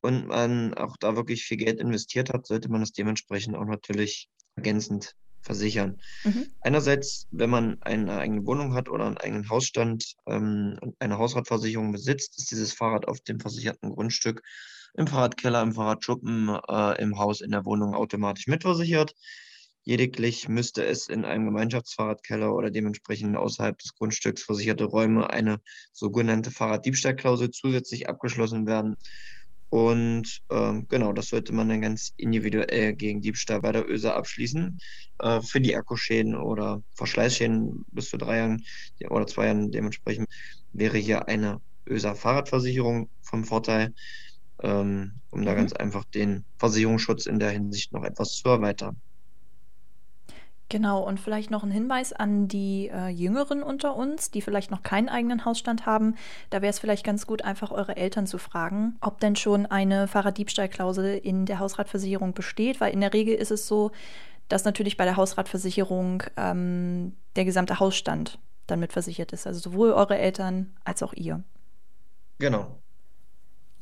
und 0.00 0.26
man 0.26 0.74
auch 0.74 0.96
da 0.98 1.14
wirklich 1.14 1.44
viel 1.44 1.58
Geld 1.58 1.78
investiert 1.78 2.34
hat, 2.34 2.44
sollte 2.44 2.68
man 2.68 2.82
es 2.82 2.90
dementsprechend 2.90 3.54
auch 3.54 3.66
natürlich 3.66 4.28
ergänzend 4.56 5.14
versichern. 5.42 6.00
Mhm. 6.24 6.46
Einerseits, 6.60 7.28
wenn 7.30 7.50
man 7.50 7.80
eine 7.82 8.18
eigene 8.18 8.44
Wohnung 8.46 8.74
hat 8.74 8.88
oder 8.88 9.06
einen 9.06 9.18
eigenen 9.18 9.48
Hausstand 9.48 10.16
ähm, 10.26 10.76
und 10.80 10.96
eine 10.98 11.18
Hausratversicherung 11.18 11.92
besitzt, 11.92 12.36
ist 12.36 12.50
dieses 12.50 12.72
Fahrrad 12.72 13.06
auf 13.06 13.20
dem 13.20 13.38
versicherten 13.38 13.90
Grundstück 13.90 14.42
im 14.94 15.06
Fahrradkeller, 15.06 15.62
im 15.62 15.72
Fahrradschuppen, 15.72 16.48
äh, 16.68 17.00
im 17.00 17.16
Haus, 17.16 17.42
in 17.42 17.52
der 17.52 17.64
Wohnung 17.64 17.94
automatisch 17.94 18.48
mitversichert. 18.48 19.14
Lediglich 19.84 20.48
müsste 20.48 20.84
es 20.84 21.08
in 21.08 21.24
einem 21.24 21.46
Gemeinschaftsfahrradkeller 21.46 22.54
oder 22.54 22.70
dementsprechend 22.70 23.36
außerhalb 23.36 23.78
des 23.78 23.94
Grundstücks 23.94 24.42
versicherte 24.42 24.84
Räume 24.84 25.30
eine 25.30 25.60
sogenannte 25.92 26.50
Fahrraddiebstahlklausel 26.50 27.50
zusätzlich 27.50 28.08
abgeschlossen 28.08 28.66
werden. 28.66 28.96
Und 29.70 30.40
ähm, 30.50 30.86
genau, 30.88 31.12
das 31.12 31.28
sollte 31.28 31.52
man 31.52 31.68
dann 31.68 31.80
ganz 31.80 32.12
individuell 32.16 32.94
gegen 32.94 33.20
Diebstahl 33.20 33.60
bei 33.60 33.70
der 33.72 33.88
ÖSA 33.88 34.14
abschließen. 34.14 34.78
Äh, 35.20 35.40
für 35.42 35.60
die 35.60 35.76
Akkuschäden 35.76 36.34
oder 36.34 36.82
Verschleißschäden 36.96 37.84
bis 37.92 38.08
zu 38.10 38.16
drei 38.18 38.38
Jahren 38.38 38.64
oder 39.08 39.26
zwei 39.28 39.46
Jahren 39.46 39.70
dementsprechend 39.70 40.26
wäre 40.72 40.98
hier 40.98 41.28
eine 41.28 41.60
ÖSA-Fahrradversicherung 41.88 43.10
vom 43.22 43.44
Vorteil, 43.44 43.94
ähm, 44.62 45.20
um 45.30 45.44
da 45.44 45.54
Mhm. 45.54 45.56
ganz 45.56 45.72
einfach 45.72 46.04
den 46.06 46.46
Versicherungsschutz 46.58 47.26
in 47.26 47.38
der 47.38 47.50
Hinsicht 47.50 47.92
noch 47.92 48.04
etwas 48.04 48.34
zu 48.36 48.48
erweitern. 48.48 49.00
Genau, 50.70 51.02
und 51.02 51.18
vielleicht 51.18 51.50
noch 51.50 51.64
ein 51.64 51.72
Hinweis 51.72 52.12
an 52.12 52.46
die 52.46 52.88
äh, 52.94 53.08
Jüngeren 53.08 53.64
unter 53.64 53.96
uns, 53.96 54.30
die 54.30 54.40
vielleicht 54.40 54.70
noch 54.70 54.84
keinen 54.84 55.08
eigenen 55.08 55.44
Hausstand 55.44 55.84
haben. 55.84 56.14
Da 56.48 56.62
wäre 56.62 56.70
es 56.70 56.78
vielleicht 56.78 57.04
ganz 57.04 57.26
gut, 57.26 57.42
einfach 57.42 57.72
eure 57.72 57.96
Eltern 57.96 58.28
zu 58.28 58.38
fragen, 58.38 58.96
ob 59.00 59.18
denn 59.18 59.34
schon 59.34 59.66
eine 59.66 60.06
Fahrraddiebstahlklausel 60.06 61.18
in 61.18 61.44
der 61.44 61.58
Hausratversicherung 61.58 62.34
besteht, 62.34 62.80
weil 62.80 62.92
in 62.92 63.00
der 63.00 63.12
Regel 63.12 63.34
ist 63.34 63.50
es 63.50 63.66
so, 63.66 63.90
dass 64.48 64.64
natürlich 64.64 64.96
bei 64.96 65.04
der 65.04 65.16
Hausratversicherung 65.16 66.22
ähm, 66.36 67.16
der 67.34 67.44
gesamte 67.44 67.80
Hausstand 67.80 68.38
dann 68.68 68.78
mit 68.78 68.92
versichert 68.92 69.32
ist. 69.32 69.48
Also 69.48 69.58
sowohl 69.58 69.92
eure 69.92 70.18
Eltern 70.18 70.76
als 70.84 71.02
auch 71.02 71.14
ihr. 71.14 71.42
Genau. 72.38 72.78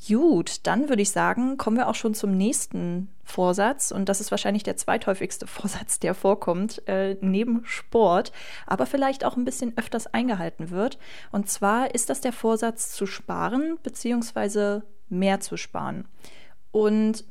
Gut, 0.07 0.65
dann 0.65 0.87
würde 0.87 1.01
ich 1.01 1.11
sagen, 1.11 1.57
kommen 1.57 1.75
wir 1.75 1.89
auch 1.89 1.95
schon 1.95 2.13
zum 2.13 2.31
nächsten 2.31 3.09
Vorsatz. 3.23 3.91
Und 3.91 4.07
das 4.07 4.21
ist 4.21 4.31
wahrscheinlich 4.31 4.63
der 4.63 4.77
zweithäufigste 4.77 5.45
Vorsatz, 5.47 5.99
der 5.99 6.13
vorkommt, 6.13 6.87
äh, 6.87 7.17
neben 7.21 7.65
Sport, 7.65 8.31
aber 8.65 8.85
vielleicht 8.85 9.25
auch 9.25 9.35
ein 9.35 9.45
bisschen 9.45 9.77
öfters 9.77 10.07
eingehalten 10.07 10.69
wird. 10.69 10.97
Und 11.31 11.49
zwar 11.49 11.93
ist 11.93 12.09
das 12.09 12.21
der 12.21 12.33
Vorsatz 12.33 12.93
zu 12.93 13.05
sparen, 13.05 13.77
beziehungsweise 13.83 14.83
mehr 15.09 15.41
zu 15.41 15.57
sparen. 15.57 16.07
Und 16.71 17.25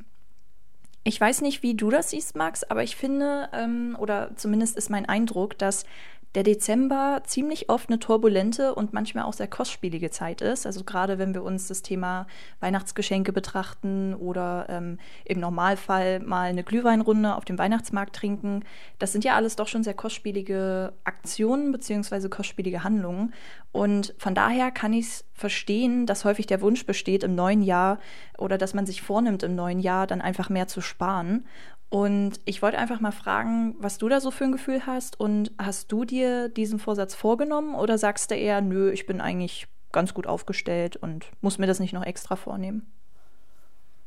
ich 1.04 1.18
weiß 1.18 1.40
nicht, 1.40 1.62
wie 1.62 1.74
du 1.74 1.88
das 1.88 2.10
siehst, 2.10 2.36
Max, 2.36 2.64
aber 2.64 2.82
ich 2.82 2.96
finde, 2.96 3.48
ähm, 3.54 3.96
oder 3.98 4.36
zumindest 4.36 4.76
ist 4.76 4.90
mein 4.90 5.06
Eindruck, 5.06 5.56
dass 5.56 5.86
der 6.34 6.42
Dezember 6.42 7.22
ziemlich 7.24 7.70
oft 7.70 7.88
eine 7.88 7.98
turbulente 7.98 8.74
und 8.74 8.92
manchmal 8.92 9.24
auch 9.24 9.32
sehr 9.32 9.48
kostspielige 9.48 10.10
Zeit 10.10 10.42
ist. 10.42 10.66
Also 10.66 10.84
gerade 10.84 11.18
wenn 11.18 11.34
wir 11.34 11.42
uns 11.42 11.68
das 11.68 11.82
Thema 11.82 12.26
Weihnachtsgeschenke 12.60 13.32
betrachten 13.32 14.14
oder 14.14 14.66
ähm, 14.68 14.98
im 15.24 15.40
Normalfall 15.40 16.20
mal 16.20 16.50
eine 16.50 16.64
Glühweinrunde 16.64 17.34
auf 17.34 17.44
dem 17.44 17.58
Weihnachtsmarkt 17.58 18.14
trinken. 18.14 18.64
Das 18.98 19.12
sind 19.12 19.24
ja 19.24 19.36
alles 19.36 19.56
doch 19.56 19.68
schon 19.68 19.84
sehr 19.84 19.94
kostspielige 19.94 20.92
Aktionen 21.04 21.72
bzw. 21.72 22.28
kostspielige 22.28 22.84
Handlungen. 22.84 23.32
Und 23.72 24.14
von 24.18 24.34
daher 24.34 24.70
kann 24.70 24.92
ich 24.92 25.06
es 25.06 25.24
verstehen, 25.34 26.04
dass 26.04 26.24
häufig 26.24 26.46
der 26.46 26.60
Wunsch 26.60 26.84
besteht, 26.84 27.22
im 27.22 27.34
neuen 27.34 27.62
Jahr 27.62 27.98
oder 28.36 28.58
dass 28.58 28.74
man 28.74 28.86
sich 28.86 29.02
vornimmt, 29.02 29.42
im 29.42 29.54
neuen 29.54 29.80
Jahr 29.80 30.06
dann 30.06 30.20
einfach 30.20 30.50
mehr 30.50 30.68
zu 30.68 30.80
sparen. 30.80 31.46
Und 31.90 32.40
ich 32.44 32.60
wollte 32.60 32.78
einfach 32.78 33.00
mal 33.00 33.12
fragen, 33.12 33.74
was 33.78 33.96
du 33.96 34.08
da 34.08 34.20
so 34.20 34.30
für 34.30 34.44
ein 34.44 34.52
Gefühl 34.52 34.86
hast 34.86 35.18
und 35.18 35.52
hast 35.58 35.90
du 35.90 36.04
dir 36.04 36.50
diesen 36.50 36.78
Vorsatz 36.78 37.14
vorgenommen 37.14 37.74
oder 37.74 37.96
sagst 37.96 38.30
du 38.30 38.34
eher, 38.34 38.60
nö, 38.60 38.90
ich 38.92 39.06
bin 39.06 39.20
eigentlich 39.20 39.68
ganz 39.90 40.12
gut 40.12 40.26
aufgestellt 40.26 40.96
und 40.96 41.26
muss 41.40 41.58
mir 41.58 41.66
das 41.66 41.80
nicht 41.80 41.94
noch 41.94 42.04
extra 42.04 42.36
vornehmen? 42.36 42.92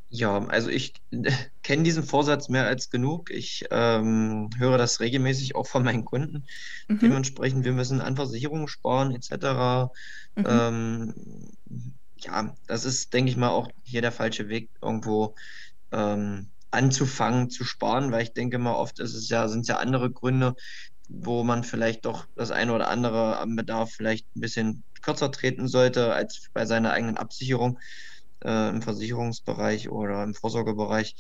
Ja, 0.10 0.46
also 0.48 0.70
ich 0.70 0.94
kenne 1.64 1.84
diesen 1.84 2.04
Vorsatz 2.04 2.50
mehr 2.50 2.66
als 2.68 2.92
genug. 2.92 3.32
Ich 3.32 3.66
ähm, 3.72 4.50
höre 4.58 4.78
das 4.78 5.00
regelmäßig 5.00 5.56
auch 5.56 5.66
von 5.66 5.84
meinen 5.84 6.06
Kunden. 6.06 6.44
Mhm. 6.88 7.00
Dementsprechend, 7.00 7.66
wir 7.66 7.74
müssen 7.74 8.02
an 8.02 8.16
Versicherungen 8.16 8.68
sparen 8.68 9.16
etc. 9.16 9.90
Mhm. 10.36 10.46
Ähm, 10.48 11.14
ja, 12.18 12.56
das 12.68 12.86
ist, 12.86 13.14
denke 13.14 13.32
ich 13.32 13.38
mal, 13.38 13.50
auch 13.50 13.70
hier 13.84 14.02
der 14.02 14.12
falsche 14.12 14.50
Weg, 14.50 14.70
irgendwo 14.82 15.34
ähm, 15.92 16.52
anzufangen 16.72 17.50
zu 17.50 17.63
sparen, 17.63 18.12
weil 18.12 18.24
ich 18.24 18.34
denke 18.34 18.58
mal, 18.58 18.74
oft 18.74 19.00
ist 19.00 19.13
es 19.13 19.30
ja, 19.30 19.48
sind 19.48 19.62
es 19.62 19.68
ja 19.68 19.78
andere 19.78 20.12
Gründe, 20.12 20.56
wo 21.08 21.44
man 21.44 21.63
vielleicht 21.63 22.06
doch 22.06 22.25
das 22.36 22.51
eine 22.51 22.74
oder 22.74 22.88
andere 22.90 23.38
am 23.38 23.56
Bedarf 23.56 23.92
vielleicht 23.92 24.25
ein 24.36 24.42
bisschen 24.42 24.84
kürzer 25.01 25.32
treten 25.32 25.68
sollte 25.68 26.13
als 26.13 26.48
bei 26.54 26.66
seiner 26.66 26.92
eigenen 26.92 27.18
Absicherung 27.18 27.80
äh, 28.44 28.70
im 28.70 28.82
Versicherungsbereich 28.82 29.90
oder 29.90 30.24
im 30.24 30.34
Vorsorgebereich. 30.34 31.16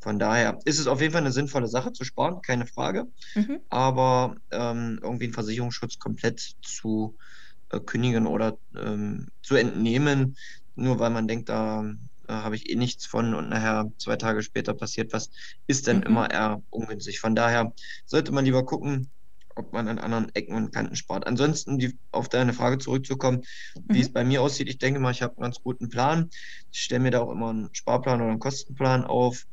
Von 0.00 0.18
daher 0.18 0.58
ist 0.64 0.78
es 0.78 0.86
auf 0.86 1.00
jeden 1.00 1.12
Fall 1.12 1.22
eine 1.22 1.32
sinnvolle 1.32 1.68
Sache 1.68 1.92
zu 1.92 2.04
sparen, 2.04 2.42
keine 2.42 2.66
Frage. 2.66 3.04
Mhm. 3.34 3.60
Aber 3.70 4.36
ähm, 4.50 4.98
irgendwie 5.02 5.24
einen 5.24 5.34
Versicherungsschutz 5.34 5.98
komplett 5.98 6.54
zu 6.62 7.16
äh, 7.70 7.80
kündigen 7.80 8.26
oder 8.26 8.58
ähm, 8.76 9.28
zu 9.42 9.56
entnehmen, 9.56 10.36
nur 10.74 10.98
weil 10.98 11.10
man 11.10 11.28
denkt, 11.28 11.48
da 11.48 11.84
äh, 12.28 12.32
habe 12.32 12.56
ich 12.56 12.70
eh 12.70 12.76
nichts 12.76 13.06
von 13.06 13.34
und 13.34 13.48
nachher 13.48 13.90
zwei 13.98 14.16
Tage 14.16 14.42
später 14.42 14.74
passiert 14.74 15.12
was, 15.12 15.30
ist 15.66 15.86
dann 15.88 16.02
Mhm. 16.02 16.02
immer 16.02 16.30
eher 16.30 16.62
ungünstig. 16.70 17.20
Von 17.20 17.34
daher 17.34 17.72
sollte 18.06 18.32
man 18.32 18.44
lieber 18.44 18.64
gucken, 18.64 19.10
ob 19.56 19.72
man 19.72 19.88
an 19.88 19.98
anderen 19.98 20.34
Ecken 20.34 20.54
und 20.56 20.72
Kanten 20.74 20.96
spart. 20.96 21.26
Ansonsten, 21.26 21.78
die, 21.78 21.98
auf 22.10 22.28
deine 22.28 22.52
Frage 22.52 22.78
zurückzukommen, 22.78 23.42
wie 23.90 24.00
es 24.00 24.08
Mhm. 24.08 24.12
bei 24.12 24.24
mir 24.24 24.42
aussieht, 24.42 24.68
ich 24.68 24.78
denke 24.78 24.98
mal, 25.00 25.12
ich 25.12 25.22
habe 25.22 25.36
einen 25.36 25.44
ganz 25.44 25.60
guten 25.62 25.88
Plan. 25.88 26.28
Ich 26.72 26.80
stelle 26.80 27.00
mir 27.00 27.10
da 27.12 27.20
auch 27.20 27.30
immer 27.30 27.50
einen 27.50 27.68
Sparplan 27.72 28.20
oder 28.20 28.30
einen 28.30 28.40
Kostenplan 28.40 29.04
auf 29.04 29.44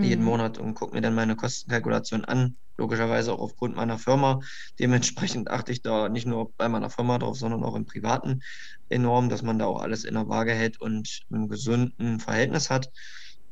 jeden 0.00 0.22
Mhm. 0.22 0.24
Monat 0.24 0.58
und 0.58 0.74
gucke 0.74 0.94
mir 0.94 1.00
dann 1.00 1.14
meine 1.14 1.36
Kostenkalkulation 1.36 2.24
an. 2.24 2.56
Logischerweise 2.76 3.32
auch 3.32 3.40
aufgrund 3.40 3.74
meiner 3.76 3.98
Firma. 3.98 4.40
Dementsprechend 4.78 5.50
achte 5.50 5.72
ich 5.72 5.82
da 5.82 6.08
nicht 6.08 6.26
nur 6.26 6.52
bei 6.56 6.68
meiner 6.68 6.90
Firma 6.90 7.18
drauf, 7.18 7.36
sondern 7.36 7.64
auch 7.64 7.74
im 7.74 7.86
Privaten 7.86 8.40
enorm, 8.88 9.28
dass 9.28 9.42
man 9.42 9.58
da 9.58 9.66
auch 9.66 9.80
alles 9.82 10.04
in 10.04 10.14
der 10.14 10.28
Waage 10.28 10.52
hält 10.54 10.80
und 10.80 11.20
einen 11.30 11.48
gesunden 11.48 12.20
Verhältnis 12.20 12.70
hat. 12.70 12.88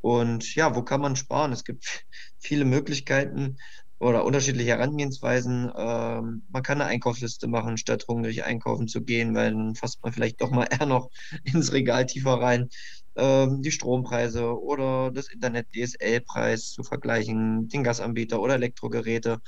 Und 0.01 0.55
ja, 0.55 0.75
wo 0.75 0.83
kann 0.83 1.01
man 1.01 1.15
sparen? 1.15 1.51
Es 1.51 1.63
gibt 1.63 1.83
viele 2.39 2.65
Möglichkeiten 2.65 3.57
oder 3.99 4.25
unterschiedliche 4.25 4.69
Herangehensweisen. 4.71 5.71
Ähm, 5.75 6.43
man 6.49 6.63
kann 6.63 6.79
eine 6.81 6.89
Einkaufsliste 6.89 7.47
machen, 7.47 7.77
statt 7.77 8.05
hungrig 8.07 8.43
einkaufen 8.43 8.87
zu 8.87 9.03
gehen, 9.03 9.33
weil 9.35 9.51
dann 9.51 9.75
fasst 9.75 10.03
man 10.03 10.13
vielleicht 10.13 10.39
doch 10.41 10.51
mal 10.51 10.65
eher 10.71 10.85
noch 10.85 11.09
ins 11.43 11.71
Regal 11.73 12.05
tiefer 12.05 12.39
rein. 12.39 12.69
Ähm, 13.17 13.61
die 13.61 13.71
Strompreise 13.71 14.59
oder 14.61 15.11
das 15.11 15.29
Internet-DSL-Preis 15.29 16.71
zu 16.71 16.83
vergleichen, 16.83 17.67
den 17.67 17.83
Gasanbieter 17.83 18.41
oder 18.41 18.55
Elektrogeräte 18.55 19.39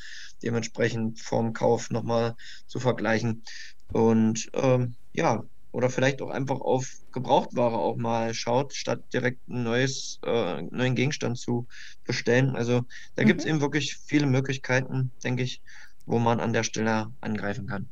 dementsprechend 0.44 1.20
vorm 1.20 1.54
Kauf 1.54 1.90
nochmal 1.92 2.36
zu 2.68 2.80
vergleichen. 2.80 3.44
Und 3.92 4.50
ähm, 4.54 4.96
ja, 5.14 5.44
oder 5.72 5.90
vielleicht 5.90 6.22
auch 6.22 6.30
einfach 6.30 6.60
auf 6.62 6.88
Gebrauchtware 7.12 7.78
auch 7.78 7.96
mal 7.98 8.34
schaut, 8.34 8.74
statt 8.74 9.04
direkt 9.14 9.48
ein 9.48 9.64
neues, 9.64 10.20
äh, 10.26 10.62
neuen 10.64 10.96
Gegenstand 10.96 11.38
zu 11.38 11.68
bestellen. 12.04 12.56
Also 12.56 12.82
da 13.16 13.24
gibt 13.24 13.42
es 13.42 13.46
Mhm. 13.46 13.48
eben 13.48 13.62
wirklich 13.62 13.96
viele 14.06 14.26
Möglichkeiten, 14.26 15.14
denke 15.24 15.44
ich, 15.44 15.62
wo 16.06 16.18
man 16.20 16.40
an 16.40 16.54
der 16.54 16.64
Stelle 16.64 17.08
angreifen 17.22 17.68
kann. 17.68 17.92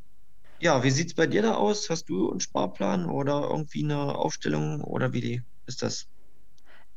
Ja, 0.60 0.82
wie 0.84 0.90
sieht 0.92 1.08
es 1.08 1.14
bei 1.14 1.26
dir 1.26 1.42
da 1.42 1.54
aus? 1.54 1.88
Hast 1.90 2.08
du 2.08 2.30
einen 2.30 2.38
Sparplan 2.40 3.06
oder 3.06 3.48
irgendwie 3.50 3.82
eine 3.84 4.14
Aufstellung 4.16 4.80
oder 4.82 5.12
wie 5.12 5.20
die 5.20 5.42
ist 5.68 5.82
das? 5.82 6.06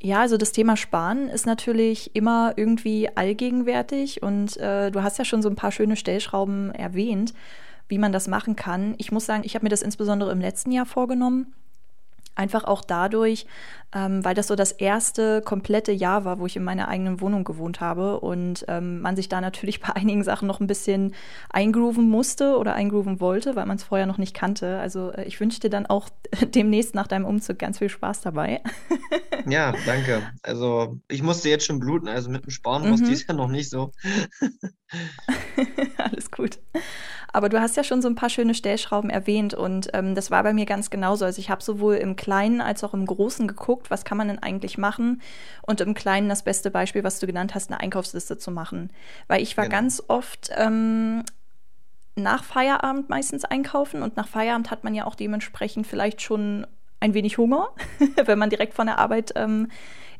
Ja, 0.00 0.20
also 0.20 0.36
das 0.36 0.50
Thema 0.50 0.76
Sparen 0.76 1.28
ist 1.28 1.46
natürlich 1.46 2.16
immer 2.16 2.54
irgendwie 2.56 3.08
allgegenwärtig 3.14 4.20
und 4.20 4.56
äh, 4.56 4.90
du 4.90 5.02
hast 5.04 5.18
ja 5.18 5.24
schon 5.24 5.42
so 5.42 5.48
ein 5.48 5.54
paar 5.54 5.70
schöne 5.70 5.94
Stellschrauben 5.94 6.74
erwähnt, 6.74 7.34
wie 7.86 7.98
man 7.98 8.10
das 8.10 8.26
machen 8.26 8.56
kann. 8.56 8.96
Ich 8.98 9.12
muss 9.12 9.26
sagen, 9.26 9.42
ich 9.44 9.54
habe 9.54 9.64
mir 9.64 9.68
das 9.70 9.82
insbesondere 9.82 10.32
im 10.32 10.40
letzten 10.40 10.72
Jahr 10.72 10.86
vorgenommen. 10.86 11.54
Einfach 12.34 12.64
auch 12.64 12.82
dadurch, 12.82 13.46
ähm, 13.94 14.24
weil 14.24 14.34
das 14.34 14.46
so 14.46 14.56
das 14.56 14.72
erste 14.72 15.42
komplette 15.42 15.92
Jahr 15.92 16.24
war, 16.24 16.38
wo 16.38 16.46
ich 16.46 16.56
in 16.56 16.64
meiner 16.64 16.88
eigenen 16.88 17.20
Wohnung 17.20 17.44
gewohnt 17.44 17.80
habe 17.80 18.20
und 18.20 18.64
ähm, 18.68 19.00
man 19.02 19.16
sich 19.16 19.28
da 19.28 19.40
natürlich 19.40 19.80
bei 19.82 19.94
einigen 19.94 20.24
Sachen 20.24 20.48
noch 20.48 20.60
ein 20.60 20.66
bisschen 20.66 21.14
eingrooven 21.50 22.08
musste 22.08 22.56
oder 22.56 22.74
eingrooven 22.74 23.20
wollte, 23.20 23.54
weil 23.54 23.66
man 23.66 23.76
es 23.76 23.84
vorher 23.84 24.06
noch 24.06 24.18
nicht 24.18 24.34
kannte. 24.34 24.78
Also 24.78 25.10
äh, 25.12 25.24
ich 25.24 25.40
wünsche 25.40 25.60
dir 25.60 25.70
dann 25.70 25.86
auch 25.86 26.08
demnächst 26.54 26.94
nach 26.94 27.06
deinem 27.06 27.26
Umzug 27.26 27.58
ganz 27.58 27.78
viel 27.78 27.88
Spaß 27.88 28.22
dabei. 28.22 28.62
Ja, 29.46 29.72
danke. 29.86 30.22
Also 30.42 31.00
ich 31.08 31.22
musste 31.22 31.48
jetzt 31.48 31.66
schon 31.66 31.80
bluten, 31.80 32.06
also 32.06 32.30
mit 32.30 32.44
dem 32.44 32.50
Sparen 32.50 32.88
Mhm. 32.88 33.04
dies 33.04 33.26
Jahr 33.26 33.36
noch 33.36 33.48
nicht 33.48 33.70
so. 33.70 33.90
Alles 35.98 36.30
gut. 36.30 36.60
Aber 37.32 37.48
du 37.48 37.60
hast 37.60 37.76
ja 37.76 37.84
schon 37.84 38.02
so 38.02 38.08
ein 38.08 38.14
paar 38.14 38.28
schöne 38.28 38.54
Stellschrauben 38.54 39.08
erwähnt 39.10 39.54
und 39.54 39.88
ähm, 39.94 40.14
das 40.14 40.30
war 40.30 40.42
bei 40.42 40.52
mir 40.52 40.66
ganz 40.66 40.90
genauso. 40.90 41.24
Also 41.24 41.38
ich 41.40 41.48
habe 41.48 41.62
sowohl 41.62 41.94
im 41.94 42.14
Kleinen 42.14 42.60
als 42.60 42.84
auch 42.84 42.92
im 42.92 43.06
Großen 43.06 43.48
geguckt, 43.48 43.90
was 43.90 44.04
kann 44.04 44.18
man 44.18 44.28
denn 44.28 44.38
eigentlich 44.38 44.76
machen 44.76 45.22
und 45.62 45.80
im 45.80 45.94
Kleinen 45.94 46.28
das 46.28 46.42
beste 46.42 46.70
Beispiel, 46.70 47.04
was 47.04 47.20
du 47.20 47.26
genannt 47.26 47.54
hast, 47.54 47.70
eine 47.70 47.80
Einkaufsliste 47.80 48.36
zu 48.36 48.50
machen. 48.50 48.90
Weil 49.28 49.42
ich 49.42 49.56
war 49.56 49.64
Genau. 49.64 49.76
ganz 49.76 50.02
oft 50.08 50.50
ähm, 50.56 51.24
nach 52.16 52.44
Feierabend 52.44 53.08
meistens 53.08 53.44
einkaufen 53.46 54.02
und 54.02 54.16
nach 54.16 54.28
Feierabend 54.28 54.70
hat 54.70 54.84
man 54.84 54.94
ja 54.94 55.06
auch 55.06 55.14
dementsprechend 55.14 55.86
vielleicht 55.86 56.20
schon 56.20 56.66
ein 57.00 57.14
wenig 57.14 57.38
Hunger, 57.38 57.68
wenn 58.26 58.38
man 58.38 58.50
direkt 58.50 58.74
von 58.74 58.86
der 58.86 58.98
Arbeit 58.98 59.32
ähm, 59.36 59.68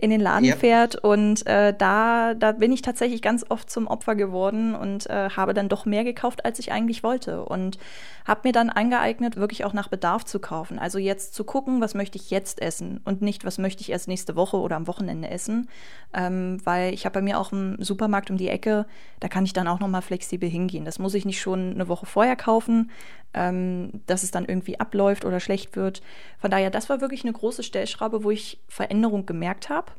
in 0.02 0.10
den 0.10 0.20
Laden 0.20 0.44
Ja. 0.44 0.56
fährt. 0.56 0.96
Und 0.96 1.46
äh, 1.46 1.72
da, 1.78 2.34
da 2.34 2.50
bin 2.50 2.72
ich 2.72 2.82
tatsächlich 2.82 3.22
ganz 3.22 3.46
oft 3.48 3.70
zum 3.70 3.86
Opfer 3.86 4.16
geworden 4.16 4.74
und 4.74 5.08
äh, 5.08 5.30
habe 5.30 5.54
dann 5.54 5.68
doch 5.68 5.86
mehr 5.86 6.02
gekauft, 6.02 6.44
als 6.44 6.58
ich 6.58 6.72
eigentlich 6.72 7.04
wollte. 7.04 7.44
Und 7.44 7.78
habe 8.26 8.40
mir 8.44 8.52
dann 8.52 8.68
angeeignet, 8.68 9.36
wirklich 9.36 9.64
auch 9.64 9.72
nach 9.72 9.86
Bedarf 9.86 10.24
zu 10.24 10.40
kaufen. 10.40 10.80
Also 10.80 10.98
jetzt 10.98 11.34
zu 11.34 11.44
gucken, 11.44 11.80
was 11.80 11.94
möchte 11.94 12.18
ich 12.18 12.30
jetzt 12.30 12.60
essen 12.60 13.00
und 13.04 13.22
nicht, 13.22 13.44
was 13.44 13.58
möchte 13.58 13.80
ich 13.82 13.90
erst 13.90 14.08
nächste 14.08 14.34
Woche 14.34 14.56
oder 14.56 14.74
am 14.74 14.88
Wochenende 14.88 15.28
essen. 15.30 15.68
Ähm, 16.12 16.58
weil 16.64 16.92
ich 16.92 17.04
habe 17.04 17.14
bei 17.14 17.22
mir 17.22 17.38
auch 17.38 17.52
einen 17.52 17.80
Supermarkt 17.80 18.28
um 18.28 18.36
die 18.36 18.48
Ecke, 18.48 18.86
da 19.20 19.28
kann 19.28 19.44
ich 19.44 19.52
dann 19.52 19.68
auch 19.68 19.78
nochmal 19.78 20.02
flexibel 20.02 20.48
hingehen. 20.48 20.84
Das 20.84 20.98
muss 20.98 21.14
ich 21.14 21.24
nicht 21.24 21.40
schon 21.40 21.74
eine 21.74 21.86
Woche 21.86 22.06
vorher 22.06 22.34
kaufen, 22.36 22.90
ähm, 23.34 24.02
dass 24.06 24.22
es 24.22 24.30
dann 24.30 24.44
irgendwie 24.44 24.78
abläuft 24.80 25.24
oder 25.24 25.40
schlecht 25.40 25.76
wird. 25.76 26.02
Von 26.38 26.50
daher, 26.50 26.70
das 26.70 26.88
war 26.88 27.00
wirklich 27.00 27.24
eine 27.24 27.32
große 27.32 27.62
Stellschraube, 27.62 28.24
wo 28.24 28.30
ich 28.30 28.60
Veränderung 28.68 29.26
gemerkt 29.26 29.68
habe. 29.68 29.92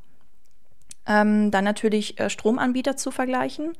Ähm, 1.06 1.52
dann 1.52 1.64
natürlich 1.66 2.20
äh, 2.20 2.30
Stromanbieter 2.30 2.96
zu 2.98 3.12
vergleichen. 3.12 3.74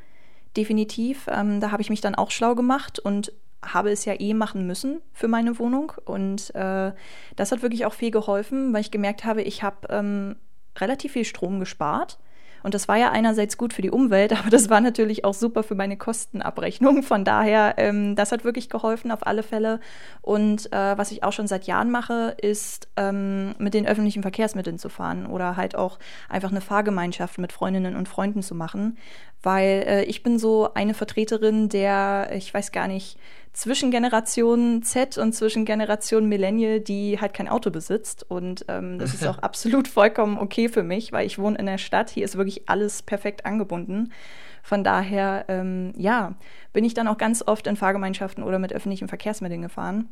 definitiv. 0.56 1.28
Ähm, 1.28 1.60
da 1.60 1.72
habe 1.72 1.82
ich 1.82 1.90
mich 1.90 2.02
dann 2.02 2.16
auch 2.16 2.32
schlau 2.32 2.56
gemacht 2.56 3.00
und 3.00 3.34
habe 3.64 3.92
es 3.92 4.06
ja 4.06 4.20
eh 4.20 4.34
machen 4.34 4.68
müssen 4.68 5.02
für 5.14 5.28
meine 5.28 5.58
Wohnung. 5.60 5.94
Und 6.06 6.54
äh, 6.56 6.92
das 7.36 7.52
hat 7.52 7.62
wirklich 7.62 7.86
auch 7.86 7.94
viel 7.94 8.12
geholfen, 8.12 8.74
weil 8.74 8.82
ich 8.82 8.92
gemerkt 8.92 9.26
habe, 9.26 9.42
ich 9.42 9.64
habe 9.64 9.88
ähm, 9.90 10.36
relativ 10.78 11.14
viel 11.14 11.26
Strom 11.26 11.60
gespart. 11.60 12.20
Und 12.64 12.74
das 12.74 12.88
war 12.88 12.98
ja 12.98 13.12
einerseits 13.12 13.58
gut 13.58 13.74
für 13.74 13.82
die 13.82 13.92
Umwelt, 13.92 14.32
aber 14.40 14.50
das 14.50 14.70
war 14.70 14.82
natürlich 14.82 15.26
auch 15.26 15.34
super 15.34 15.64
für 15.64 15.76
meine 15.76 15.98
Kostenabrechnung. 15.98 17.04
Von 17.04 17.26
daher, 17.26 17.76
ähm, 17.78 18.16
das 18.16 18.32
hat 18.32 18.44
wirklich 18.44 18.70
geholfen 18.70 19.12
auf 19.12 19.28
alle 19.28 19.44
Fälle. 19.44 19.80
Und 20.22 20.72
äh, 20.74 20.98
was 20.98 21.12
ich 21.12 21.24
auch 21.24 21.34
schon 21.34 21.48
seit 21.48 21.66
Jahren 21.66 21.92
mache, 21.92 22.36
ist 22.42 22.88
ähm, 22.98 23.54
mit 23.60 23.74
den 23.74 23.86
öffentlichen 23.86 24.24
Verkehrsmitteln 24.24 24.80
zu 24.80 24.90
fahren 24.90 25.26
oder 25.26 25.58
halt 25.58 25.76
auch 25.76 26.00
einfach 26.30 26.52
eine 26.52 26.62
Fahrgemeinschaft 26.62 27.38
mit 27.38 27.52
Freundinnen 27.52 27.96
und 27.96 28.08
Freunden 28.08 28.42
zu 28.42 28.56
machen. 28.56 28.98
Weil 29.42 29.84
äh, 29.86 30.04
ich 30.06 30.24
bin 30.24 30.40
so 30.40 30.74
eine 30.74 30.94
Vertreterin 30.94 31.68
der, 31.68 32.30
ich 32.34 32.54
weiß 32.54 32.72
gar 32.72 32.88
nicht, 32.88 33.18
zwischen 33.54 33.92
Generation 33.92 34.82
Z 34.82 35.18
und 35.18 35.34
zwischen 35.34 35.64
Generation 35.64 36.28
Millennial, 36.28 36.80
die 36.80 37.20
halt 37.22 37.34
kein 37.34 37.48
Auto 37.48 37.70
besitzt. 37.70 38.26
Und 38.28 38.66
ähm, 38.68 38.98
das 39.00 39.14
ist 39.14 39.26
auch 39.28 39.38
absolut 39.40 39.88
vollkommen 39.88 40.38
okay 40.38 40.70
für 40.70 40.84
mich, 40.84 41.12
weil 41.12 41.26
ich 41.26 41.38
wohne 41.38 41.58
in 41.58 41.68
der 41.68 41.78
Stadt. 41.78 42.10
Hier 42.10 42.26
ist 42.26 42.36
wirklich 42.36 42.68
alles 42.68 43.04
perfekt 43.04 43.46
angebunden. 43.46 44.12
Von 44.64 44.84
daher, 44.84 45.46
ähm, 45.50 45.94
ja, 45.98 46.36
bin 46.72 46.84
ich 46.84 46.94
dann 46.94 47.08
auch 47.08 47.18
ganz 47.18 47.44
oft 47.46 47.68
in 47.68 47.76
Fahrgemeinschaften 47.76 48.44
oder 48.44 48.60
mit 48.60 48.74
öffentlichen 48.74 49.08
Verkehrsmitteln 49.08 49.62
gefahren. 49.62 50.10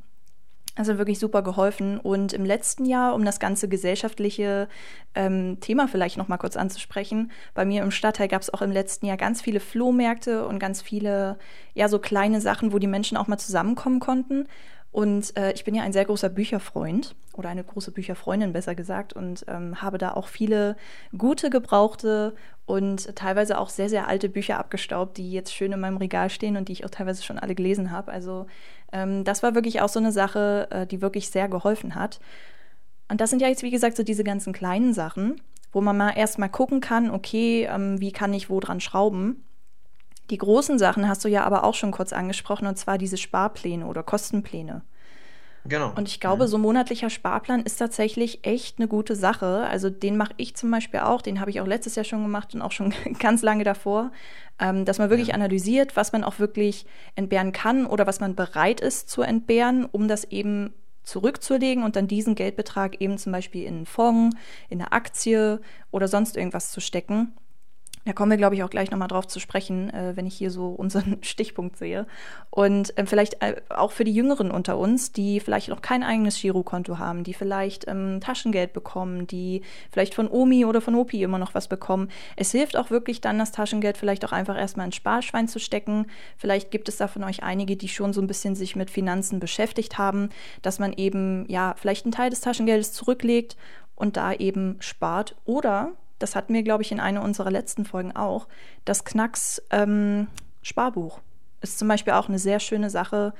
Also 0.75 0.97
wirklich 0.97 1.19
super 1.19 1.41
geholfen. 1.41 1.99
Und 1.99 2.31
im 2.31 2.45
letzten 2.45 2.85
Jahr, 2.85 3.13
um 3.13 3.25
das 3.25 3.39
ganze 3.39 3.67
gesellschaftliche 3.67 4.69
ähm, 5.15 5.59
Thema 5.59 5.87
vielleicht 5.87 6.17
noch 6.17 6.29
mal 6.29 6.37
kurz 6.37 6.55
anzusprechen, 6.55 7.31
bei 7.53 7.65
mir 7.65 7.83
im 7.83 7.91
Stadtteil 7.91 8.29
gab 8.29 8.41
es 8.41 8.53
auch 8.53 8.61
im 8.61 8.71
letzten 8.71 9.05
Jahr 9.05 9.17
ganz 9.17 9.41
viele 9.41 9.59
Flohmärkte 9.59 10.47
und 10.47 10.59
ganz 10.59 10.81
viele, 10.81 11.37
ja, 11.73 11.89
so 11.89 11.99
kleine 11.99 12.39
Sachen, 12.39 12.71
wo 12.71 12.79
die 12.79 12.87
Menschen 12.87 13.17
auch 13.17 13.27
mal 13.27 13.37
zusammenkommen 13.37 13.99
konnten. 13.99 14.47
Und 14.91 15.37
äh, 15.37 15.53
ich 15.53 15.63
bin 15.63 15.73
ja 15.73 15.83
ein 15.83 15.93
sehr 15.93 16.03
großer 16.03 16.27
Bücherfreund 16.27 17.15
oder 17.33 17.47
eine 17.47 17.63
große 17.63 17.91
Bücherfreundin 17.91 18.51
besser 18.51 18.75
gesagt 18.75 19.13
und 19.13 19.45
ähm, 19.47 19.81
habe 19.81 19.97
da 19.97 20.13
auch 20.13 20.27
viele 20.27 20.75
gute, 21.17 21.49
gebrauchte 21.49 22.35
und 22.65 23.15
teilweise 23.15 23.57
auch 23.57 23.69
sehr, 23.69 23.87
sehr 23.87 24.09
alte 24.09 24.27
Bücher 24.27 24.59
abgestaubt, 24.59 25.17
die 25.17 25.31
jetzt 25.31 25.53
schön 25.53 25.71
in 25.71 25.79
meinem 25.79 25.95
Regal 25.95 26.29
stehen 26.29 26.57
und 26.57 26.67
die 26.67 26.73
ich 26.73 26.83
auch 26.85 26.89
teilweise 26.89 27.23
schon 27.23 27.39
alle 27.39 27.55
gelesen 27.55 27.91
habe. 27.91 28.11
Also 28.11 28.47
ähm, 28.91 29.23
das 29.23 29.43
war 29.43 29.55
wirklich 29.55 29.81
auch 29.81 29.89
so 29.89 29.99
eine 29.99 30.11
Sache, 30.11 30.67
äh, 30.71 30.87
die 30.87 31.01
wirklich 31.01 31.29
sehr 31.29 31.47
geholfen 31.47 31.95
hat. 31.95 32.19
Und 33.09 33.21
das 33.21 33.29
sind 33.29 33.41
ja 33.41 33.47
jetzt, 33.47 33.63
wie 33.63 33.71
gesagt, 33.71 33.97
so 33.97 34.03
diese 34.03 34.23
ganzen 34.23 34.53
kleinen 34.53 34.93
Sachen, 34.93 35.41
wo 35.71 35.81
man 35.81 35.97
mal 35.97 36.11
erstmal 36.11 36.49
gucken 36.49 36.81
kann, 36.81 37.11
okay, 37.11 37.67
ähm, 37.69 37.99
wie 37.99 38.11
kann 38.11 38.33
ich 38.33 38.49
wo 38.49 38.59
dran 38.59 38.79
schrauben. 38.79 39.43
Die 40.29 40.37
großen 40.37 40.79
Sachen 40.79 41.07
hast 41.07 41.23
du 41.25 41.27
ja 41.27 41.43
aber 41.43 41.63
auch 41.63 41.75
schon 41.75 41.91
kurz 41.91 42.13
angesprochen, 42.13 42.67
und 42.67 42.77
zwar 42.77 42.97
diese 42.97 43.17
Sparpläne 43.17 43.85
oder 43.85 44.03
Kostenpläne. 44.03 44.81
Genau. 45.65 45.93
Und 45.95 46.07
ich 46.07 46.19
glaube, 46.19 46.45
mhm. 46.45 46.47
so 46.47 46.57
monatlicher 46.57 47.09
Sparplan 47.09 47.61
ist 47.61 47.77
tatsächlich 47.77 48.45
echt 48.45 48.79
eine 48.79 48.87
gute 48.87 49.15
Sache. 49.15 49.67
Also 49.69 49.89
den 49.89 50.17
mache 50.17 50.33
ich 50.37 50.55
zum 50.55 50.71
Beispiel 50.71 51.01
auch, 51.01 51.21
den 51.21 51.39
habe 51.39 51.51
ich 51.51 51.61
auch 51.61 51.67
letztes 51.67 51.95
Jahr 51.95 52.03
schon 52.03 52.23
gemacht 52.23 52.55
und 52.55 52.61
auch 52.61 52.71
schon 52.71 52.93
ganz 53.19 53.41
lange 53.41 53.63
davor, 53.63 54.11
ähm, 54.59 54.85
dass 54.85 54.97
man 54.97 55.09
wirklich 55.09 55.29
ja. 55.29 55.35
analysiert, 55.35 55.95
was 55.95 56.13
man 56.13 56.23
auch 56.23 56.39
wirklich 56.39 56.85
entbehren 57.15 57.51
kann 57.51 57.85
oder 57.85 58.07
was 58.07 58.19
man 58.19 58.35
bereit 58.35 58.81
ist 58.81 59.09
zu 59.09 59.21
entbehren, 59.21 59.85
um 59.85 60.07
das 60.07 60.25
eben 60.25 60.73
zurückzulegen 61.03 61.83
und 61.83 61.95
dann 61.95 62.07
diesen 62.07 62.35
Geldbetrag 62.35 63.01
eben 63.01 63.17
zum 63.17 63.31
Beispiel 63.31 63.63
in 63.63 63.75
einen 63.75 63.85
Fonds, 63.85 64.35
in 64.69 64.81
eine 64.81 64.91
Aktie 64.91 65.59
oder 65.89 66.07
sonst 66.07 66.37
irgendwas 66.37 66.71
zu 66.71 66.79
stecken. 66.79 67.33
Da 68.05 68.13
kommen 68.13 68.31
wir, 68.31 68.37
glaube 68.37 68.55
ich, 68.55 68.63
auch 68.63 68.69
gleich 68.69 68.89
nochmal 68.89 69.07
drauf 69.07 69.27
zu 69.27 69.39
sprechen, 69.39 69.89
äh, 69.91 70.15
wenn 70.15 70.25
ich 70.25 70.35
hier 70.35 70.49
so 70.49 70.69
unseren 70.69 71.17
Stichpunkt 71.21 71.77
sehe. 71.77 72.07
Und 72.49 72.97
äh, 72.97 73.05
vielleicht 73.05 73.41
äh, 73.41 73.61
auch 73.69 73.91
für 73.91 74.03
die 74.03 74.13
Jüngeren 74.13 74.49
unter 74.49 74.77
uns, 74.77 75.11
die 75.11 75.39
vielleicht 75.39 75.69
noch 75.69 75.81
kein 75.81 76.03
eigenes 76.03 76.39
Girokonto 76.39 76.97
haben, 76.97 77.23
die 77.23 77.33
vielleicht 77.33 77.87
ähm, 77.87 78.19
Taschengeld 78.19 78.73
bekommen, 78.73 79.27
die 79.27 79.61
vielleicht 79.91 80.15
von 80.15 80.27
Omi 80.29 80.65
oder 80.65 80.81
von 80.81 80.95
Opi 80.95 81.21
immer 81.21 81.37
noch 81.37 81.53
was 81.53 81.67
bekommen. 81.67 82.09
Es 82.35 82.51
hilft 82.51 82.75
auch 82.75 82.89
wirklich 82.89 83.21
dann, 83.21 83.37
das 83.37 83.51
Taschengeld 83.51 83.97
vielleicht 83.97 84.25
auch 84.25 84.31
einfach 84.31 84.57
erstmal 84.57 84.87
ins 84.87 84.95
Sparschwein 84.95 85.47
zu 85.47 85.59
stecken. 85.59 86.07
Vielleicht 86.37 86.71
gibt 86.71 86.89
es 86.89 86.97
da 86.97 87.07
von 87.07 87.23
euch 87.23 87.43
einige, 87.43 87.77
die 87.77 87.87
schon 87.87 88.13
so 88.13 88.21
ein 88.21 88.27
bisschen 88.27 88.55
sich 88.55 88.75
mit 88.75 88.89
Finanzen 88.89 89.39
beschäftigt 89.39 89.97
haben, 89.97 90.29
dass 90.63 90.79
man 90.79 90.93
eben, 90.93 91.45
ja, 91.49 91.75
vielleicht 91.77 92.05
einen 92.05 92.13
Teil 92.13 92.31
des 92.31 92.41
Taschengeldes 92.41 92.93
zurücklegt 92.93 93.57
und 93.95 94.17
da 94.17 94.33
eben 94.33 94.77
spart 94.79 95.35
oder 95.45 95.91
das 96.21 96.35
hatten 96.35 96.53
wir, 96.53 96.63
glaube 96.63 96.83
ich, 96.83 96.91
in 96.91 96.99
einer 96.99 97.21
unserer 97.21 97.51
letzten 97.51 97.85
Folgen 97.85 98.15
auch, 98.15 98.47
das 98.85 99.03
Knacks 99.03 99.61
ähm, 99.71 100.27
Sparbuch 100.61 101.19
ist 101.61 101.79
zum 101.79 101.87
Beispiel 101.87 102.13
auch 102.13 102.27
eine 102.27 102.39
sehr 102.39 102.59
schöne 102.59 102.89
Sache, 102.89 103.33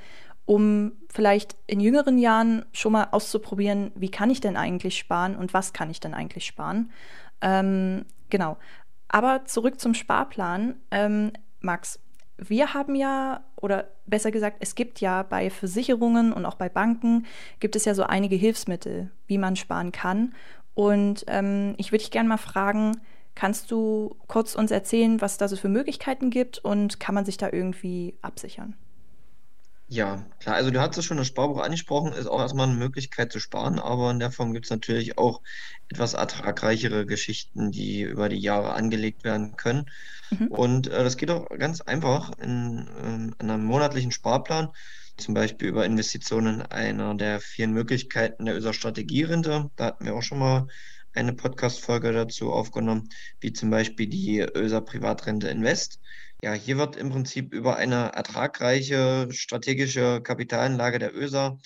um 0.44 0.92
vielleicht 1.08 1.56
in 1.66 1.80
jüngeren 1.80 2.18
Jahren 2.18 2.64
schon 2.72 2.92
mal 2.92 3.08
auszuprobieren, 3.10 3.92
wie 3.94 4.10
kann 4.10 4.30
ich 4.30 4.40
denn 4.40 4.56
eigentlich 4.56 4.98
sparen 4.98 5.36
und 5.36 5.54
was 5.54 5.72
kann 5.72 5.90
ich 5.90 6.00
denn 6.00 6.14
eigentlich 6.14 6.46
sparen. 6.46 6.90
Ähm, 7.40 8.04
genau. 8.30 8.56
Aber 9.08 9.44
zurück 9.44 9.80
zum 9.80 9.94
Sparplan. 9.94 10.76
Ähm, 10.90 11.32
Max, 11.60 12.00
wir 12.38 12.74
haben 12.74 12.94
ja, 12.94 13.44
oder 13.56 13.88
besser 14.06 14.30
gesagt, 14.30 14.56
es 14.60 14.74
gibt 14.74 15.00
ja 15.00 15.22
bei 15.22 15.50
Versicherungen 15.50 16.32
und 16.32 16.44
auch 16.44 16.56
bei 16.56 16.68
Banken, 16.68 17.26
gibt 17.60 17.76
es 17.76 17.84
ja 17.84 17.94
so 17.94 18.04
einige 18.04 18.36
Hilfsmittel, 18.36 19.10
wie 19.26 19.38
man 19.38 19.54
sparen 19.54 19.92
kann. 19.92 20.34
Und 20.74 21.24
ähm, 21.26 21.74
ich 21.78 21.92
würde 21.92 22.02
dich 22.02 22.10
gerne 22.10 22.28
mal 22.28 22.38
fragen, 22.38 23.00
kannst 23.34 23.70
du 23.70 24.16
kurz 24.26 24.54
uns 24.54 24.70
erzählen, 24.70 25.20
was 25.20 25.38
da 25.38 25.48
so 25.48 25.56
für 25.56 25.68
Möglichkeiten 25.68 26.30
gibt 26.30 26.58
und 26.58 27.00
kann 27.00 27.14
man 27.14 27.24
sich 27.24 27.36
da 27.36 27.48
irgendwie 27.50 28.14
absichern? 28.22 28.76
Ja, 29.88 30.24
klar, 30.40 30.54
also 30.54 30.70
du 30.70 30.80
hattest 30.80 31.06
schon 31.06 31.18
das 31.18 31.26
Sparbuch 31.26 31.60
angesprochen, 31.60 32.14
ist 32.14 32.26
auch 32.26 32.40
erstmal 32.40 32.66
eine 32.66 32.78
Möglichkeit 32.78 33.30
zu 33.30 33.40
sparen, 33.40 33.78
aber 33.78 34.10
in 34.10 34.20
der 34.20 34.30
Form 34.30 34.54
gibt 34.54 34.64
es 34.64 34.70
natürlich 34.70 35.18
auch 35.18 35.42
etwas 35.90 36.14
ertragreichere 36.14 37.04
Geschichten, 37.04 37.70
die 37.72 38.00
über 38.00 38.30
die 38.30 38.38
Jahre 38.38 38.72
angelegt 38.72 39.22
werden 39.22 39.54
können. 39.56 39.90
Mhm. 40.30 40.46
Und 40.46 40.86
äh, 40.86 41.04
das 41.04 41.18
geht 41.18 41.30
auch 41.30 41.46
ganz 41.58 41.82
einfach 41.82 42.30
in, 42.38 42.88
ähm, 43.02 43.34
in 43.38 43.50
einem 43.50 43.64
monatlichen 43.64 44.12
Sparplan 44.12 44.70
zum 45.16 45.34
Beispiel 45.34 45.68
über 45.68 45.84
Investitionen 45.84 46.62
einer 46.62 47.14
der 47.14 47.40
vielen 47.40 47.72
Möglichkeiten 47.72 48.46
der 48.46 48.56
ÖSA 48.56 48.72
Strategierente. 48.72 49.70
Da 49.76 49.86
hatten 49.86 50.04
wir 50.04 50.14
auch 50.14 50.22
schon 50.22 50.38
mal 50.38 50.66
eine 51.14 51.34
Podcast-Folge 51.34 52.12
dazu 52.12 52.52
aufgenommen, 52.52 53.08
wie 53.40 53.52
zum 53.52 53.70
Beispiel 53.70 54.06
die 54.06 54.40
ÖSA 54.40 54.80
Privatrente 54.80 55.48
Invest. 55.48 56.00
Ja, 56.42 56.54
hier 56.54 56.78
wird 56.78 56.96
im 56.96 57.10
Prinzip 57.10 57.52
über 57.52 57.76
eine 57.76 58.12
ertragreiche 58.14 59.28
strategische 59.30 60.20
Kapitalanlage 60.22 60.98
der 60.98 61.14
ÖSA 61.14 61.58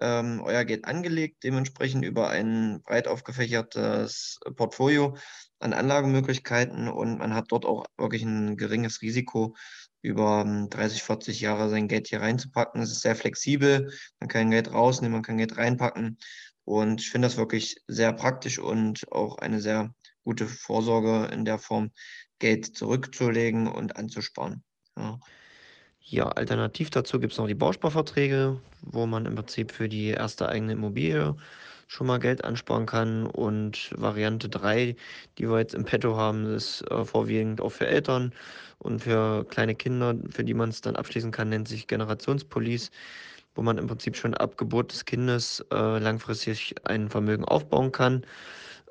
ähm, 0.00 0.40
euer 0.44 0.64
Geld 0.64 0.84
angelegt, 0.84 1.42
dementsprechend 1.44 2.04
über 2.04 2.30
ein 2.30 2.80
breit 2.82 3.08
aufgefächertes 3.08 4.38
Portfolio 4.56 5.16
an 5.58 5.72
Anlagemöglichkeiten 5.72 6.88
und 6.88 7.18
man 7.18 7.34
hat 7.34 7.46
dort 7.48 7.66
auch 7.66 7.84
wirklich 7.98 8.22
ein 8.22 8.56
geringes 8.56 9.02
Risiko, 9.02 9.54
über 10.02 10.44
30, 10.70 11.00
ähm, 11.00 11.06
40 11.06 11.40
Jahre 11.40 11.68
sein 11.68 11.88
Geld 11.88 12.08
hier 12.08 12.20
reinzupacken. 12.20 12.80
Es 12.82 12.90
ist 12.90 13.02
sehr 13.02 13.16
flexibel, 13.16 13.92
man 14.18 14.28
kann 14.28 14.50
Geld 14.50 14.72
rausnehmen, 14.72 15.12
man 15.12 15.22
kann 15.22 15.38
Geld 15.38 15.56
reinpacken 15.56 16.18
und 16.64 17.00
ich 17.00 17.10
finde 17.10 17.26
das 17.26 17.36
wirklich 17.36 17.82
sehr 17.86 18.12
praktisch 18.12 18.58
und 18.58 19.10
auch 19.12 19.38
eine 19.38 19.60
sehr 19.60 19.94
gute 20.24 20.46
Vorsorge 20.46 21.32
in 21.32 21.44
der 21.44 21.58
Form, 21.58 21.90
Geld 22.38 22.76
zurückzulegen 22.76 23.66
und 23.66 23.96
anzusparen. 23.96 24.62
Ja. 24.96 25.18
Ja, 26.02 26.28
alternativ 26.28 26.90
dazu 26.90 27.20
gibt 27.20 27.34
es 27.34 27.38
noch 27.38 27.46
die 27.46 27.54
Bausparverträge, 27.54 28.60
wo 28.80 29.06
man 29.06 29.26
im 29.26 29.36
Prinzip 29.36 29.70
für 29.70 29.88
die 29.88 30.08
erste 30.08 30.48
eigene 30.48 30.72
Immobilie 30.72 31.36
schon 31.90 32.06
mal 32.06 32.20
Geld 32.20 32.44
ansparen 32.44 32.86
kann. 32.86 33.26
Und 33.26 33.90
Variante 33.96 34.48
3, 34.48 34.94
die 35.38 35.50
wir 35.50 35.58
jetzt 35.58 35.74
im 35.74 35.84
Petto 35.84 36.16
haben, 36.16 36.46
ist 36.46 36.88
äh, 36.88 37.04
vorwiegend 37.04 37.60
auch 37.60 37.70
für 37.70 37.88
Eltern 37.88 38.32
und 38.78 39.00
für 39.00 39.44
kleine 39.46 39.74
Kinder, 39.74 40.14
für 40.30 40.44
die 40.44 40.54
man 40.54 40.68
es 40.68 40.80
dann 40.80 40.94
abschließen 40.94 41.32
kann, 41.32 41.48
nennt 41.48 41.66
sich 41.66 41.88
Generationspolice, 41.88 42.90
wo 43.56 43.62
man 43.62 43.76
im 43.76 43.88
Prinzip 43.88 44.16
schon 44.16 44.34
ab 44.34 44.56
Geburt 44.56 44.92
des 44.92 45.04
Kindes 45.04 45.64
äh, 45.72 45.98
langfristig 45.98 46.76
ein 46.84 47.08
Vermögen 47.08 47.44
aufbauen 47.44 47.90
kann, 47.90 48.24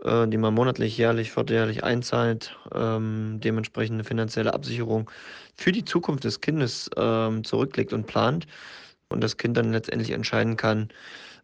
äh, 0.04 0.28
die 0.28 0.38
man 0.38 0.54
monatlich, 0.54 0.98
jährlich, 0.98 1.32
vierteljährlich 1.32 1.86
einzahlt, 1.86 2.58
ähm, 2.76 3.40
dementsprechend 3.42 3.94
eine 3.94 4.04
finanzielle 4.04 4.54
Absicherung 4.54 5.10
für 5.56 5.72
die 5.72 5.86
Zukunft 5.86 6.26
des 6.26 6.42
Kindes 6.42 6.90
ähm, 6.98 7.46
zurücklegt 7.46 7.94
und 7.94 8.08
plant 8.08 8.46
und 9.08 9.22
das 9.24 9.38
Kind 9.38 9.56
dann 9.56 9.72
letztendlich 9.72 10.12
entscheiden 10.12 10.58
kann, 10.58 10.90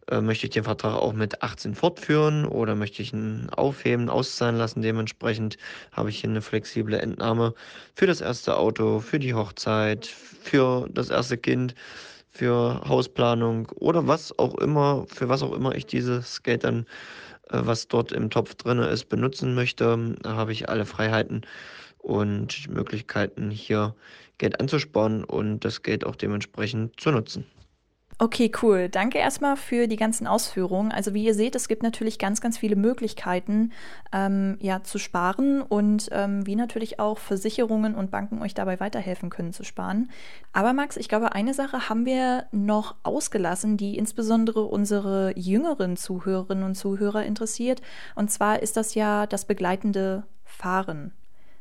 äh, 0.08 0.20
möchte 0.20 0.46
ich 0.46 0.50
den 0.50 0.64
Vertrag 0.64 0.94
auch 0.94 1.12
mit 1.12 1.42
18 1.42 1.74
fortführen 1.74 2.44
oder 2.44 2.74
möchte 2.74 3.02
ich 3.02 3.12
ihn 3.12 3.48
aufheben, 3.50 4.08
auszahlen 4.08 4.56
lassen. 4.56 4.82
Dementsprechend 4.82 5.56
habe 5.92 6.10
ich 6.10 6.20
hier 6.20 6.30
eine 6.30 6.42
flexible 6.42 6.94
Entnahme 6.94 7.54
für 7.94 8.06
das 8.06 8.20
erste 8.20 8.56
Auto, 8.56 9.00
für 9.00 9.18
die 9.18 9.34
Hochzeit, 9.34 10.06
für 10.06 10.88
das 10.90 11.10
erste 11.10 11.36
Kind, 11.36 11.74
für 12.30 12.82
Hausplanung 12.86 13.68
oder 13.76 14.06
was 14.06 14.38
auch 14.38 14.54
immer, 14.58 15.06
für 15.08 15.28
was 15.28 15.42
auch 15.42 15.52
immer 15.52 15.74
ich 15.74 15.86
dieses 15.86 16.42
Geld 16.42 16.64
dann, 16.64 16.86
äh, 17.50 17.60
was 17.62 17.88
dort 17.88 18.12
im 18.12 18.30
Topf 18.30 18.54
drin 18.54 18.78
ist, 18.78 19.08
benutzen 19.08 19.54
möchte. 19.54 20.14
Da 20.22 20.34
habe 20.34 20.52
ich 20.52 20.68
alle 20.68 20.86
Freiheiten 20.86 21.42
und 21.98 22.70
Möglichkeiten, 22.70 23.50
hier 23.50 23.94
Geld 24.38 24.60
anzusparen 24.60 25.24
und 25.24 25.60
das 25.60 25.82
Geld 25.82 26.04
auch 26.04 26.14
dementsprechend 26.14 27.00
zu 27.00 27.10
nutzen. 27.10 27.46
Okay, 28.18 28.50
cool. 28.62 28.88
Danke 28.88 29.18
erstmal 29.18 29.58
für 29.58 29.88
die 29.88 29.96
ganzen 29.96 30.26
Ausführungen. 30.26 30.90
Also 30.90 31.12
wie 31.12 31.24
ihr 31.24 31.34
seht, 31.34 31.54
es 31.54 31.68
gibt 31.68 31.82
natürlich 31.82 32.18
ganz, 32.18 32.40
ganz 32.40 32.56
viele 32.56 32.74
Möglichkeiten, 32.74 33.72
ähm, 34.10 34.56
ja, 34.58 34.82
zu 34.82 34.98
sparen 34.98 35.60
und 35.60 36.08
ähm, 36.12 36.46
wie 36.46 36.56
natürlich 36.56 36.98
auch 36.98 37.18
Versicherungen 37.18 37.94
und 37.94 38.10
Banken 38.10 38.40
euch 38.40 38.54
dabei 38.54 38.80
weiterhelfen 38.80 39.28
können 39.28 39.52
zu 39.52 39.64
sparen. 39.64 40.10
Aber 40.54 40.72
Max, 40.72 40.96
ich 40.96 41.10
glaube, 41.10 41.32
eine 41.32 41.52
Sache 41.52 41.90
haben 41.90 42.06
wir 42.06 42.46
noch 42.52 42.94
ausgelassen, 43.02 43.76
die 43.76 43.98
insbesondere 43.98 44.62
unsere 44.64 45.34
jüngeren 45.36 45.98
Zuhörerinnen 45.98 46.64
und 46.64 46.74
Zuhörer 46.74 47.22
interessiert. 47.22 47.82
Und 48.14 48.30
zwar 48.30 48.62
ist 48.62 48.78
das 48.78 48.94
ja 48.94 49.26
das 49.26 49.44
begleitende 49.44 50.24
Fahren 50.42 51.12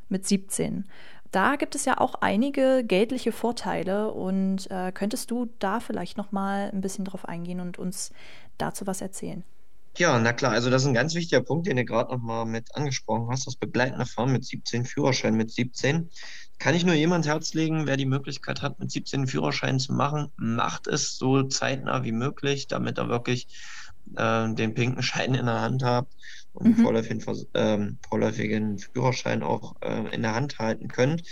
mit 0.07 0.25
17. 0.25 0.85
Da 1.31 1.55
gibt 1.57 1.75
es 1.75 1.85
ja 1.85 1.99
auch 1.99 2.15
einige 2.21 2.83
geldliche 2.85 3.31
Vorteile 3.31 4.11
und 4.11 4.69
äh, 4.71 4.91
könntest 4.93 5.31
du 5.31 5.49
da 5.59 5.79
vielleicht 5.79 6.17
noch 6.17 6.31
mal 6.31 6.69
ein 6.71 6.81
bisschen 6.81 7.05
drauf 7.05 7.25
eingehen 7.25 7.59
und 7.59 7.77
uns 7.77 8.11
dazu 8.57 8.87
was 8.87 9.01
erzählen? 9.01 9.43
Ja, 9.97 10.19
na 10.19 10.33
klar, 10.33 10.51
also 10.51 10.69
das 10.69 10.81
ist 10.81 10.87
ein 10.89 10.93
ganz 10.93 11.15
wichtiger 11.15 11.41
Punkt, 11.41 11.67
den 11.67 11.77
du 11.77 11.85
gerade 11.85 12.11
noch 12.11 12.21
mal 12.21 12.45
mit 12.45 12.75
angesprochen 12.75 13.29
hast, 13.31 13.47
das 13.47 13.55
begleitende 13.55 14.05
Fahren 14.05 14.31
mit 14.33 14.43
17, 14.45 14.85
Führerschein 14.85 15.35
mit 15.35 15.51
17. 15.51 16.09
Kann 16.59 16.75
ich 16.75 16.85
nur 16.85 16.95
jemand 16.95 17.25
Herz 17.27 17.53
legen, 17.53 17.87
wer 17.87 17.95
die 17.95 18.05
Möglichkeit 18.05 18.61
hat, 18.61 18.79
mit 18.79 18.91
17 18.91 19.21
einen 19.21 19.27
Führerschein 19.27 19.79
zu 19.79 19.93
machen, 19.93 20.31
macht 20.35 20.87
es 20.87 21.17
so 21.17 21.43
zeitnah 21.43 22.03
wie 22.03 22.11
möglich, 22.11 22.67
damit 22.67 22.97
er 22.97 23.07
wirklich 23.07 23.47
äh, 24.17 24.53
den 24.53 24.73
pinken 24.73 25.01
Schein 25.01 25.33
in 25.33 25.45
der 25.45 25.61
Hand 25.61 25.83
hat 25.83 26.07
und 26.55 26.77
mhm. 26.77 26.83
vorläufigen, 26.83 27.47
ähm, 27.53 27.97
vorläufigen 28.07 28.79
Führerschein 28.79 29.43
auch 29.43 29.75
äh, 29.81 30.13
in 30.13 30.21
der 30.21 30.35
Hand 30.35 30.57
halten 30.59 30.87
könnt, 30.87 31.23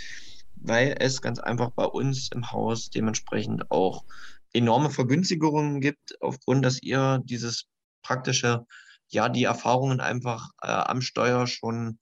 weil 0.56 0.94
es 0.98 1.22
ganz 1.22 1.38
einfach 1.38 1.70
bei 1.70 1.84
uns 1.84 2.30
im 2.32 2.52
Haus 2.52 2.90
dementsprechend 2.90 3.70
auch 3.70 4.04
enorme 4.52 4.90
Vergünstigungen 4.90 5.80
gibt, 5.80 6.20
aufgrund, 6.20 6.64
dass 6.64 6.82
ihr 6.82 7.20
dieses 7.24 7.66
praktische, 8.02 8.66
ja, 9.08 9.28
die 9.28 9.44
Erfahrungen 9.44 10.00
einfach 10.00 10.50
äh, 10.62 10.68
am 10.68 11.00
Steuer 11.00 11.46
schon 11.46 11.98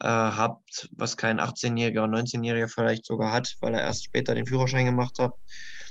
äh, 0.00 0.08
habt, 0.08 0.88
was 0.96 1.16
kein 1.16 1.40
18-Jähriger, 1.40 2.06
19-Jähriger 2.06 2.68
vielleicht 2.68 3.06
sogar 3.06 3.32
hat, 3.32 3.56
weil 3.60 3.74
er 3.74 3.82
erst 3.82 4.04
später 4.04 4.34
den 4.34 4.46
Führerschein 4.46 4.86
gemacht 4.86 5.18
hat. 5.18 5.32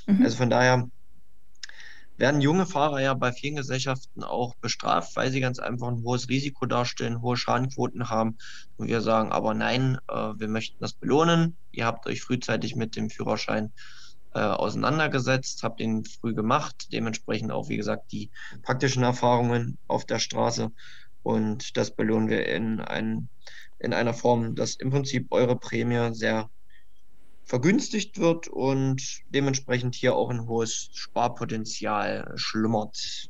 Mhm. 0.08 0.24
Also 0.24 0.38
von 0.38 0.50
daher 0.50 0.89
werden 2.21 2.39
junge 2.39 2.67
Fahrer 2.67 3.01
ja 3.01 3.15
bei 3.15 3.31
vielen 3.34 3.55
Gesellschaften 3.55 4.23
auch 4.23 4.53
bestraft, 4.55 5.15
weil 5.15 5.31
sie 5.31 5.41
ganz 5.41 5.57
einfach 5.57 5.88
ein 5.88 6.03
hohes 6.03 6.29
Risiko 6.29 6.67
darstellen, 6.67 7.23
hohe 7.23 7.36
Schadenquoten 7.36 8.10
haben. 8.10 8.38
Und 8.77 8.89
wir 8.89 9.01
sagen 9.01 9.31
aber 9.31 9.55
nein, 9.55 9.97
äh, 10.07 10.13
wir 10.38 10.47
möchten 10.47 10.77
das 10.79 10.93
belohnen. 10.93 11.57
Ihr 11.71 11.88
habt 11.88 12.05
euch 12.05 12.21
frühzeitig 12.21 12.75
mit 12.75 12.95
dem 12.95 13.10
Führerschein 13.10 13.73
äh, 14.36 14.39
auseinandergesetzt, 14.39 15.63
habt 15.63 15.81
ihn 15.81 16.05
früh 16.05 16.36
gemacht, 16.36 16.89
dementsprechend 16.93 17.51
auch, 17.51 17.69
wie 17.69 17.77
gesagt, 17.77 18.12
die 18.12 18.29
praktischen 18.62 19.01
Erfahrungen 19.01 19.79
auf 19.88 20.05
der 20.05 20.19
Straße. 20.19 20.71
Und 21.23 21.75
das 21.75 21.89
belohnen 21.89 22.29
wir 22.29 22.47
in, 22.47 22.81
ein, 22.81 23.29
in 23.79 23.95
einer 23.95 24.13
Form, 24.13 24.53
dass 24.53 24.75
im 24.75 24.91
Prinzip 24.91 25.25
eure 25.31 25.55
Prämie 25.55 26.13
sehr 26.13 26.51
vergünstigt 27.43 28.19
wird 28.19 28.47
und 28.47 29.21
dementsprechend 29.30 29.95
hier 29.95 30.15
auch 30.15 30.30
ein 30.30 30.47
hohes 30.47 30.89
Sparpotenzial 30.93 32.32
schlummert. 32.36 33.30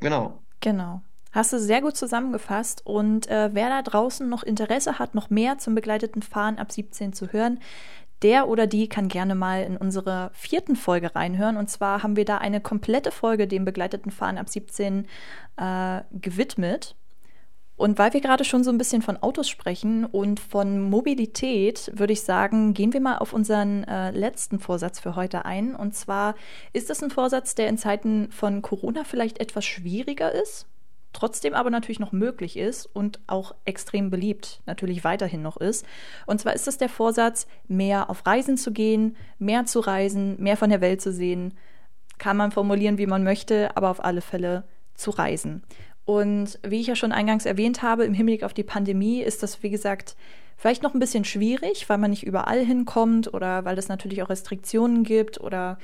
Genau. 0.00 0.42
Genau. 0.60 1.02
Hast 1.32 1.52
du 1.52 1.58
sehr 1.58 1.82
gut 1.82 1.96
zusammengefasst. 1.96 2.84
Und 2.84 3.28
äh, 3.28 3.50
wer 3.52 3.68
da 3.68 3.82
draußen 3.82 4.28
noch 4.28 4.42
Interesse 4.42 4.98
hat, 4.98 5.14
noch 5.14 5.28
mehr 5.28 5.58
zum 5.58 5.74
begleiteten 5.74 6.22
Fahren 6.22 6.58
ab 6.58 6.72
17 6.72 7.12
zu 7.12 7.32
hören, 7.32 7.60
der 8.22 8.48
oder 8.48 8.66
die 8.66 8.88
kann 8.88 9.08
gerne 9.08 9.34
mal 9.34 9.62
in 9.62 9.76
unsere 9.76 10.30
vierten 10.32 10.76
Folge 10.76 11.14
reinhören. 11.14 11.58
Und 11.58 11.68
zwar 11.68 12.02
haben 12.02 12.16
wir 12.16 12.24
da 12.24 12.38
eine 12.38 12.60
komplette 12.60 13.12
Folge 13.12 13.46
dem 13.46 13.64
begleiteten 13.64 14.10
Fahren 14.10 14.38
ab 14.38 14.48
17 14.48 15.06
äh, 15.56 16.00
gewidmet. 16.12 16.96
Und 17.76 17.98
weil 17.98 18.14
wir 18.14 18.22
gerade 18.22 18.44
schon 18.44 18.64
so 18.64 18.70
ein 18.70 18.78
bisschen 18.78 19.02
von 19.02 19.22
Autos 19.22 19.48
sprechen 19.48 20.06
und 20.06 20.40
von 20.40 20.80
Mobilität, 20.80 21.92
würde 21.94 22.14
ich 22.14 22.22
sagen, 22.22 22.72
gehen 22.72 22.94
wir 22.94 23.00
mal 23.00 23.18
auf 23.18 23.34
unseren 23.34 23.84
äh, 23.84 24.10
letzten 24.12 24.58
Vorsatz 24.58 24.98
für 24.98 25.14
heute 25.14 25.44
ein. 25.44 25.76
Und 25.76 25.94
zwar 25.94 26.34
ist 26.72 26.88
das 26.88 27.02
ein 27.02 27.10
Vorsatz, 27.10 27.54
der 27.54 27.68
in 27.68 27.76
Zeiten 27.76 28.30
von 28.32 28.62
Corona 28.62 29.04
vielleicht 29.04 29.40
etwas 29.40 29.66
schwieriger 29.66 30.32
ist, 30.32 30.66
trotzdem 31.12 31.52
aber 31.52 31.68
natürlich 31.68 32.00
noch 32.00 32.12
möglich 32.12 32.56
ist 32.56 32.86
und 32.86 33.20
auch 33.26 33.54
extrem 33.66 34.08
beliebt 34.08 34.62
natürlich 34.64 35.04
weiterhin 35.04 35.42
noch 35.42 35.58
ist. 35.58 35.84
Und 36.24 36.40
zwar 36.40 36.54
ist 36.54 36.66
das 36.66 36.78
der 36.78 36.88
Vorsatz, 36.88 37.46
mehr 37.68 38.08
auf 38.08 38.26
Reisen 38.26 38.56
zu 38.56 38.72
gehen, 38.72 39.16
mehr 39.38 39.66
zu 39.66 39.80
reisen, 39.80 40.42
mehr 40.42 40.56
von 40.56 40.70
der 40.70 40.80
Welt 40.80 41.02
zu 41.02 41.12
sehen. 41.12 41.52
Kann 42.16 42.38
man 42.38 42.52
formulieren, 42.52 42.96
wie 42.96 43.06
man 43.06 43.22
möchte, 43.22 43.76
aber 43.76 43.90
auf 43.90 44.02
alle 44.02 44.22
Fälle 44.22 44.64
zu 44.94 45.10
reisen. 45.10 45.62
Und 46.06 46.60
wie 46.62 46.80
ich 46.80 46.86
ja 46.86 46.94
schon 46.94 47.12
eingangs 47.12 47.46
erwähnt 47.46 47.82
habe, 47.82 48.04
im 48.04 48.14
Hinblick 48.14 48.44
auf 48.44 48.54
die 48.54 48.62
Pandemie 48.62 49.20
ist 49.20 49.42
das, 49.42 49.62
wie 49.62 49.70
gesagt, 49.70 50.16
vielleicht 50.56 50.82
noch 50.82 50.94
ein 50.94 51.00
bisschen 51.00 51.24
schwierig, 51.24 51.88
weil 51.88 51.98
man 51.98 52.10
nicht 52.10 52.22
überall 52.22 52.64
hinkommt 52.64 53.34
oder 53.34 53.64
weil 53.64 53.76
es 53.76 53.88
natürlich 53.88 54.22
auch 54.22 54.30
Restriktionen 54.30 55.02
gibt 55.02 55.40
oder 55.40 55.78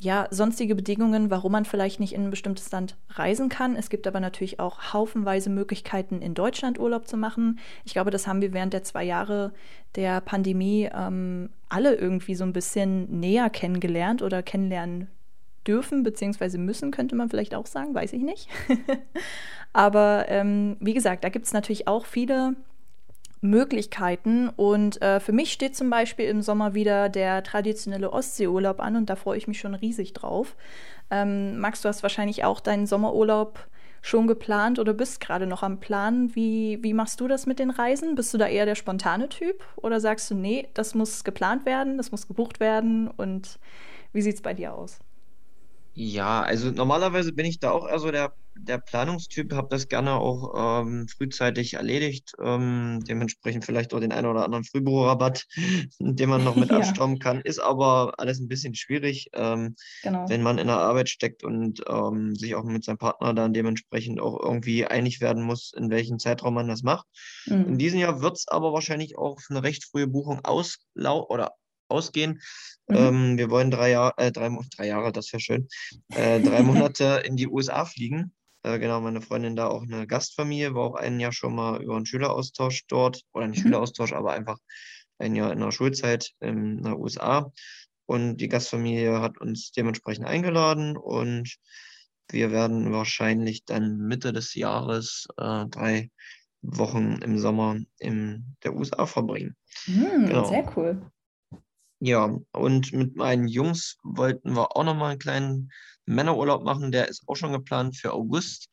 ja, 0.00 0.26
sonstige 0.30 0.74
Bedingungen, 0.74 1.30
warum 1.30 1.52
man 1.52 1.64
vielleicht 1.64 2.00
nicht 2.00 2.14
in 2.14 2.24
ein 2.24 2.30
bestimmtes 2.30 2.70
Land 2.72 2.96
reisen 3.10 3.48
kann. 3.48 3.76
Es 3.76 3.90
gibt 3.90 4.06
aber 4.06 4.18
natürlich 4.18 4.58
auch 4.58 4.92
haufenweise 4.92 5.50
Möglichkeiten, 5.50 6.22
in 6.22 6.34
Deutschland 6.34 6.80
Urlaub 6.80 7.06
zu 7.06 7.16
machen. 7.16 7.58
Ich 7.84 7.92
glaube, 7.92 8.10
das 8.10 8.26
haben 8.26 8.40
wir 8.40 8.52
während 8.52 8.72
der 8.72 8.82
zwei 8.82 9.04
Jahre 9.04 9.52
der 9.94 10.20
Pandemie 10.20 10.88
ähm, 10.92 11.50
alle 11.68 11.94
irgendwie 11.94 12.34
so 12.34 12.44
ein 12.44 12.54
bisschen 12.54 13.20
näher 13.20 13.50
kennengelernt 13.50 14.22
oder 14.22 14.42
kennenlernen 14.42 15.08
dürfen, 15.66 16.02
beziehungsweise 16.02 16.58
müssen, 16.58 16.90
könnte 16.90 17.14
man 17.14 17.28
vielleicht 17.28 17.54
auch 17.54 17.66
sagen, 17.66 17.94
weiß 17.94 18.14
ich 18.14 18.22
nicht. 18.22 18.48
Aber 19.72 20.26
ähm, 20.28 20.76
wie 20.80 20.94
gesagt, 20.94 21.24
da 21.24 21.28
gibt 21.28 21.46
es 21.46 21.52
natürlich 21.52 21.86
auch 21.86 22.06
viele 22.06 22.56
Möglichkeiten. 23.40 24.48
Und 24.48 25.00
äh, 25.02 25.20
für 25.20 25.32
mich 25.32 25.52
steht 25.52 25.76
zum 25.76 25.90
Beispiel 25.90 26.26
im 26.26 26.42
Sommer 26.42 26.74
wieder 26.74 27.08
der 27.08 27.42
traditionelle 27.42 28.12
Ostseeurlaub 28.12 28.80
an 28.80 28.96
und 28.96 29.08
da 29.08 29.16
freue 29.16 29.38
ich 29.38 29.48
mich 29.48 29.60
schon 29.60 29.74
riesig 29.74 30.12
drauf. 30.12 30.56
Ähm, 31.10 31.58
Max, 31.58 31.82
du 31.82 31.88
hast 31.88 32.02
wahrscheinlich 32.02 32.44
auch 32.44 32.60
deinen 32.60 32.86
Sommerurlaub 32.86 33.66
schon 34.02 34.26
geplant 34.26 34.78
oder 34.78 34.94
bist 34.94 35.20
gerade 35.20 35.46
noch 35.46 35.62
am 35.62 35.78
Plan. 35.80 36.34
Wie, 36.34 36.78
wie 36.82 36.94
machst 36.94 37.20
du 37.20 37.28
das 37.28 37.46
mit 37.46 37.58
den 37.58 37.70
Reisen? 37.70 38.14
Bist 38.14 38.32
du 38.32 38.38
da 38.38 38.46
eher 38.46 38.66
der 38.66 38.74
spontane 38.74 39.28
Typ 39.28 39.62
oder 39.76 40.00
sagst 40.00 40.30
du, 40.30 40.34
nee, 40.34 40.68
das 40.74 40.94
muss 40.94 41.24
geplant 41.24 41.66
werden, 41.66 41.96
das 41.96 42.10
muss 42.10 42.26
gebucht 42.26 42.60
werden? 42.60 43.08
Und 43.08 43.58
wie 44.12 44.22
sieht 44.22 44.36
es 44.36 44.42
bei 44.42 44.54
dir 44.54 44.74
aus? 44.74 45.00
Ja, 45.92 46.42
also 46.42 46.70
normalerweise 46.70 47.32
bin 47.32 47.46
ich 47.46 47.58
da 47.58 47.72
auch 47.72 47.88
eher 47.88 47.98
so 47.98 48.12
der, 48.12 48.32
der 48.54 48.78
Planungstyp, 48.78 49.52
habe 49.52 49.68
das 49.70 49.88
gerne 49.88 50.12
auch 50.12 50.82
ähm, 50.82 51.08
frühzeitig 51.08 51.74
erledigt, 51.74 52.32
ähm, 52.40 53.02
dementsprechend 53.08 53.64
vielleicht 53.64 53.92
auch 53.92 53.98
den 53.98 54.12
einen 54.12 54.28
oder 54.28 54.44
anderen 54.44 54.64
Frühbucherrabatt, 54.64 55.46
den 55.98 56.28
man 56.28 56.44
noch 56.44 56.54
mit 56.54 56.70
Ja, 56.70 56.78
abstauben 56.78 57.18
kann, 57.18 57.40
ist 57.40 57.58
aber 57.58 58.14
alles 58.18 58.38
ein 58.38 58.46
bisschen 58.46 58.76
schwierig, 58.76 59.30
ähm, 59.32 59.74
genau. 60.02 60.28
wenn 60.28 60.42
man 60.42 60.58
in 60.58 60.68
der 60.68 60.78
Arbeit 60.78 61.08
steckt 61.08 61.42
und 61.42 61.82
ähm, 61.88 62.36
sich 62.36 62.54
auch 62.54 62.64
mit 62.64 62.84
seinem 62.84 62.98
Partner 62.98 63.34
dann 63.34 63.52
dementsprechend 63.52 64.20
auch 64.20 64.38
irgendwie 64.40 64.86
einig 64.86 65.20
werden 65.20 65.42
muss, 65.42 65.72
in 65.76 65.90
welchem 65.90 66.20
Zeitraum 66.20 66.54
man 66.54 66.68
das 66.68 66.84
macht. 66.84 67.06
In 67.46 67.72
mhm. 67.72 67.78
diesem 67.78 67.98
Jahr 67.98 68.22
wird 68.22 68.36
es 68.36 68.46
aber 68.46 68.72
wahrscheinlich 68.72 69.18
auch 69.18 69.40
eine 69.50 69.64
recht 69.64 69.84
frühe 69.84 70.06
Buchung 70.06 70.40
auslau 70.44 71.26
oder 71.28 71.54
ausgehen. 71.90 72.40
Mhm. 72.88 72.96
Ähm, 72.96 73.38
wir 73.38 73.50
wollen 73.50 73.70
drei, 73.70 73.90
Jahr, 73.90 74.14
äh, 74.18 74.32
drei, 74.32 74.50
drei 74.76 74.86
Jahre, 74.86 75.12
das 75.12 75.32
wäre 75.32 75.40
schön, 75.40 75.68
äh, 76.14 76.40
drei 76.40 76.62
Monate 76.92 77.22
in 77.24 77.36
die 77.36 77.48
USA 77.48 77.84
fliegen. 77.84 78.32
Äh, 78.62 78.78
genau, 78.78 79.00
meine 79.00 79.20
Freundin 79.20 79.56
da 79.56 79.68
auch 79.68 79.82
eine 79.82 80.06
Gastfamilie, 80.06 80.74
war 80.74 80.82
auch 80.82 80.94
ein 80.94 81.20
Jahr 81.20 81.32
schon 81.32 81.54
mal 81.54 81.82
über 81.82 81.96
einen 81.96 82.06
Schüleraustausch 82.06 82.86
dort, 82.88 83.22
oder 83.32 83.46
nicht 83.46 83.60
mhm. 83.60 83.68
Schüleraustausch, 83.68 84.12
aber 84.12 84.32
einfach 84.32 84.58
ein 85.18 85.36
Jahr 85.36 85.52
in 85.52 85.60
der 85.60 85.70
Schulzeit 85.70 86.30
in 86.40 86.82
den 86.82 86.92
USA. 86.94 87.52
Und 88.06 88.38
die 88.38 88.48
Gastfamilie 88.48 89.20
hat 89.20 89.40
uns 89.40 89.70
dementsprechend 89.70 90.26
eingeladen 90.26 90.96
und 90.96 91.56
wir 92.28 92.50
werden 92.50 92.92
wahrscheinlich 92.92 93.64
dann 93.64 93.98
Mitte 93.98 94.32
des 94.32 94.54
Jahres 94.54 95.28
äh, 95.36 95.66
drei 95.66 96.10
Wochen 96.62 97.20
im 97.22 97.38
Sommer 97.38 97.76
in 97.98 98.56
der 98.64 98.74
USA 98.74 99.06
verbringen. 99.06 99.56
Mhm, 99.86 100.26
genau. 100.26 100.44
Sehr 100.44 100.76
cool. 100.76 101.10
Ja, 102.00 102.34
und 102.52 102.92
mit 102.92 103.16
meinen 103.16 103.46
Jungs 103.46 103.98
wollten 104.02 104.56
wir 104.56 104.74
auch 104.74 104.84
nochmal 104.84 105.10
einen 105.10 105.18
kleinen 105.18 105.72
Männerurlaub 106.06 106.64
machen. 106.64 106.92
Der 106.92 107.08
ist 107.08 107.22
auch 107.26 107.36
schon 107.36 107.52
geplant 107.52 107.96
für 107.96 108.12
August. 108.12 108.70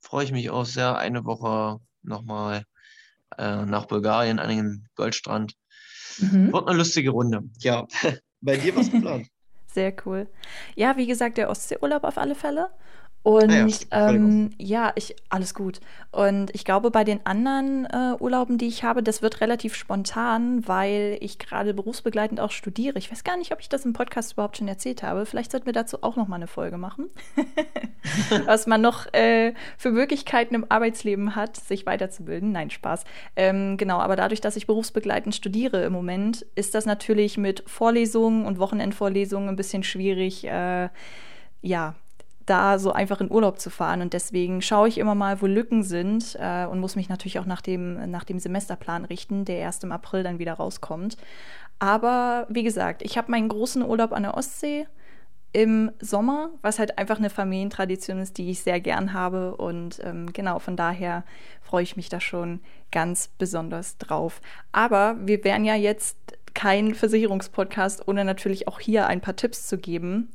Freue 0.00 0.24
ich 0.24 0.32
mich 0.32 0.50
auch 0.50 0.64
sehr. 0.64 0.96
Eine 0.96 1.24
Woche 1.24 1.80
nochmal 2.02 2.64
äh, 3.36 3.64
nach 3.64 3.86
Bulgarien 3.86 4.38
an 4.38 4.48
den 4.48 4.88
Goldstrand. 4.94 5.54
Mhm. 6.18 6.52
Wird 6.52 6.68
eine 6.68 6.78
lustige 6.78 7.10
Runde. 7.10 7.42
Ja, 7.58 7.86
bei 8.40 8.56
dir 8.56 8.74
was 8.76 8.90
geplant? 8.90 9.28
Sehr 9.66 9.94
cool. 10.06 10.26
Ja, 10.76 10.96
wie 10.96 11.06
gesagt, 11.06 11.36
der 11.36 11.50
Ostseeurlaub 11.50 12.04
auf 12.04 12.16
alle 12.16 12.34
Fälle. 12.34 12.70
Und 13.22 13.50
Ah 13.50 13.56
ja, 13.56 13.68
stimmt, 13.68 13.92
Entschuldigung. 13.92 14.30
ähm, 14.30 14.50
ja, 14.58 14.92
ich, 14.94 15.14
alles 15.28 15.52
gut. 15.52 15.80
Und 16.12 16.54
ich 16.54 16.64
glaube, 16.64 16.90
bei 16.90 17.04
den 17.04 17.26
anderen 17.26 17.84
äh, 17.86 18.14
Urlauben, 18.18 18.56
die 18.58 18.68
ich 18.68 18.84
habe, 18.84 19.02
das 19.02 19.20
wird 19.20 19.40
relativ 19.40 19.74
spontan, 19.74 20.66
weil 20.66 21.18
ich 21.20 21.38
gerade 21.38 21.74
berufsbegleitend 21.74 22.40
auch 22.40 22.52
studiere. 22.52 22.96
Ich 22.96 23.10
weiß 23.10 23.24
gar 23.24 23.36
nicht, 23.36 23.52
ob 23.52 23.60
ich 23.60 23.68
das 23.68 23.84
im 23.84 23.92
Podcast 23.92 24.32
überhaupt 24.32 24.56
schon 24.56 24.68
erzählt 24.68 25.02
habe. 25.02 25.26
Vielleicht 25.26 25.50
sollten 25.50 25.66
wir 25.66 25.72
dazu 25.74 26.02
auch 26.02 26.16
noch 26.16 26.28
mal 26.28 26.36
eine 26.36 26.46
Folge 26.46 26.78
machen. 26.78 27.10
Was 28.46 28.66
man 28.66 28.80
noch 28.80 29.12
äh, 29.12 29.52
für 29.76 29.90
Möglichkeiten 29.90 30.54
im 30.54 30.66
Arbeitsleben 30.70 31.34
hat, 31.36 31.56
sich 31.56 31.84
weiterzubilden. 31.84 32.52
Nein, 32.52 32.70
Spaß. 32.70 33.04
Ähm, 33.36 33.76
genau, 33.76 33.98
aber 33.98 34.16
dadurch, 34.16 34.40
dass 34.40 34.56
ich 34.56 34.66
berufsbegleitend 34.66 35.34
studiere 35.34 35.84
im 35.84 35.92
Moment, 35.92 36.46
ist 36.54 36.74
das 36.74 36.86
natürlich 36.86 37.36
mit 37.36 37.62
Vorlesungen 37.66 38.46
und 38.46 38.58
Wochenendvorlesungen 38.58 39.48
ein 39.50 39.56
bisschen 39.56 39.82
schwierig. 39.82 40.44
Äh, 40.44 40.88
ja, 41.60 41.94
da 42.48 42.78
so 42.78 42.92
einfach 42.92 43.20
in 43.20 43.30
Urlaub 43.30 43.58
zu 43.58 43.70
fahren. 43.70 44.00
Und 44.00 44.12
deswegen 44.12 44.62
schaue 44.62 44.88
ich 44.88 44.98
immer 44.98 45.14
mal, 45.14 45.40
wo 45.42 45.46
Lücken 45.46 45.82
sind 45.82 46.36
äh, 46.40 46.66
und 46.66 46.80
muss 46.80 46.96
mich 46.96 47.08
natürlich 47.08 47.38
auch 47.38 47.46
nach 47.46 47.60
dem, 47.60 48.10
nach 48.10 48.24
dem 48.24 48.38
Semesterplan 48.38 49.04
richten, 49.04 49.44
der 49.44 49.58
erst 49.58 49.84
im 49.84 49.92
April 49.92 50.22
dann 50.22 50.38
wieder 50.38 50.54
rauskommt. 50.54 51.16
Aber 51.78 52.46
wie 52.48 52.62
gesagt, 52.62 53.02
ich 53.02 53.16
habe 53.16 53.30
meinen 53.30 53.48
großen 53.48 53.82
Urlaub 53.82 54.12
an 54.12 54.24
der 54.24 54.36
Ostsee 54.36 54.86
im 55.52 55.90
Sommer, 56.00 56.50
was 56.60 56.78
halt 56.78 56.98
einfach 56.98 57.18
eine 57.18 57.30
Familientradition 57.30 58.18
ist, 58.18 58.36
die 58.38 58.50
ich 58.50 58.62
sehr 58.62 58.80
gern 58.80 59.12
habe. 59.12 59.56
Und 59.56 60.00
ähm, 60.04 60.32
genau, 60.32 60.58
von 60.58 60.76
daher 60.76 61.24
freue 61.62 61.82
ich 61.82 61.96
mich 61.96 62.08
da 62.08 62.20
schon 62.20 62.60
ganz 62.92 63.28
besonders 63.38 63.98
drauf. 63.98 64.40
Aber 64.72 65.16
wir 65.20 65.42
wären 65.44 65.64
ja 65.64 65.74
jetzt 65.74 66.16
kein 66.54 66.94
Versicherungspodcast, 66.94 68.08
ohne 68.08 68.24
natürlich 68.24 68.68
auch 68.68 68.80
hier 68.80 69.06
ein 69.06 69.20
paar 69.20 69.36
Tipps 69.36 69.66
zu 69.68 69.78
geben, 69.78 70.30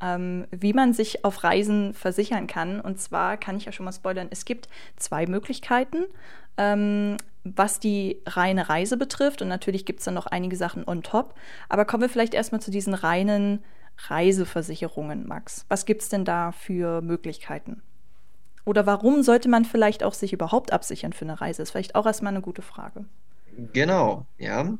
ähm, 0.00 0.46
wie 0.50 0.72
man 0.72 0.92
sich 0.92 1.24
auf 1.24 1.44
Reisen 1.44 1.94
versichern 1.94 2.46
kann. 2.46 2.80
Und 2.80 3.00
zwar 3.00 3.36
kann 3.36 3.56
ich 3.56 3.64
ja 3.64 3.72
schon 3.72 3.84
mal 3.84 3.92
spoilern, 3.92 4.28
es 4.30 4.44
gibt 4.44 4.68
zwei 4.96 5.26
Möglichkeiten, 5.26 6.04
ähm, 6.56 7.16
was 7.44 7.80
die 7.80 8.20
reine 8.26 8.68
Reise 8.68 8.96
betrifft. 8.96 9.42
Und 9.42 9.48
natürlich 9.48 9.84
gibt 9.84 10.00
es 10.00 10.04
dann 10.04 10.14
noch 10.14 10.26
einige 10.26 10.56
Sachen 10.56 10.86
on 10.86 11.02
top. 11.02 11.34
Aber 11.68 11.84
kommen 11.84 12.02
wir 12.02 12.08
vielleicht 12.08 12.34
erstmal 12.34 12.60
zu 12.60 12.70
diesen 12.70 12.94
reinen 12.94 13.64
Reiseversicherungen, 14.06 15.26
Max. 15.26 15.64
Was 15.68 15.84
gibt 15.84 16.02
es 16.02 16.08
denn 16.08 16.24
da 16.24 16.52
für 16.52 17.00
Möglichkeiten? 17.02 17.82
Oder 18.64 18.86
warum 18.86 19.22
sollte 19.22 19.48
man 19.48 19.64
vielleicht 19.64 20.04
auch 20.04 20.14
sich 20.14 20.32
überhaupt 20.32 20.72
absichern 20.72 21.12
für 21.12 21.24
eine 21.24 21.40
Reise? 21.40 21.62
Ist 21.62 21.70
vielleicht 21.70 21.94
auch 21.94 22.06
erstmal 22.06 22.32
eine 22.32 22.42
gute 22.42 22.62
Frage. 22.62 23.06
Genau, 23.72 24.26
ja. 24.36 24.76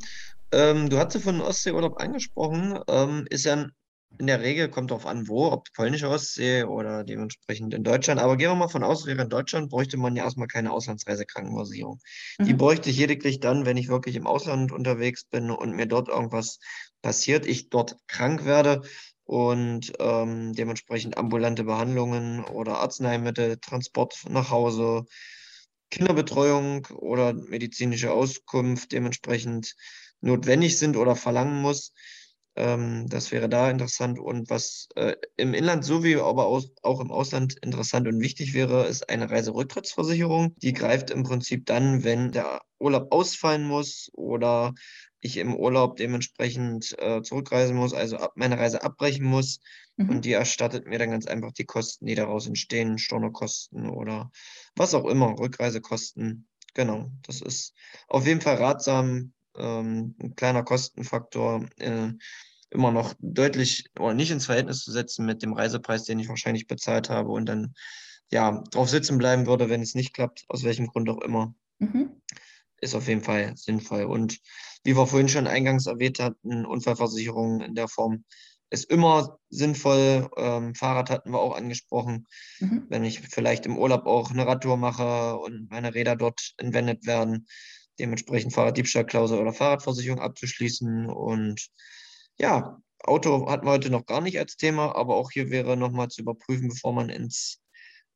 Ähm, 0.52 0.88
du 0.88 0.96
ja 0.96 1.20
von 1.20 1.40
Ostseeurlaub 1.40 2.00
angesprochen. 2.00 2.78
Ähm, 2.86 3.26
ist 3.30 3.44
ja 3.44 3.66
in 4.18 4.26
der 4.26 4.40
Regel, 4.40 4.68
kommt 4.68 4.90
darauf 4.90 5.06
an, 5.06 5.28
wo, 5.28 5.46
ob 5.52 5.64
die 5.66 5.72
polnische 5.74 6.08
Ostsee 6.08 6.64
oder 6.64 7.04
dementsprechend 7.04 7.74
in 7.74 7.84
Deutschland. 7.84 8.20
Aber 8.20 8.36
gehen 8.36 8.50
wir 8.50 8.54
mal 8.56 8.68
von 8.68 8.82
aus, 8.82 9.06
wäre 9.06 9.22
in 9.22 9.28
Deutschland, 9.28 9.70
bräuchte 9.70 9.96
man 9.96 10.16
ja 10.16 10.24
erstmal 10.24 10.48
keine 10.48 10.72
Auslandsreisekrankenversicherung. 10.72 12.00
Die 12.46 12.52
Mhm. 12.52 12.56
bräuchte 12.56 12.90
ich 12.90 12.98
lediglich 12.98 13.40
dann, 13.40 13.66
wenn 13.66 13.76
ich 13.76 13.88
wirklich 13.88 14.16
im 14.16 14.26
Ausland 14.26 14.72
unterwegs 14.72 15.24
bin 15.24 15.50
und 15.50 15.76
mir 15.76 15.86
dort 15.86 16.08
irgendwas 16.08 16.58
passiert, 17.02 17.46
ich 17.46 17.68
dort 17.68 17.96
krank 18.08 18.44
werde 18.44 18.82
und 19.24 19.92
ähm, 20.00 20.52
dementsprechend 20.54 21.16
ambulante 21.18 21.64
Behandlungen 21.64 22.44
oder 22.44 22.78
Arzneimittel, 22.78 23.58
Transport 23.60 24.24
nach 24.28 24.50
Hause, 24.50 25.04
Kinderbetreuung 25.90 26.86
oder 26.86 27.32
medizinische 27.32 28.12
Auskunft 28.12 28.92
dementsprechend 28.92 29.74
notwendig 30.20 30.78
sind 30.78 30.96
oder 30.96 31.16
verlangen 31.16 31.62
muss. 31.62 31.92
Ähm, 32.58 33.06
das 33.08 33.30
wäre 33.30 33.48
da 33.48 33.70
interessant. 33.70 34.18
Und 34.18 34.50
was 34.50 34.88
äh, 34.96 35.14
im 35.36 35.54
Inland 35.54 35.84
sowie 35.84 36.16
aber 36.16 36.46
aus, 36.46 36.72
auch 36.82 36.98
im 36.98 37.12
Ausland 37.12 37.56
interessant 37.62 38.08
und 38.08 38.20
wichtig 38.20 38.52
wäre, 38.52 38.86
ist 38.86 39.08
eine 39.08 39.30
Reiserücktrittsversicherung. 39.30 40.56
Die 40.58 40.72
greift 40.72 41.10
im 41.10 41.22
Prinzip 41.22 41.66
dann, 41.66 42.02
wenn 42.02 42.32
der 42.32 42.60
Urlaub 42.80 43.12
ausfallen 43.12 43.64
muss 43.64 44.10
oder 44.12 44.74
ich 45.20 45.36
im 45.36 45.54
Urlaub 45.54 45.96
dementsprechend 45.96 46.96
äh, 46.98 47.22
zurückreisen 47.22 47.76
muss, 47.76 47.94
also 47.94 48.16
ab, 48.16 48.32
meine 48.34 48.58
Reise 48.58 48.82
abbrechen 48.82 49.24
muss. 49.24 49.60
Mhm. 49.96 50.10
Und 50.10 50.24
die 50.24 50.32
erstattet 50.32 50.86
mir 50.86 50.98
dann 50.98 51.12
ganz 51.12 51.26
einfach 51.26 51.52
die 51.52 51.64
Kosten, 51.64 52.06
die 52.06 52.16
daraus 52.16 52.48
entstehen, 52.48 52.98
Stornokosten 52.98 53.88
oder 53.88 54.32
was 54.74 54.94
auch 54.94 55.06
immer, 55.06 55.38
Rückreisekosten. 55.38 56.48
Genau, 56.74 57.12
das 57.22 57.40
ist 57.40 57.72
auf 58.08 58.26
jeden 58.26 58.40
Fall 58.40 58.56
ratsam, 58.56 59.32
ähm, 59.58 60.14
ein 60.22 60.34
kleiner 60.36 60.62
Kostenfaktor, 60.62 61.66
äh, 61.78 62.12
immer 62.70 62.92
noch 62.92 63.14
deutlich 63.20 63.86
oder 63.98 64.14
nicht 64.14 64.30
ins 64.30 64.46
Verhältnis 64.46 64.84
zu 64.84 64.92
setzen 64.92 65.24
mit 65.24 65.42
dem 65.42 65.54
Reisepreis, 65.54 66.04
den 66.04 66.18
ich 66.18 66.28
wahrscheinlich 66.28 66.66
bezahlt 66.66 67.08
habe 67.08 67.30
und 67.30 67.46
dann 67.46 67.74
ja 68.30 68.62
drauf 68.70 68.90
sitzen 68.90 69.18
bleiben 69.18 69.46
würde, 69.46 69.70
wenn 69.70 69.80
es 69.80 69.94
nicht 69.94 70.12
klappt, 70.12 70.44
aus 70.48 70.64
welchem 70.64 70.86
Grund 70.86 71.08
auch 71.08 71.22
immer, 71.22 71.54
Mhm. 71.78 72.10
ist 72.80 72.94
auf 72.94 73.08
jeden 73.08 73.22
Fall 73.22 73.56
sinnvoll. 73.56 74.04
Und 74.04 74.38
wie 74.84 74.96
wir 74.96 75.06
vorhin 75.06 75.28
schon 75.28 75.46
eingangs 75.46 75.86
erwähnt 75.86 76.18
hatten, 76.18 76.66
Unfallversicherung 76.66 77.60
in 77.60 77.74
der 77.74 77.88
Form 77.88 78.24
ist 78.70 78.90
immer 78.90 79.38
sinnvoll. 79.48 80.28
Ähm, 80.36 80.74
Fahrrad 80.74 81.10
hatten 81.10 81.30
wir 81.30 81.40
auch 81.40 81.56
angesprochen. 81.56 82.26
Mhm. 82.60 82.86
Wenn 82.88 83.04
ich 83.04 83.20
vielleicht 83.20 83.64
im 83.66 83.78
Urlaub 83.78 84.06
auch 84.06 84.30
eine 84.30 84.46
Radtour 84.46 84.76
mache 84.76 85.36
und 85.38 85.70
meine 85.70 85.94
Räder 85.94 86.16
dort 86.16 86.52
entwendet 86.58 87.06
werden, 87.06 87.46
dementsprechend 87.98 88.52
Fahrraddiebstahlklausel 88.52 89.38
oder 89.38 89.52
Fahrradversicherung 89.52 90.20
abzuschließen. 90.20 91.10
Und 91.10 91.68
ja, 92.38 92.80
Auto 93.02 93.48
hatten 93.50 93.66
wir 93.66 93.72
heute 93.72 93.90
noch 93.90 94.06
gar 94.06 94.20
nicht 94.20 94.38
als 94.38 94.56
Thema, 94.56 94.94
aber 94.96 95.16
auch 95.16 95.30
hier 95.30 95.50
wäre 95.50 95.76
nochmal 95.76 96.08
zu 96.08 96.22
überprüfen, 96.22 96.68
bevor 96.68 96.92
man 96.92 97.08
ins 97.08 97.60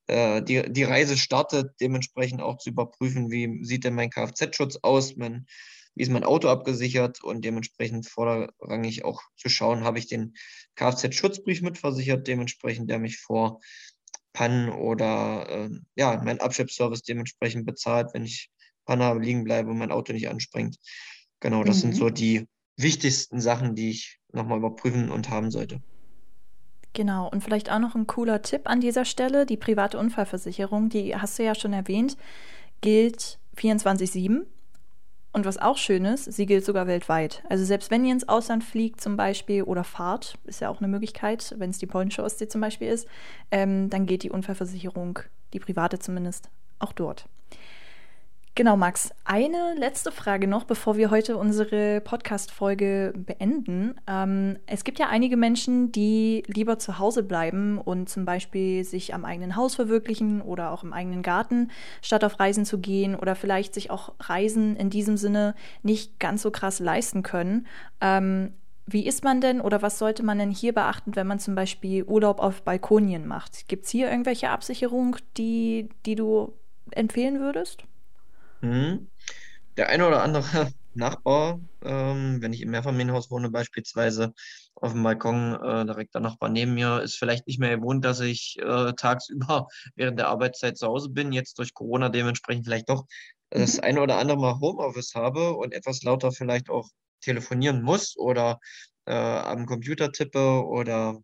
äh, 0.06 0.42
die, 0.42 0.70
die 0.72 0.84
Reise 0.84 1.16
startet, 1.16 1.74
dementsprechend 1.80 2.42
auch 2.42 2.58
zu 2.58 2.70
überprüfen, 2.70 3.30
wie 3.30 3.64
sieht 3.64 3.84
denn 3.84 3.94
mein 3.94 4.10
Kfz-Schutz 4.10 4.78
aus, 4.82 5.16
mein, 5.16 5.46
wie 5.94 6.02
ist 6.02 6.10
mein 6.10 6.24
Auto 6.24 6.48
abgesichert 6.48 7.22
und 7.22 7.44
dementsprechend 7.44 8.08
vorrangig 8.08 9.04
auch 9.04 9.22
zu 9.36 9.48
schauen, 9.48 9.84
habe 9.84 9.98
ich 9.98 10.08
den 10.08 10.34
Kfz-Schutzbrief 10.76 11.62
mitversichert, 11.62 12.26
dementsprechend, 12.26 12.90
der 12.90 12.98
mich 12.98 13.18
vor 13.18 13.60
Pannen 14.32 14.70
oder 14.70 15.48
äh, 15.48 15.70
ja, 15.94 16.20
mein 16.24 16.40
Abschleppservice 16.40 17.02
dementsprechend 17.02 17.66
bezahlt, 17.66 18.10
wenn 18.14 18.24
ich 18.24 18.50
Panne 18.84 19.18
liegen 19.18 19.44
bleibe 19.44 19.70
und 19.70 19.78
mein 19.78 19.92
Auto 19.92 20.12
nicht 20.12 20.28
anspringt. 20.28 20.76
Genau, 21.40 21.64
das 21.64 21.80
sind 21.80 21.94
Mhm. 21.94 21.94
so 21.94 22.10
die 22.10 22.46
wichtigsten 22.76 23.40
Sachen, 23.40 23.74
die 23.74 23.90
ich 23.90 24.18
nochmal 24.32 24.58
überprüfen 24.58 25.10
und 25.10 25.30
haben 25.30 25.50
sollte. 25.50 25.82
Genau, 26.94 27.28
und 27.28 27.42
vielleicht 27.42 27.70
auch 27.70 27.78
noch 27.78 27.94
ein 27.94 28.06
cooler 28.06 28.42
Tipp 28.42 28.62
an 28.68 28.80
dieser 28.80 29.04
Stelle. 29.04 29.46
Die 29.46 29.56
private 29.56 29.98
Unfallversicherung, 29.98 30.88
die 30.90 31.16
hast 31.16 31.38
du 31.38 31.44
ja 31.44 31.54
schon 31.54 31.72
erwähnt, 31.72 32.16
gilt 32.82 33.38
24-7. 33.56 34.46
Und 35.32 35.46
was 35.46 35.58
auch 35.58 35.78
schön 35.78 36.04
ist, 36.04 36.30
sie 36.32 36.46
gilt 36.46 36.64
sogar 36.64 36.86
weltweit. 36.86 37.42
Also 37.48 37.64
selbst 37.64 37.90
wenn 37.90 38.04
ihr 38.04 38.12
ins 38.12 38.28
Ausland 38.28 38.64
fliegt 38.64 39.00
zum 39.00 39.16
Beispiel 39.16 39.62
oder 39.62 39.84
fahrt, 39.84 40.38
ist 40.44 40.60
ja 40.60 40.68
auch 40.68 40.80
eine 40.80 40.88
Möglichkeit, 40.88 41.54
wenn 41.58 41.70
es 41.70 41.78
die 41.78 41.86
polnische 41.86 42.22
Ostsee 42.22 42.48
zum 42.48 42.60
Beispiel 42.60 42.88
ist, 42.88 43.08
ähm, 43.50 43.88
dann 43.90 44.06
geht 44.06 44.24
die 44.24 44.30
Unfallversicherung, 44.30 45.20
die 45.54 45.60
private 45.60 45.98
zumindest, 45.98 46.50
auch 46.80 46.92
dort. 46.92 47.26
Genau, 48.54 48.76
Max. 48.76 49.14
Eine 49.24 49.74
letzte 49.78 50.12
Frage 50.12 50.46
noch, 50.46 50.64
bevor 50.64 50.98
wir 50.98 51.10
heute 51.10 51.38
unsere 51.38 52.02
Podcast-Folge 52.02 53.14
beenden. 53.16 53.94
Ähm, 54.06 54.58
es 54.66 54.84
gibt 54.84 54.98
ja 54.98 55.08
einige 55.08 55.38
Menschen, 55.38 55.90
die 55.90 56.42
lieber 56.48 56.78
zu 56.78 56.98
Hause 56.98 57.22
bleiben 57.22 57.78
und 57.78 58.10
zum 58.10 58.26
Beispiel 58.26 58.84
sich 58.84 59.14
am 59.14 59.24
eigenen 59.24 59.56
Haus 59.56 59.74
verwirklichen 59.76 60.42
oder 60.42 60.70
auch 60.70 60.84
im 60.84 60.92
eigenen 60.92 61.22
Garten, 61.22 61.70
statt 62.02 62.24
auf 62.24 62.38
Reisen 62.38 62.66
zu 62.66 62.78
gehen 62.78 63.14
oder 63.14 63.36
vielleicht 63.36 63.72
sich 63.72 63.90
auch 63.90 64.12
Reisen 64.20 64.76
in 64.76 64.90
diesem 64.90 65.16
Sinne 65.16 65.54
nicht 65.82 66.20
ganz 66.20 66.42
so 66.42 66.50
krass 66.50 66.78
leisten 66.78 67.22
können. 67.22 67.66
Ähm, 68.02 68.52
wie 68.84 69.06
ist 69.06 69.24
man 69.24 69.40
denn 69.40 69.62
oder 69.62 69.80
was 69.80 69.98
sollte 69.98 70.22
man 70.22 70.38
denn 70.38 70.50
hier 70.50 70.74
beachten, 70.74 71.16
wenn 71.16 71.26
man 71.26 71.38
zum 71.38 71.54
Beispiel 71.54 72.04
Urlaub 72.04 72.38
auf 72.38 72.60
Balkonien 72.64 73.26
macht? 73.26 73.66
Gibt 73.68 73.86
es 73.86 73.90
hier 73.90 74.10
irgendwelche 74.10 74.50
Absicherung, 74.50 75.16
die, 75.38 75.88
die 76.04 76.16
du 76.16 76.52
empfehlen 76.90 77.40
würdest? 77.40 77.84
Mhm. 78.62 79.10
Der 79.76 79.88
eine 79.90 80.06
oder 80.08 80.22
andere 80.22 80.44
Nachbar, 80.94 81.60
ähm, 81.84 82.42
wenn 82.42 82.52
ich 82.52 82.62
im 82.62 82.70
Mehrfamilienhaus 82.72 83.30
wohne, 83.30 83.50
beispielsweise 83.50 84.34
auf 84.76 84.92
dem 84.92 85.02
Balkon, 85.02 85.54
äh, 85.62 85.86
direkt 85.86 86.14
der 86.14 86.22
Nachbar 86.22 86.50
neben 86.50 86.74
mir, 86.74 87.00
ist 87.02 87.16
vielleicht 87.16 87.46
nicht 87.46 87.60
mehr 87.60 87.78
gewohnt, 87.78 88.04
dass 88.04 88.20
ich 88.20 88.56
äh, 88.60 88.92
tagsüber 88.94 89.68
während 89.96 90.18
der 90.18 90.28
Arbeitszeit 90.28 90.78
zu 90.78 90.88
Hause 90.88 91.10
bin, 91.10 91.32
jetzt 91.32 91.58
durch 91.58 91.74
Corona 91.74 92.10
dementsprechend 92.10 92.66
vielleicht 92.66 92.90
doch 92.90 93.06
das 93.50 93.78
Mhm. 93.78 93.80
eine 93.80 94.02
oder 94.02 94.18
andere 94.18 94.38
Mal 94.38 94.60
Homeoffice 94.60 95.14
habe 95.14 95.54
und 95.54 95.72
etwas 95.74 96.02
lauter 96.02 96.32
vielleicht 96.32 96.70
auch 96.70 96.88
telefonieren 97.22 97.82
muss 97.82 98.16
oder 98.18 98.58
äh, 99.06 99.14
am 99.14 99.66
Computer 99.66 100.12
tippe 100.12 100.64
oder 100.66 101.18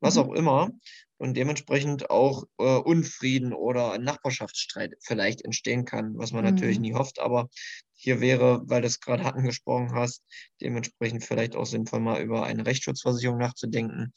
was 0.00 0.18
auch 0.18 0.28
Mhm. 0.28 0.36
immer 0.36 0.70
und 1.18 1.36
dementsprechend 1.36 2.10
auch 2.10 2.44
äh, 2.58 2.76
Unfrieden 2.78 3.52
oder 3.52 3.92
ein 3.92 4.02
Nachbarschaftsstreit 4.04 4.94
vielleicht 5.02 5.44
entstehen 5.44 5.84
kann, 5.84 6.16
was 6.18 6.32
man 6.32 6.44
natürlich 6.44 6.78
Mhm. 6.78 6.80
nie 6.80 6.94
hofft. 6.94 7.18
Aber 7.20 7.48
hier 7.94 8.20
wäre, 8.20 8.62
weil 8.66 8.82
du 8.82 8.86
es 8.88 9.00
gerade 9.00 9.24
angesprochen 9.34 9.92
hast, 9.94 10.22
dementsprechend 10.60 11.24
vielleicht 11.24 11.56
auch 11.56 11.66
sinnvoll, 11.66 12.00
mal 12.00 12.22
über 12.22 12.44
eine 12.44 12.66
Rechtsschutzversicherung 12.66 13.38
nachzudenken. 13.38 14.12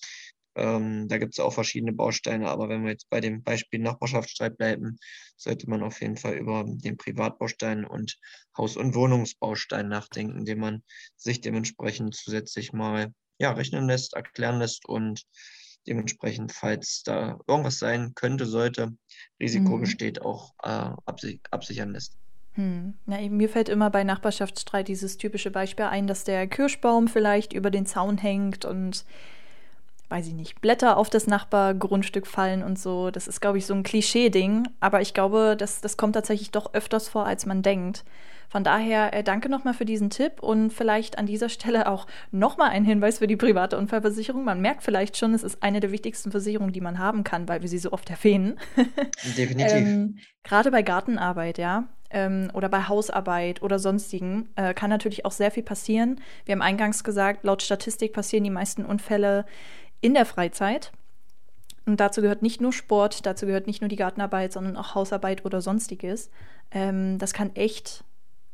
Ähm, 0.55 1.07
da 1.07 1.17
gibt 1.19 1.33
es 1.33 1.39
auch 1.39 1.53
verschiedene 1.53 1.93
Bausteine, 1.93 2.49
aber 2.49 2.69
wenn 2.69 2.83
wir 2.83 2.91
jetzt 2.91 3.09
bei 3.09 3.21
dem 3.21 3.43
Beispiel 3.43 3.79
Nachbarschaftsstreit 3.79 4.57
bleiben, 4.57 4.97
sollte 5.37 5.69
man 5.69 5.83
auf 5.83 6.01
jeden 6.01 6.17
Fall 6.17 6.35
über 6.35 6.65
den 6.67 6.97
Privatbaustein 6.97 7.85
und 7.85 8.17
Haus- 8.57 8.75
und 8.77 8.95
Wohnungsbaustein 8.95 9.87
nachdenken, 9.87 10.45
den 10.45 10.59
man 10.59 10.83
sich 11.15 11.41
dementsprechend 11.41 12.15
zusätzlich 12.15 12.73
mal 12.73 13.13
ja, 13.39 13.51
rechnen 13.53 13.85
lässt, 13.87 14.15
erklären 14.15 14.59
lässt 14.59 14.85
und 14.89 15.23
dementsprechend, 15.87 16.51
falls 16.51 17.03
da 17.03 17.39
irgendwas 17.47 17.79
sein 17.79 18.13
könnte, 18.15 18.45
sollte, 18.45 18.93
Risiko 19.39 19.77
mhm. 19.77 19.81
besteht, 19.81 20.21
auch 20.21 20.53
äh, 20.63 20.91
absich 21.05 21.39
absichern 21.51 21.91
lässt. 21.91 22.17
Hm. 22.53 22.95
Ja, 23.07 23.17
mir 23.29 23.47
fällt 23.49 23.69
immer 23.69 23.89
bei 23.89 24.03
Nachbarschaftsstreit 24.03 24.87
dieses 24.87 25.17
typische 25.17 25.51
Beispiel 25.51 25.85
ein, 25.85 26.07
dass 26.07 26.23
der 26.23 26.47
Kirschbaum 26.47 27.07
vielleicht 27.07 27.53
über 27.53 27.71
den 27.71 27.85
Zaun 27.85 28.17
hängt 28.17 28.65
und 28.65 29.05
weiß 30.09 30.27
ich 30.27 30.33
nicht, 30.33 30.59
Blätter 30.59 30.97
auf 30.97 31.09
das 31.09 31.27
Nachbargrundstück 31.27 32.25
fallen 32.25 32.63
und 32.63 32.79
so. 32.79 33.11
Das 33.11 33.27
ist, 33.27 33.41
glaube 33.41 33.59
ich, 33.59 33.65
so 33.65 33.75
ein 33.75 33.83
Klischee-Ding. 33.83 34.67
Aber 34.79 35.01
ich 35.01 35.13
glaube, 35.13 35.55
das, 35.57 35.81
das 35.81 35.97
kommt 35.97 36.15
tatsächlich 36.15 36.51
doch 36.51 36.73
öfters 36.73 37.07
vor, 37.07 37.25
als 37.25 37.45
man 37.45 37.61
denkt. 37.61 38.03
Von 38.49 38.63
daher 38.63 39.13
äh, 39.13 39.23
danke 39.23 39.47
nochmal 39.47 39.75
für 39.75 39.85
diesen 39.85 40.09
Tipp 40.09 40.41
und 40.41 40.71
vielleicht 40.71 41.19
an 41.19 41.27
dieser 41.27 41.49
Stelle 41.49 41.87
auch 41.87 42.07
nochmal 42.31 42.71
ein 42.71 42.83
Hinweis 42.83 43.19
für 43.19 43.27
die 43.27 43.35
private 43.35 43.77
Unfallversicherung. 43.77 44.43
Man 44.43 44.59
merkt 44.59 44.83
vielleicht 44.83 45.17
schon, 45.17 45.33
es 45.35 45.43
ist 45.43 45.61
eine 45.61 45.79
der 45.79 45.91
wichtigsten 45.91 46.31
Versicherungen, 46.31 46.73
die 46.73 46.81
man 46.81 46.97
haben 46.97 47.23
kann, 47.23 47.47
weil 47.47 47.61
wir 47.61 47.69
sie 47.69 47.77
so 47.77 47.91
oft 47.91 48.09
erwähnen. 48.09 48.59
Definitiv. 49.37 49.71
ähm, 49.71 50.17
Gerade 50.43 50.71
bei 50.71 50.81
Gartenarbeit, 50.81 51.59
ja. 51.59 51.87
Ähm, 52.09 52.49
oder 52.55 52.69
bei 52.69 52.87
Hausarbeit 52.87 53.61
oder 53.61 53.77
sonstigen 53.77 54.49
äh, 54.55 54.73
kann 54.73 54.89
natürlich 54.89 55.25
auch 55.25 55.31
sehr 55.31 55.51
viel 55.51 55.61
passieren. 55.61 56.19
Wir 56.45 56.53
haben 56.53 56.63
eingangs 56.63 57.03
gesagt, 57.03 57.43
laut 57.43 57.61
Statistik 57.61 58.13
passieren 58.13 58.43
die 58.43 58.49
meisten 58.49 58.83
Unfälle 58.83 59.45
in 60.01 60.15
der 60.15 60.25
Freizeit. 60.25 60.91
Und 61.85 61.99
dazu 61.99 62.21
gehört 62.21 62.41
nicht 62.41 62.61
nur 62.61 62.73
Sport, 62.73 63.27
dazu 63.27 63.45
gehört 63.45 63.67
nicht 63.67 63.81
nur 63.81 63.89
die 63.89 63.95
Gartenarbeit, 63.95 64.53
sondern 64.53 64.75
auch 64.75 64.95
Hausarbeit 64.95 65.45
oder 65.45 65.61
sonstiges. 65.61 66.31
Ähm, 66.71 67.19
das 67.19 67.33
kann 67.33 67.55
echt 67.55 68.03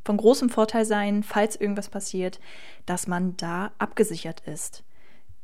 von 0.06 0.18
großem 0.18 0.50
Vorteil 0.50 0.86
sein, 0.86 1.24
falls 1.24 1.56
irgendwas 1.56 1.90
passiert, 1.90 2.40
dass 2.86 3.08
man 3.08 3.36
da 3.36 3.72
abgesichert 3.80 4.42
ist. 4.46 4.84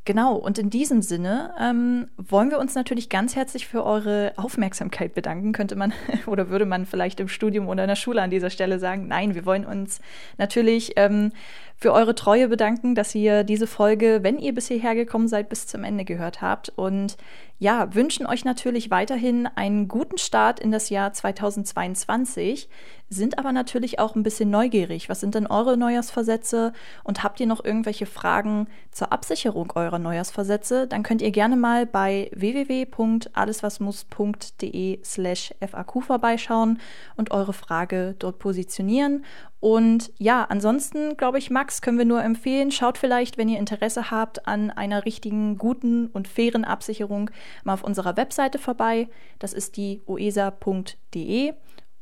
Genau, 0.04 0.36
und 0.36 0.58
in 0.58 0.72
diesem 0.72 1.04
Sinne 1.04 1.54
ähm, 1.60 2.08
wollen 2.18 2.50
wir 2.50 2.58
uns 2.58 2.74
natürlich 2.74 3.08
ganz 3.08 3.36
herzlich 3.36 3.68
für 3.68 3.86
eure 3.86 4.34
Aufmerksamkeit 4.36 5.14
bedanken, 5.14 5.52
könnte 5.52 5.76
man 5.76 5.94
oder 6.26 6.50
würde 6.50 6.66
man 6.66 6.88
vielleicht 6.88 7.20
im 7.20 7.28
Studium 7.28 7.68
oder 7.68 7.84
in 7.84 7.88
der 7.88 7.96
Schule 7.96 8.20
an 8.20 8.32
dieser 8.32 8.50
Stelle 8.50 8.80
sagen. 8.80 9.08
Nein, 9.08 9.36
wir 9.36 9.46
wollen 9.46 9.64
uns 9.64 10.02
natürlich 10.40 10.94
ähm, 10.96 11.32
für 11.78 11.94
eure 11.94 12.16
Treue 12.16 12.48
bedanken, 12.48 12.96
dass 12.96 13.14
ihr 13.14 13.44
diese 13.44 13.68
Folge, 13.68 14.22
wenn 14.24 14.40
ihr 14.40 14.56
bis 14.56 14.70
hierher 14.70 14.96
gekommen 14.96 15.28
seid, 15.28 15.50
bis 15.50 15.68
zum 15.68 15.84
Ende 15.84 16.04
gehört 16.04 16.42
habt. 16.42 16.70
Und 16.70 17.16
ja, 17.60 17.94
wünschen 17.94 18.26
euch 18.26 18.44
natürlich 18.44 18.90
weiterhin 18.90 19.46
einen 19.54 19.88
guten 19.88 20.18
Start 20.18 20.60
in 20.60 20.72
das 20.72 20.90
Jahr 20.90 21.14
2022, 21.14 22.70
sind 23.12 23.38
aber 23.38 23.52
natürlich 23.52 24.00
auch 24.00 24.16
ein 24.16 24.24
bisschen 24.24 24.50
neugierig. 24.50 25.10
Was 25.10 25.20
sind 25.20 25.36
denn 25.36 25.46
eure 25.46 25.76
Neujahrsversätze 25.76 26.72
und 27.04 27.24
habt 27.24 27.42
ihr 27.42 27.46
noch 27.46 27.62
irgendwelche 27.64 28.06
Fragen 28.06 28.68
zur 28.90 29.12
Absicherung 29.12 29.74
eurer 29.76 30.00
Neujahrsversätze? 30.00 30.88
Dann 30.88 31.04
könnt 31.04 31.22
ihr 31.22 31.32
gerne 31.32 31.58
mal 31.58 31.86
bei 31.86 32.32
www.alleswasmuss.de 32.34 35.00
slash 35.04 35.54
FAQ 35.60 36.04
vorbeischauen 36.04 36.80
und 37.18 37.32
eure 37.32 37.52
Frage 37.52 38.16
dort 38.18 38.40
positionieren. 38.40 39.26
Und 39.60 40.14
ja, 40.18 40.46
ansonsten 40.50 41.18
glaube 41.18 41.38
ich, 41.38 41.50
Max, 41.52 41.82
können 41.82 41.98
wir 41.98 42.06
nur 42.06 42.24
empfehlen, 42.24 42.72
schaut 42.72 42.98
vielleicht, 42.98 43.38
wenn 43.38 43.50
ihr 43.50 43.60
Interesse 43.60 44.10
habt 44.10 44.48
an 44.48 44.72
einer 44.72 45.04
richtigen, 45.06 45.58
guten 45.58 46.08
und 46.08 46.30
fairen 46.30 46.64
Absicherung, 46.64 47.30
mal 47.66 47.74
auf 47.74 47.84
unserer 47.84 48.16
Webseite 48.16 48.58
vorbei. 48.58 49.10
Das 49.38 49.52
ist 49.52 49.76
die 49.76 50.02
oesa.de. 50.08 51.56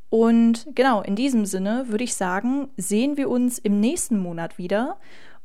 Und 0.10 0.68
genau, 0.74 1.02
in 1.02 1.16
diesem 1.16 1.46
Sinne 1.46 1.86
würde 1.88 2.04
ich 2.04 2.16
sagen, 2.16 2.70
sehen 2.78 3.18
wir 3.18 3.30
uns 3.30 3.60
im 3.60 3.80
nächsten 3.80 4.20
Monat 4.20 4.58
wieder. 4.58 4.98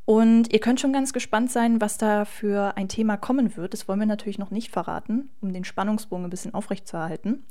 Und 0.06 0.52
ihr 0.52 0.60
könnt 0.60 0.80
schon 0.80 0.92
ganz 0.92 1.12
gespannt 1.12 1.50
sein, 1.50 1.80
was 1.80 1.96
da 1.96 2.24
für 2.24 2.76
ein 2.76 2.88
Thema 2.88 3.16
kommen 3.16 3.56
wird. 3.56 3.72
Das 3.72 3.88
wollen 3.88 4.00
wir 4.00 4.06
natürlich 4.06 4.38
noch 4.38 4.50
nicht 4.50 4.70
verraten, 4.70 5.30
um 5.40 5.52
den 5.52 5.64
Spannungsbogen 5.64 6.26
ein 6.26 6.30
bisschen 6.30 6.54
aufrechtzuerhalten. 6.54 7.44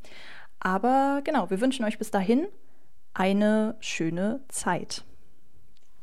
Aber 0.59 1.21
genau, 1.23 1.49
wir 1.49 1.61
wünschen 1.61 1.85
euch 1.85 1.97
bis 1.97 2.11
dahin 2.11 2.47
eine 3.13 3.75
schöne 3.79 4.41
Zeit. 4.49 5.03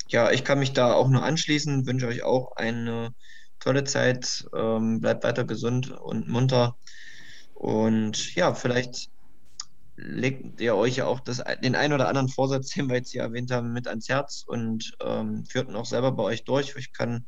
Ja, 0.08 0.30
ich 0.32 0.44
kann 0.44 0.58
mich 0.58 0.72
da 0.72 0.92
auch 0.92 1.08
nur 1.08 1.22
anschließen, 1.22 1.86
wünsche 1.86 2.08
euch 2.08 2.24
auch 2.24 2.56
eine 2.56 3.14
tolle 3.60 3.84
Zeit, 3.84 4.44
ähm, 4.54 5.00
bleibt 5.00 5.22
weiter 5.22 5.44
gesund 5.44 5.92
und 5.92 6.28
munter. 6.28 6.76
Und 7.54 8.34
ja, 8.34 8.54
vielleicht 8.54 9.10
legt 10.02 10.60
ihr 10.60 10.74
euch 10.74 10.96
ja 10.96 11.06
auch 11.06 11.20
das, 11.20 11.42
den 11.62 11.74
ein 11.74 11.92
oder 11.92 12.08
anderen 12.08 12.28
Vorsatz, 12.28 12.70
den 12.70 12.88
wir 12.88 12.96
jetzt 12.96 13.12
hier 13.12 13.22
erwähnt 13.22 13.50
haben, 13.50 13.72
mit 13.72 13.86
ans 13.86 14.08
Herz 14.08 14.44
und 14.46 14.92
ähm, 15.02 15.44
führt 15.44 15.68
ihn 15.68 15.76
auch 15.76 15.86
selber 15.86 16.12
bei 16.12 16.22
euch 16.22 16.44
durch. 16.44 16.74
Ich 16.76 16.92
kann 16.92 17.26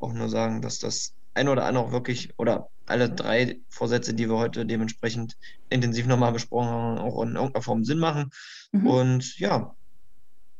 auch 0.00 0.12
nur 0.12 0.28
sagen, 0.28 0.62
dass 0.62 0.78
das 0.78 1.14
ein 1.34 1.48
oder 1.48 1.64
andere 1.64 1.84
auch 1.84 1.92
wirklich, 1.92 2.32
oder 2.38 2.70
alle 2.86 3.10
drei 3.10 3.60
Vorsätze, 3.68 4.14
die 4.14 4.28
wir 4.28 4.36
heute 4.36 4.66
dementsprechend 4.66 5.36
intensiv 5.68 6.06
nochmal 6.06 6.32
besprochen 6.32 6.68
haben, 6.68 6.98
auch 6.98 7.22
in 7.22 7.34
irgendeiner 7.34 7.62
Form 7.62 7.84
Sinn 7.84 7.98
machen. 7.98 8.30
Mhm. 8.72 8.86
Und 8.86 9.38
ja, 9.38 9.74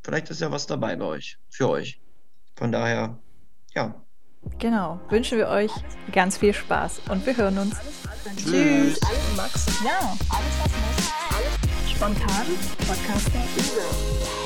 vielleicht 0.03 0.31
ist 0.31 0.41
ja 0.41 0.51
was 0.51 0.67
dabei 0.67 0.97
bei 0.97 1.07
euch, 1.07 1.39
für 1.49 1.69
euch. 1.69 2.01
Von 2.57 2.73
daher, 2.73 3.19
ja. 3.75 4.04
Genau, 4.59 4.99
wünschen 5.11 5.39
wir 5.39 5.49
euch 5.49 5.71
ganz 6.13 6.39
viel 6.39 6.55
Spaß 6.55 7.03
und 7.11 7.27
wir 7.27 7.37
hören 7.37 7.59
uns. 7.59 7.77
Tschüss. 8.37 8.99
Max. 9.37 9.67
Ja, 9.85 10.17
alles 10.31 10.55
was 10.63 10.73
muss. 10.73 11.91
Spontan. 11.91 12.47
Podcaster. 12.87 14.44